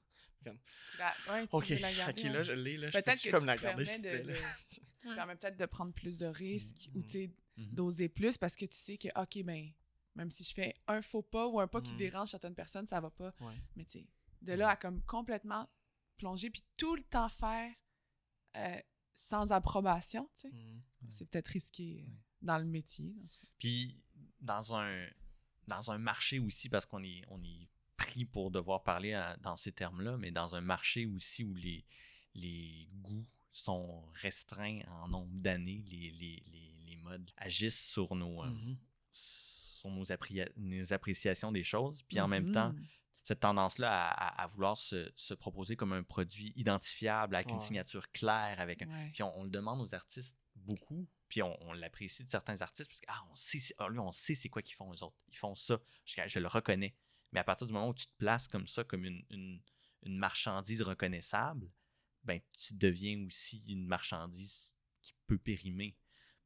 [0.43, 2.33] tu la, ouais, tu Ok, veux la garder, ok, hein.
[2.33, 2.77] là, je l'ai.
[2.77, 4.79] Là, je Peut-être peux-tu que comme tu la garder, permets s'il te de- plaît, tu
[5.09, 7.03] te permets peut-être de prendre plus de risques ou Mhm.
[7.05, 7.73] tu sais, Mhm.
[7.75, 9.71] d'oser plus parce que tu sais que, OK, ben,
[10.15, 12.99] même si je fais un faux pas ou un pas qui dérange certaines personnes, ça
[13.01, 13.33] va pas.
[13.41, 13.55] Ouais.
[13.75, 14.07] Mais tu sais,
[14.41, 15.69] de là à comme complètement
[16.17, 17.71] plonger puis tout le temps faire
[18.55, 18.79] euh,
[19.13, 20.81] sans approbation, tu sais, Mhm.
[21.09, 22.17] c'est peut-être risqué euh, Ouais.
[22.41, 23.13] dans le métier.
[23.59, 23.99] Puis
[24.39, 25.07] dans un,
[25.67, 29.55] dans un marché aussi, parce qu'on est, on est pris pour devoir parler à- dans
[29.55, 31.85] ces termes-là, mais dans un marché aussi où les,
[32.35, 35.83] les goûts sont restreints en nombre d'années.
[35.87, 38.77] Les, les, les, les modes agissent sur nos, euh, Mhm.
[39.11, 40.03] sur nos,
[40.57, 42.01] nos appréciations des choses.
[42.03, 42.73] Puis en même temps.
[43.23, 47.59] Cette tendance-là à, à- à vouloir se, se proposer comme un produit identifiable, avec une
[47.59, 49.11] signature claire, avec un- Ouais.
[49.13, 52.89] puis on, on le demande aux artistes beaucoup, puis on, on l'apprécie de certains artistes,
[52.89, 55.03] parce que ah, on sait, c'est- ah, lui, on sait c'est quoi qu'ils font, eux
[55.03, 55.17] autres.
[55.29, 55.79] Ils font ça.
[56.05, 56.95] Je, je le reconnais.
[57.31, 59.61] Mais à partir du moment où tu te places comme ça, comme une, une-
[60.03, 61.71] une marchandise reconnaissable,
[62.23, 65.95] ben, tu deviens aussi une marchandise qui peut périmer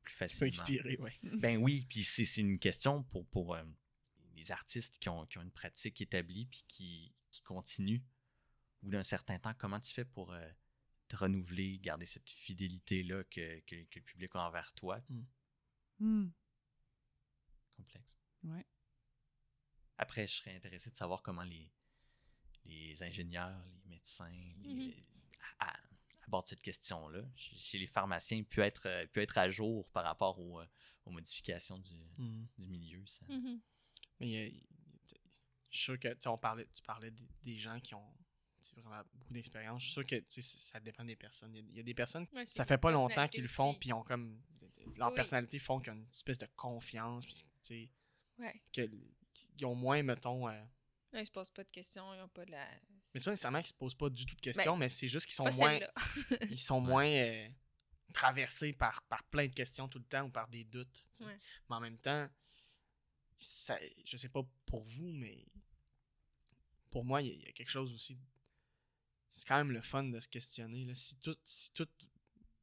[0.03, 0.47] plus Ça peut facilement.
[0.47, 1.11] expirer, oui.
[1.39, 3.63] Ben oui, puis c'est c'est une question pour, pour euh,
[4.37, 8.01] les artistes qui ont, qui ont une pratique établie puis qui, qui continuent
[8.81, 9.53] au bout d'un certain temps.
[9.55, 10.49] Comment tu fais pour euh,
[11.07, 15.01] te renouveler, garder cette fidélité-là que, que, que le public a envers toi?
[15.99, 16.29] Hmm.
[17.75, 18.17] Complexe.
[18.43, 18.65] Ouais.
[19.97, 21.71] Après, je serais intéressé de savoir comment les,
[22.65, 24.29] les ingénieurs, les médecins
[24.59, 25.03] les-
[25.59, 25.79] à- à-
[26.27, 27.23] abordent cette question-là.
[27.35, 30.59] Chez chez les pharmaciens, il peut être, euh, peut être à jour par rapport aux,
[30.59, 30.67] euh,
[31.05, 31.99] aux modifications du,
[32.59, 33.03] du milieu.
[33.07, 33.25] Ça.
[33.29, 33.59] Mhm.
[34.19, 34.63] Mais il y a- il y a-
[35.71, 38.13] je suis sûr que tu sais, on parlait, tu parlais des, des gens qui ont
[38.75, 39.81] vraiment beaucoup d'expérience.
[39.81, 41.53] Je suis sûr que tu sais, ça dépend des personnes.
[41.55, 43.47] Il y a, il y a des personnes, Ouais, ça fait pas longtemps qu'ils le
[43.47, 44.41] font, puis ils ont comme.
[44.97, 45.15] Leur Oui.
[45.15, 47.89] personnalité font qu'ils ont une espèce de confiance, puis tu sais,
[48.39, 48.61] Ouais.
[48.73, 48.89] que-
[49.33, 50.47] qu'ils ont moins, mettons.
[50.49, 50.63] euh,
[51.13, 52.67] ils se posent pas de questions, ils ont pas de la.
[52.69, 55.25] mais c'est pas nécessairement qu'ils se posent pas du tout de questions, mais c'est juste
[55.27, 55.79] qu'ils sont moins.
[56.51, 57.47] ils sont moins euh,
[58.13, 61.05] traversés par, par plein de questions tout le temps ou par des doutes.
[61.21, 61.39] Ouais.
[61.69, 62.27] Mais en même temps,
[63.37, 65.45] ça, je sais pas pour vous, mais
[66.89, 68.19] pour moi, il y, a- il y a quelque chose aussi.
[69.29, 70.85] C'est quand même le fun de se questionner.
[70.85, 70.95] là.
[70.95, 71.87] Si, tout, si tout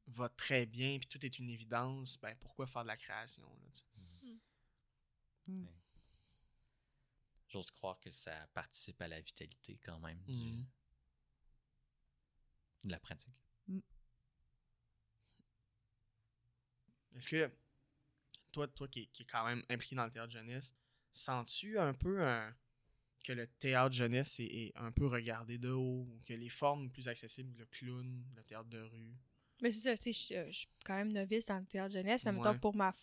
[0.07, 3.43] va très bien puis tout est une évidence, ben pourquoi faire de la création?
[3.61, 3.85] là, tu sais?
[5.47, 5.67] Hmm.
[7.47, 10.65] J'ose croire que ça participe à la vitalité quand même du- Mhm.
[12.85, 13.33] de la pratique.
[17.15, 17.51] Est-ce que
[18.55, 20.73] toi, toi qui, qui est quand même impliqué dans le théâtre jeunesse,
[21.11, 22.55] sens-tu un peu un-
[23.23, 26.89] que le théâtre jeunesse est, est un peu regardé de haut, ou que les formes
[26.91, 29.15] plus accessibles, le clown, le théâtre de rue,
[29.61, 30.51] Mais c'est ça, tu sais, je suis- euh,
[30.85, 32.93] quand même novice dans le théâtre jeunesse, mais en même temps, pour ma.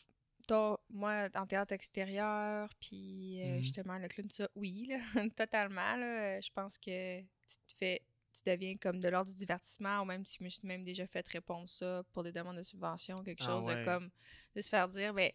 [0.90, 3.62] moi, en théâtre extérieur, puis euh, Mhm.
[3.62, 4.98] justement, le clown, ça, oui, là,
[5.36, 5.96] totalement.
[5.96, 8.02] Là, je pense que tu te fais.
[8.32, 11.06] Tu deviens comme de l'ordre du divertissement, ou même si je me suis même déjà
[11.06, 13.80] fait répondre ça pour des demandes de subvention, quelque Ah chose ouais.
[13.80, 14.10] de comme.
[14.56, 15.30] de se faire dire, ben.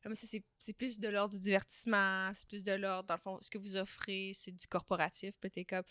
[0.00, 3.20] Comme si c'est c'est plus de l'ordre du divertissement, c'est plus de l'ordre, dans le
[3.20, 5.34] fond, ce que vous offrez, c'est du corporatif.
[5.40, 5.82] Puis t'es comme,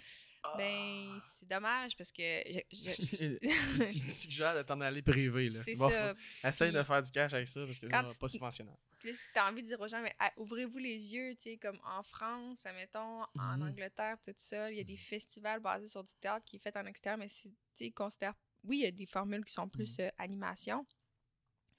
[0.58, 2.24] ben, c'est dommage parce que.
[2.48, 3.38] je- je-
[4.58, 5.50] de t'en aller privé.
[5.50, 5.60] Là.
[5.66, 8.78] c'est Tu vas Essaye de faire du cash avec ça parce que tu- pas subventionnable.
[9.00, 11.58] Puis si t'as envie de dire aux gens, mais ah, ouvrez-vous les yeux, tu sais,
[11.58, 13.70] comme en France, admettons, en Mhm.
[13.70, 16.76] Angleterre, tout ça, il y a des festivals basés sur du théâtre qui est fait
[16.78, 18.34] en extérieur, mais c'est, tu considèrent,
[18.64, 20.86] oui, il y a des formules qui sont plus euh, animation,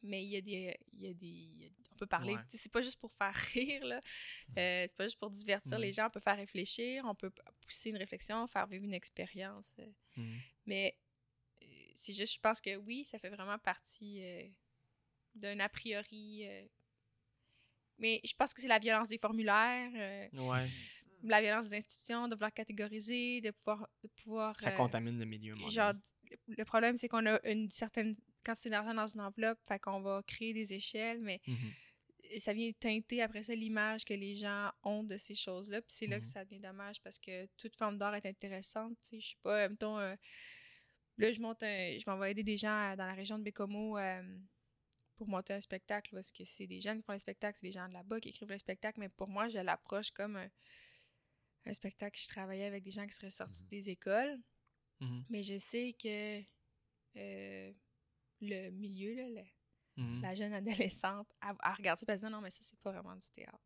[0.02, 2.34] mais il y a des, il y a des, il y a- on peut parler,
[2.34, 2.42] Ouais.
[2.48, 4.00] c'est pas juste pour faire rire, là,
[4.56, 7.32] Euh, c'est pas juste pour divertir les gens, on peut faire réfléchir, on peut
[7.66, 10.38] pousser une réflexion, faire vivre une expérience, euh, Mhm.
[10.66, 10.96] mais
[11.62, 11.66] euh,
[11.96, 14.22] c'est juste, je pense que oui, ça fait vraiment partie
[15.34, 16.46] d'un a priori.
[17.98, 20.66] Mais je pense que c'est la violence des formulaires, euh, Ouais,
[21.22, 23.88] la violence des institutions, de vouloir catégoriser, de pouvoir.
[24.02, 25.56] De pouvoir ça euh, contamine le milieu.
[25.68, 25.92] genre,
[26.46, 30.22] le problème, c'est qu'on a une certaine quantité d'argent dans une enveloppe, fait qu'on va
[30.26, 31.72] créer des échelles, mais Mhm.
[32.38, 35.80] ça vient teinter après ça l'image que les gens ont de ces choses-là.
[35.80, 36.30] Puis c'est là que Mhm.
[36.32, 38.92] ça devient dommage parce que toute forme d'art est intéressante.
[39.02, 40.14] Tu sais, je sais pas, euh, mettons, euh,
[41.16, 43.96] là, je monte un- je m'en vais aider des gens dans la région de Bécomo
[43.98, 44.22] euh,
[45.18, 47.72] pour monter un spectacle parce que c'est des gens qui font les spectacles, c'est des
[47.72, 50.48] gens de là-bas qui écrivent le spectacle, mais pour moi, je l'approche comme un,
[51.66, 53.68] un spectacle que je travaillais avec des gens qui seraient sortis Mhm.
[53.68, 54.38] des écoles.
[55.00, 55.24] Mhm.
[55.28, 56.42] Mais je sais que
[57.16, 57.72] euh,
[58.40, 60.22] le milieu, là, le- Mhm.
[60.22, 62.78] la jeune adolescente, elle, elle regarde ça et elle se dit non, mais ça, c'est
[62.78, 63.58] pas vraiment du théâtre.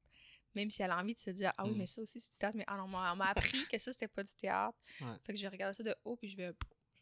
[0.55, 1.79] Même si elle a envie de se dire ah oui, Mm.
[1.79, 3.93] mais ça aussi, c'est du théâtre, mais ah non, moi, on m'a appris que ça,
[3.93, 4.79] c'était pas du théâtre.
[5.01, 5.17] Ouais.
[5.25, 6.51] Fait que je vais regarder ça de haut puis je vais.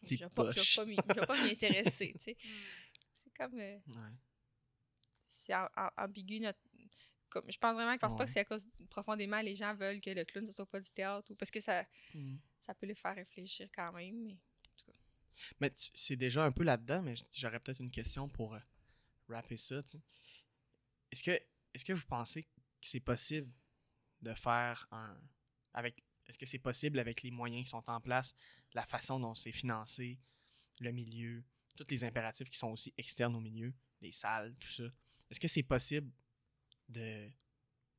[0.02, 2.36] Je vais pas, je vais pas m'y- je vais pas m'y intéresser, tu sais.
[3.14, 3.58] C'est comme.
[3.58, 4.16] euh, Ouais.
[5.30, 6.40] C'est am- am- ambigu.
[6.40, 6.58] Notre...
[7.28, 8.18] Comme, je pense vraiment, je pense Ouais.
[8.18, 10.80] pas que c'est à cause profondément les gens veulent que le clown, ce soit pas
[10.80, 12.40] du théâtre ou parce que ça, Mhm.
[12.58, 14.24] ça peut les faire réfléchir quand même.
[14.24, 14.36] Mais...
[15.60, 18.60] Mais tu- c'est déjà un peu là-dedans, mais j'aurais peut-être une question pour euh,
[19.28, 19.80] rapper ça.
[21.10, 22.50] Est-ce que, est que vous pensez que
[22.82, 23.50] c'est possible
[24.22, 25.16] de faire un.
[25.72, 28.34] avec Est-ce que c'est possible avec les moyens qui sont en place,
[28.74, 30.18] la façon dont c'est financé,
[30.80, 31.42] le milieu,
[31.76, 34.84] tous les impératifs qui sont aussi externes au milieu, les salles, tout ça?
[35.30, 36.10] Est-ce que c'est possible
[36.88, 37.30] de,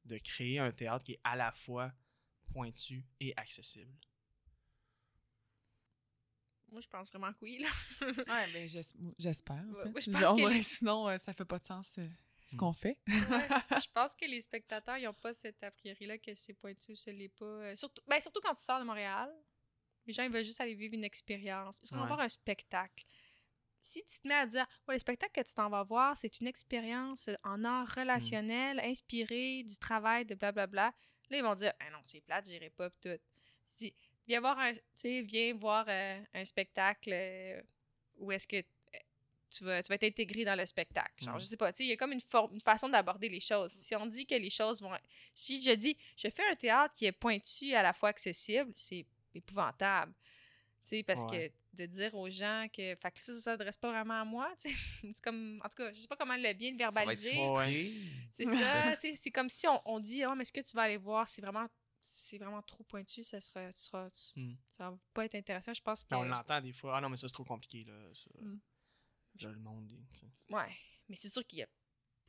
[0.05, 1.91] de créer un théâtre qui est à la fois
[2.53, 3.93] pointu et accessible?
[6.71, 7.67] Moi, je pense vraiment que oui, là.
[8.27, 8.81] Ouais, ben j'es-
[9.19, 9.57] j'espère.
[9.67, 9.89] en Ouais, fait.
[9.91, 12.07] ouais, je Genre, les- sinon, euh, ça fait pas de sens euh,
[12.47, 12.59] ce Mm.
[12.59, 12.97] qu'on fait.
[13.07, 13.07] Ouais,
[13.85, 17.09] je pense que les spectateurs, ils n'ont pas cet a priori-là que c'est pointu, ce
[17.09, 17.45] l'est pas.
[17.45, 19.29] Euh, surtout, ben, surtout quand tu sors de Montréal,
[20.05, 21.77] les gens, ils veulent juste aller vivre une expérience.
[21.83, 22.07] Ils vont Ouais.
[22.07, 23.05] voir un spectacle.
[23.81, 26.39] Si tu te mets à dire, ouais, le spectacle que tu t'en vas voir, c'est
[26.39, 30.93] une expérience en art relationnel, inspiré du travail de blablabla,
[31.29, 33.09] là, ils vont dire, ah non, c'est plate, j'irai pas, tout.
[33.65, 33.93] Si,
[34.27, 34.71] viens voir un,
[35.03, 37.61] viens voir euh, un spectacle euh,
[38.17, 38.99] où est-ce que euh,
[39.49, 41.23] tu vas, tu vas être intégré dans le spectacle.
[41.23, 41.39] Genre, Mhm.
[41.39, 43.39] je sais pas, tu sais, il y a comme une, forme, une façon d'aborder les
[43.39, 43.71] choses.
[43.71, 44.91] Si on dit que les choses vont...
[45.33, 49.05] Si je dis, je fais un théâtre qui est pointu à la fois accessible, c'est
[49.33, 50.13] épouvantable.
[50.83, 51.51] Tu sais, parce Ouais.
[51.73, 52.95] que de dire aux gens que...
[52.95, 55.11] Fait que ça, ça s'adresse pas vraiment à moi, tu sais.
[55.11, 55.61] C'est comme...
[55.63, 57.37] En tout cas, je sais pas comment le bien le verbaliser.
[58.33, 60.75] C'est ça, tu sais, c'est comme si on, on dit, oh, mais ce que tu
[60.75, 61.67] vas aller voir, c'est vraiment,
[61.99, 64.57] c'est vraiment trop pointu, ça sera, tu seras, tu- Mm.
[64.69, 65.73] ça va pas être intéressant.
[65.73, 66.97] Je pense que, on l'entend des fois.
[66.97, 67.93] Ah non, mais ça, c'est trop compliqué, là.
[68.13, 68.29] Ça.
[68.39, 68.59] Mm.
[69.41, 70.27] Là, le monde, il- tu sais.
[70.53, 70.75] ouais,
[71.07, 71.67] mais c'est sûr qu'il y a,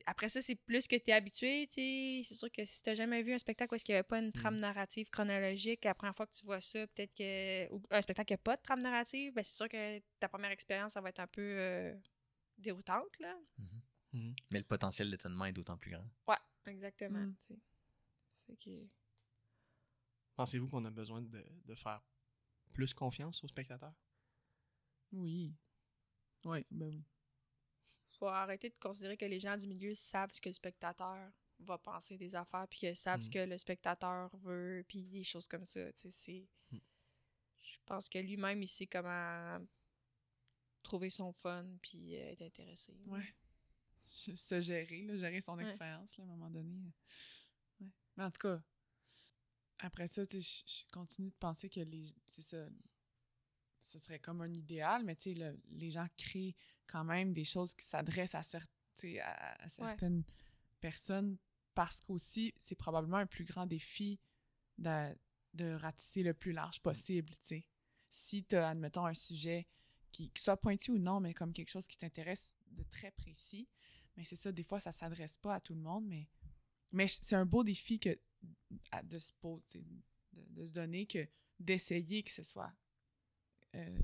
[0.05, 2.93] après ça, c'est plus que tu es habitué, tu sais, c'est sûr que si t'as
[2.93, 5.93] jamais vu un spectacle où est-ce qu'il n'y avait pas une trame narrative chronologique, la
[5.93, 8.61] première fois que tu vois ça, peut-être que, ou un spectacle qui n'a pas de
[8.61, 11.95] trame narrative, ben c'est sûr que ta première expérience, ça va être un peu euh,
[12.57, 13.35] déroutante, là.
[14.13, 14.35] Mhm.
[14.51, 16.05] Mais le potentiel d'étonnement est d'autant plus grand.
[16.27, 17.35] Ouais, exactement, Mm.
[18.57, 18.89] tu.
[20.35, 22.01] Pensez-vous qu'on a besoin de, de faire
[22.73, 23.93] plus confiance aux spectateurs?
[25.11, 25.55] Oui.
[26.45, 27.03] Oui, ben oui.
[28.23, 31.29] Faut arrêter de considérer que les gens du milieu savent ce que le spectateur
[31.59, 33.33] va penser des affaires, puis qu'ils savent ce Mm.
[33.33, 35.91] que le spectateur veut, puis des choses comme ça.
[35.93, 36.47] Tu sais, c'est...
[36.71, 36.77] Mm.
[37.61, 39.59] Je pense que lui-même, il sait comment
[40.83, 42.93] trouver son fun, puis euh, être intéressé.
[43.07, 43.33] Ouais.
[43.99, 45.63] Se gérer, là, gérer son Ouais.
[45.63, 46.81] expérience, là, à un moment donné.
[47.81, 47.87] Ouais.
[48.17, 48.61] Mais en tout cas,
[49.79, 52.05] après ça, je je continue de penser que les.
[52.25, 52.67] C'est ça.
[53.81, 56.55] Ce serait comme un idéal, mais tu sais, le- les gens créent
[56.87, 58.65] quand même des choses qui s'adressent à, cer-
[58.95, 60.23] tu sais, à, à certaines
[60.79, 61.37] personnes
[61.73, 64.19] parce qu'aussi, c'est probablement un plus grand défi
[64.77, 65.15] de,
[65.53, 67.65] de ratisser le plus large possible, tu sais.
[68.09, 69.67] Si tu as, admettons, un sujet
[70.11, 73.67] qui, qui soit pointu ou non, mais comme quelque chose qui t'intéresse de très précis,
[74.15, 76.27] mais c'est ça, des fois, ça s'adresse pas à tout le monde, mais,
[76.91, 78.19] mais c'est un beau défi que,
[78.91, 79.83] à- de, se poser,
[80.33, 81.27] de, de se donner, que
[81.59, 82.71] d'essayer que ce soit...
[83.75, 83.99] euh,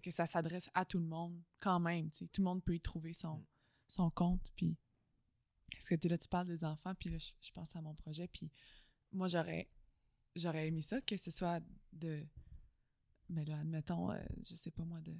[0.00, 2.10] que ça s'adresse à tout le monde quand même.
[2.10, 2.26] tu sais.
[2.28, 3.44] Tout le monde peut y trouver son, Mm.
[3.88, 4.50] son compte.
[4.56, 4.76] Puis,
[5.72, 7.94] parce que tu là, tu parles des enfants, puis là, je, je pense à mon
[7.94, 8.28] projet.
[8.28, 8.50] Puis,
[9.12, 9.68] moi, j'aurais
[10.34, 11.60] j'aurais aimé ça, que ce soit
[11.92, 12.26] de.
[13.28, 15.14] Mais là, admettons, euh, je sais pas moi, de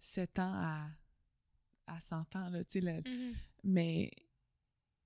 [0.00, 0.90] 7 ans à,
[1.86, 3.34] à 100 ans, là, tu sais, Mhm.
[3.64, 4.10] mais,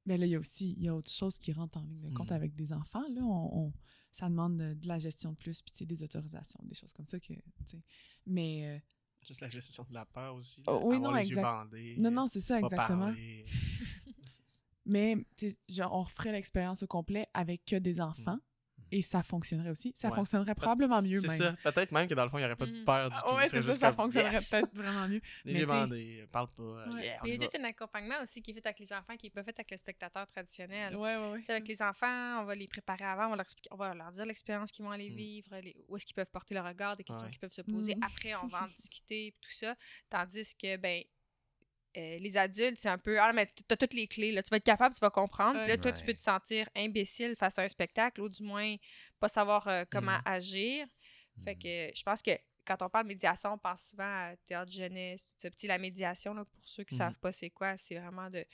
[0.06, 2.00] mais là, il y a aussi il y a autre chose qui rentre en ligne
[2.02, 2.36] de compte Mhm.
[2.36, 3.06] avec des enfants.
[3.10, 3.72] Là, on, on-
[4.16, 7.20] ça demande de, de la gestion de plus, puis des autorisations, des choses comme ça.
[7.20, 7.34] que tu
[7.64, 7.82] sais.
[8.24, 8.78] Mais euh,
[9.26, 10.62] Juste la gestion de la peur aussi.
[10.66, 11.42] Oh, oui, avoir non, les yeux exact.
[11.42, 11.96] bandés.
[11.98, 13.12] non, non, c'est ça, pas exactement.
[14.86, 15.16] Mais
[15.68, 18.38] genre, on referait l'expérience au complet avec que des enfants.
[18.92, 19.92] Et ça fonctionnerait aussi.
[19.96, 20.10] Ça Mm.
[20.10, 20.16] Ouais.
[20.16, 21.56] fonctionnerait probablement mieux C'est même.
[21.62, 21.72] ça.
[21.72, 22.84] Peut-être même que dans le fond, il n'y aurait pas de Mhm.
[22.84, 23.28] peur du Ah tout.
[23.34, 24.50] serait c'est ça, juste ça comme, fonctionnerait yes!
[24.50, 25.20] peut-être vraiment mieux.
[25.44, 26.62] Les yeux bandés, parle pas.
[26.62, 27.04] Ouais.
[27.04, 27.48] yeah, on Mais il y a va.
[27.48, 29.70] tout un accompagnement aussi qui est fait avec les enfants qui n'est pas fait avec
[29.70, 30.94] le spectateur traditionnel.
[30.96, 31.16] Ouais.
[31.38, 33.76] Tu sais, avec les enfants, on va les préparer avant, on va leur, expliquer- on
[33.76, 35.14] va leur dire l'expérience qu'ils vont aller Mm.
[35.16, 37.30] vivre, les- où est-ce qu'ils peuvent porter le regard, des questions Ouais.
[37.32, 37.94] qu'ils peuvent se poser.
[37.96, 38.02] Mm.
[38.04, 39.74] Après, on va en discuter, tout ça.
[40.08, 41.02] Tandis que, ben,
[41.96, 44.42] euh, les adultes, c'est un peu, ah, mais t'as toutes les clés, là.
[44.42, 45.58] tu vas être capable, tu vas comprendre.
[45.60, 48.76] Puis là, toi, tu peux te sentir imbécile face à un spectacle, ou du moins
[49.18, 50.22] pas savoir euh, comment Mm.
[50.26, 50.86] agir.
[51.44, 52.30] Fait que je pense que
[52.66, 55.50] quand on parle médiation, on pense souvent à théâtre jeunesse, tout ça.
[55.50, 56.98] Puis la médiation, là, pour ceux qui Mhm.
[56.98, 58.44] savent pas c'est quoi, c'est vraiment de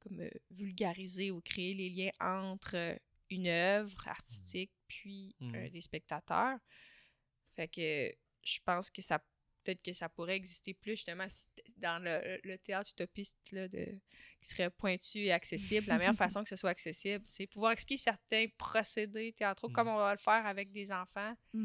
[0.00, 2.98] comme euh, vulgariser ou créer les liens entre
[3.30, 5.34] une œuvre artistique puis
[5.70, 6.58] des spectateurs.
[7.54, 8.12] Fait que
[8.42, 9.18] je pense que ça
[9.62, 11.46] peut-être que ça pourrait exister plus justement si
[11.80, 13.84] dans le, le théâtre utopiste là, de,
[14.40, 15.86] qui serait pointu et accessible.
[15.88, 19.74] La meilleure façon que ce soit accessible, c'est pouvoir expliquer certains procédés théâtraux Mhm.
[19.74, 21.34] comme on va le faire avec des enfants.
[21.54, 21.60] Il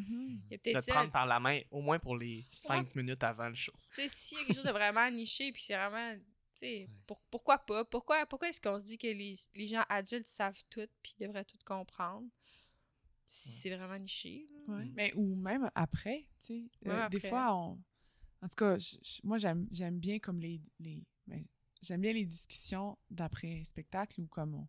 [0.50, 2.94] y a De peut-être te ça, prendre par la main, au moins pour les cinq
[2.96, 3.74] minutes avant le show.
[3.94, 6.22] tu sais, s'il y a quelque chose de vraiment niché, puis c'est vraiment, tu
[6.56, 7.86] sais, pour- pourquoi pas?
[7.86, 11.46] Pourquoi, pourquoi est-ce qu'on se dit que les, les gens adultes savent tout, puis devraient
[11.46, 12.28] tout comprendre?
[13.28, 13.56] Si Ouais.
[13.62, 14.46] c'est vraiment niché.
[14.68, 14.92] Mm.
[14.94, 16.64] Mais ou même après, tu sais.
[16.88, 17.82] Euh, Des fois, on.
[18.42, 20.62] En tout cas, je- je- moi, j'aime j'aime bien comme les.
[20.80, 21.44] les ben,
[21.82, 24.68] j'aime bien les discussions d'après spectacle où comme on,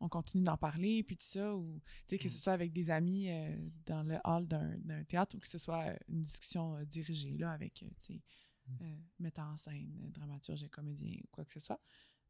[0.00, 2.30] on continue d'en parler, puis tout ça, ou tu sais, que Mm.
[2.30, 5.58] ce soit avec des amis euh, dans le hall d'un d'un théâtre ou que ce
[5.58, 8.22] soit euh, une discussion euh, dirigée, là, avec, tu sais,
[8.66, 8.76] Mm.
[8.82, 11.80] euh, metteur en scène, dramaturge et comédien, ou quoi que ce soit.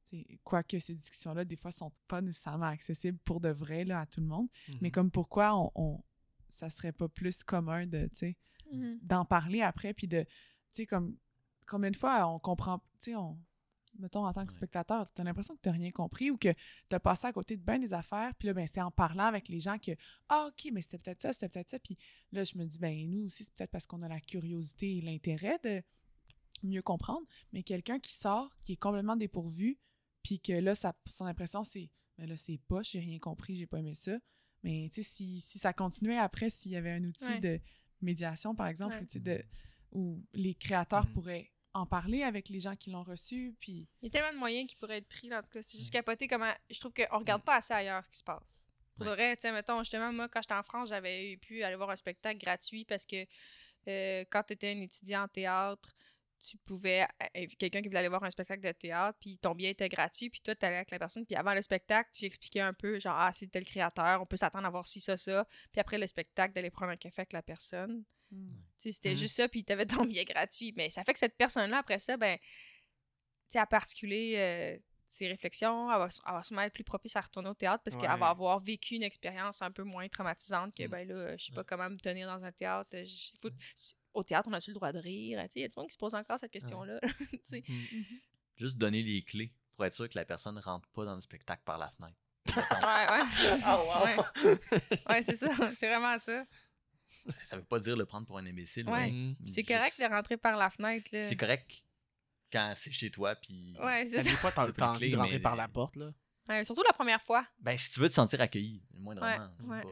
[0.09, 4.01] Tu sais, Quoique ces discussions-là, des fois, sont pas nécessairement accessibles pour de vrai là,
[4.01, 4.49] à tout le monde.
[4.81, 4.93] Mais Mhm.
[4.93, 6.05] comme pourquoi on, on-
[6.49, 8.37] ça serait pas plus commun de, tu sais,
[8.73, 8.99] Mhm.
[9.03, 10.25] d'en parler après, puis de,
[10.73, 11.17] tu sais, comme,
[11.67, 13.39] combien de fois on comprend, tu sais, on,
[13.99, 16.53] mettons, en tant que spectateur, tu as l'impression que tu rien compris ou que
[16.89, 19.25] tu as passé à côté de bien des affaires, puis là, ben, c'est en parlant
[19.25, 19.93] avec les gens que,
[20.29, 21.97] ah, OK, mais c'était peut-être ça, c'était peut-être ça, puis
[22.33, 25.01] là, je me dis, ben, nous aussi, c'est peut-être parce qu'on a la curiosité et
[25.01, 25.83] l'intérêt de
[26.63, 29.79] mieux comprendre, mais quelqu'un qui sort, qui est complètement dépourvu,
[30.23, 33.67] puis que là, sa- son impression, c'est, ben là, c'est pas, j'ai rien compris, j'ai
[33.67, 34.19] pas aimé ça.
[34.65, 37.41] Mais, tu sais, si, si ça continuait après, s'il y avait un outil Ouais.
[37.41, 37.61] de
[38.03, 39.07] médiation, par exemple, Ouais.
[39.07, 39.43] tu sais, de,
[39.93, 41.13] où les créateurs Mhm.
[41.13, 43.87] pourraient en parler avec les gens qui l'ont reçu, puis...
[44.03, 45.63] Il y a tellement de moyens qui pourraient être pris, là, en tout cas.
[45.63, 46.53] C'est juste capoté comment.
[46.71, 48.69] Je trouve qu'on regarde pas assez ailleurs ce qui se passe.
[48.97, 49.15] Pour Ouais.
[49.15, 51.97] vrai, tu sais, mettons, justement, moi, quand j'étais en France, j'avais pu aller voir un
[51.97, 53.25] spectacle gratuit parce que
[53.87, 55.95] euh, quand tu étais un étudiant en théâtre,
[56.39, 57.07] tu pouvais.
[57.37, 60.31] euh, Quelqu'un qui voulait aller voir un spectacle de théâtre, puis ton billet était gratuit,
[60.31, 62.99] puis toi, tu allais avec la personne, puis avant le spectacle, tu expliquais un peu,
[63.01, 65.47] genre, ah, c'est tel créateur, on peut s'attendre à voir ci, ça, ça.
[65.73, 68.05] Puis après le spectacle, d'aller prendre un café avec la personne.
[68.31, 68.37] Tu
[68.77, 69.17] sais, c'était Mhm.
[69.17, 70.73] juste ça, puis t'avais ton billet gratuit.
[70.77, 72.45] Mais ça fait que cette personne-là, après ça, ben, tu
[73.51, 77.49] sais, articuler euh, ses réflexions, elle va, elle va sûrement être plus propice à retourner
[77.49, 78.03] au théâtre parce Ouais.
[78.07, 80.89] qu'elle va avoir vécu une expérience un peu moins traumatisante que, Mhm.
[80.91, 82.95] ben là, je sais pas comment me tenir dans un théâtre.
[83.39, 83.49] faut-
[84.15, 85.41] au théâtre, on a-tu le droit de rire?
[85.45, 86.99] Tu sais, il y a du monde qui se pose encore cette question-là.
[87.19, 87.63] tu sais.
[87.69, 88.05] Mm.
[88.57, 91.21] Juste donner les clés pour être sûr que la personne ne rentre pas dans le
[91.21, 92.17] spectacle par la fenêtre.
[92.57, 93.61] Ouais, ouais.
[93.65, 94.05] Ah, wow.
[94.07, 94.59] Ouais,
[95.11, 95.51] Ouais, c'est ça.
[95.77, 96.45] C'est vraiment ça.
[97.45, 98.89] Ça veut pas dire le prendre pour un imbécile.
[98.89, 99.11] Ouais.
[99.11, 99.37] Mm.
[99.37, 101.09] Puis C'est Juste- correct de rentrer par la fenêtre.
[101.13, 101.85] C'est correct
[102.51, 103.77] quand c'est chez toi, puis.
[103.81, 104.31] Ouais, c'est Ben, ça.
[104.31, 106.11] Des fois, t'as envie de rentrer mais- par la porte, là.
[106.49, 107.47] Ouais, surtout la première fois.
[107.59, 109.51] Ben, si tu veux te sentir accueilli, moindrement.
[109.69, 109.83] ouais.
[109.83, 109.89] pas-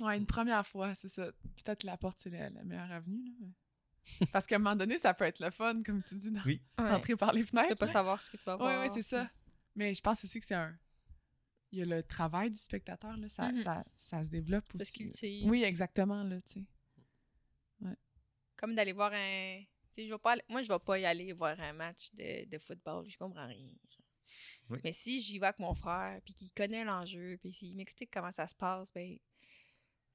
[0.00, 1.30] Ouais, une première fois, c'est ça.
[1.64, 3.32] Peut-être la porte, c'est la, la meilleure avenue, là.
[3.40, 3.52] mais-
[4.32, 6.62] Parce qu'à un moment donné, ça peut être le fun, comme tu dis, Oui.
[6.78, 6.88] Ouais.
[6.90, 7.70] d'entrer par les Tu fenêtres.
[7.70, 8.80] peux pas savoir ce que tu vas voir.
[8.82, 9.28] Oui, oui, c'est ça.
[9.74, 10.78] Mais je pense aussi que c'est un.
[11.72, 13.62] Il y a le travail du spectateur, là, ça, Mhm.
[13.62, 14.98] ça, ça se développe De se aussi.
[14.98, 15.48] cultiver.
[15.50, 16.66] Oui, exactement, là, tu sais.
[18.56, 19.60] comme d'aller voir un.
[19.92, 22.10] Tu sais, je vais pas aller- Moi, je vais pas y aller voir un match
[22.14, 23.06] de, de football.
[23.08, 23.68] Je comprends rien.
[24.70, 24.78] Oui.
[24.82, 28.32] Mais si j'y vais avec mon frère, puis qu'il connaît l'enjeu, puis s'il m'explique comment
[28.32, 29.16] ça se passe, ben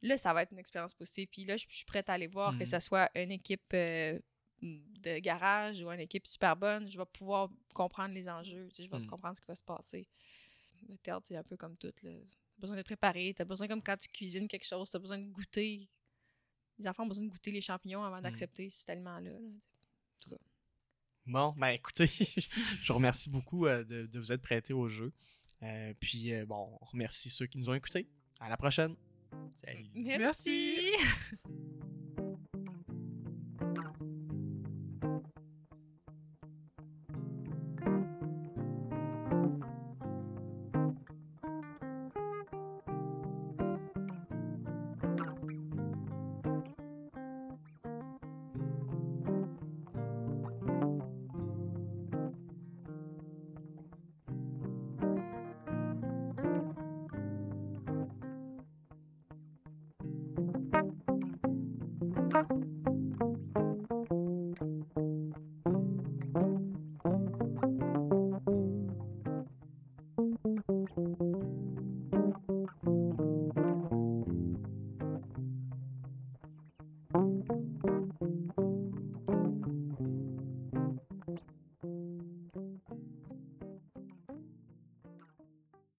[0.02, 1.28] là, ça va être une expérience positive.
[1.32, 4.20] Puis là, je je suis prête à aller voir que ce soit une équipe euh,
[4.62, 6.90] de garage ou une équipe super bonne.
[6.90, 8.68] Je vais pouvoir comprendre les enjeux.
[8.70, 9.08] tu sais, je vais Mhm.
[9.08, 10.08] comprendre ce qui va se passer.
[10.90, 11.94] Le théâtre, c'est un peu comme tout.
[12.04, 12.12] Là.
[12.12, 13.34] T'as besoin d'être préparé.
[13.36, 15.88] T'as besoin, comme quand tu cuisines quelque chose, t'as besoin de goûter.
[16.80, 19.32] Les enfants ont besoin de goûter les champignons avant d'accepter cet aliment-là.
[19.32, 20.38] là.
[21.28, 22.08] Bon, ben écoutez,
[22.82, 25.14] je vous remercie beaucoup euh, de, de vous être prêté au jeu.
[25.62, 28.08] Euh, puis, bon, on remercie ceux qui nous ont écoutés.
[28.40, 28.96] À la prochaine.
[29.64, 30.18] Salut.
[30.18, 30.92] Merci.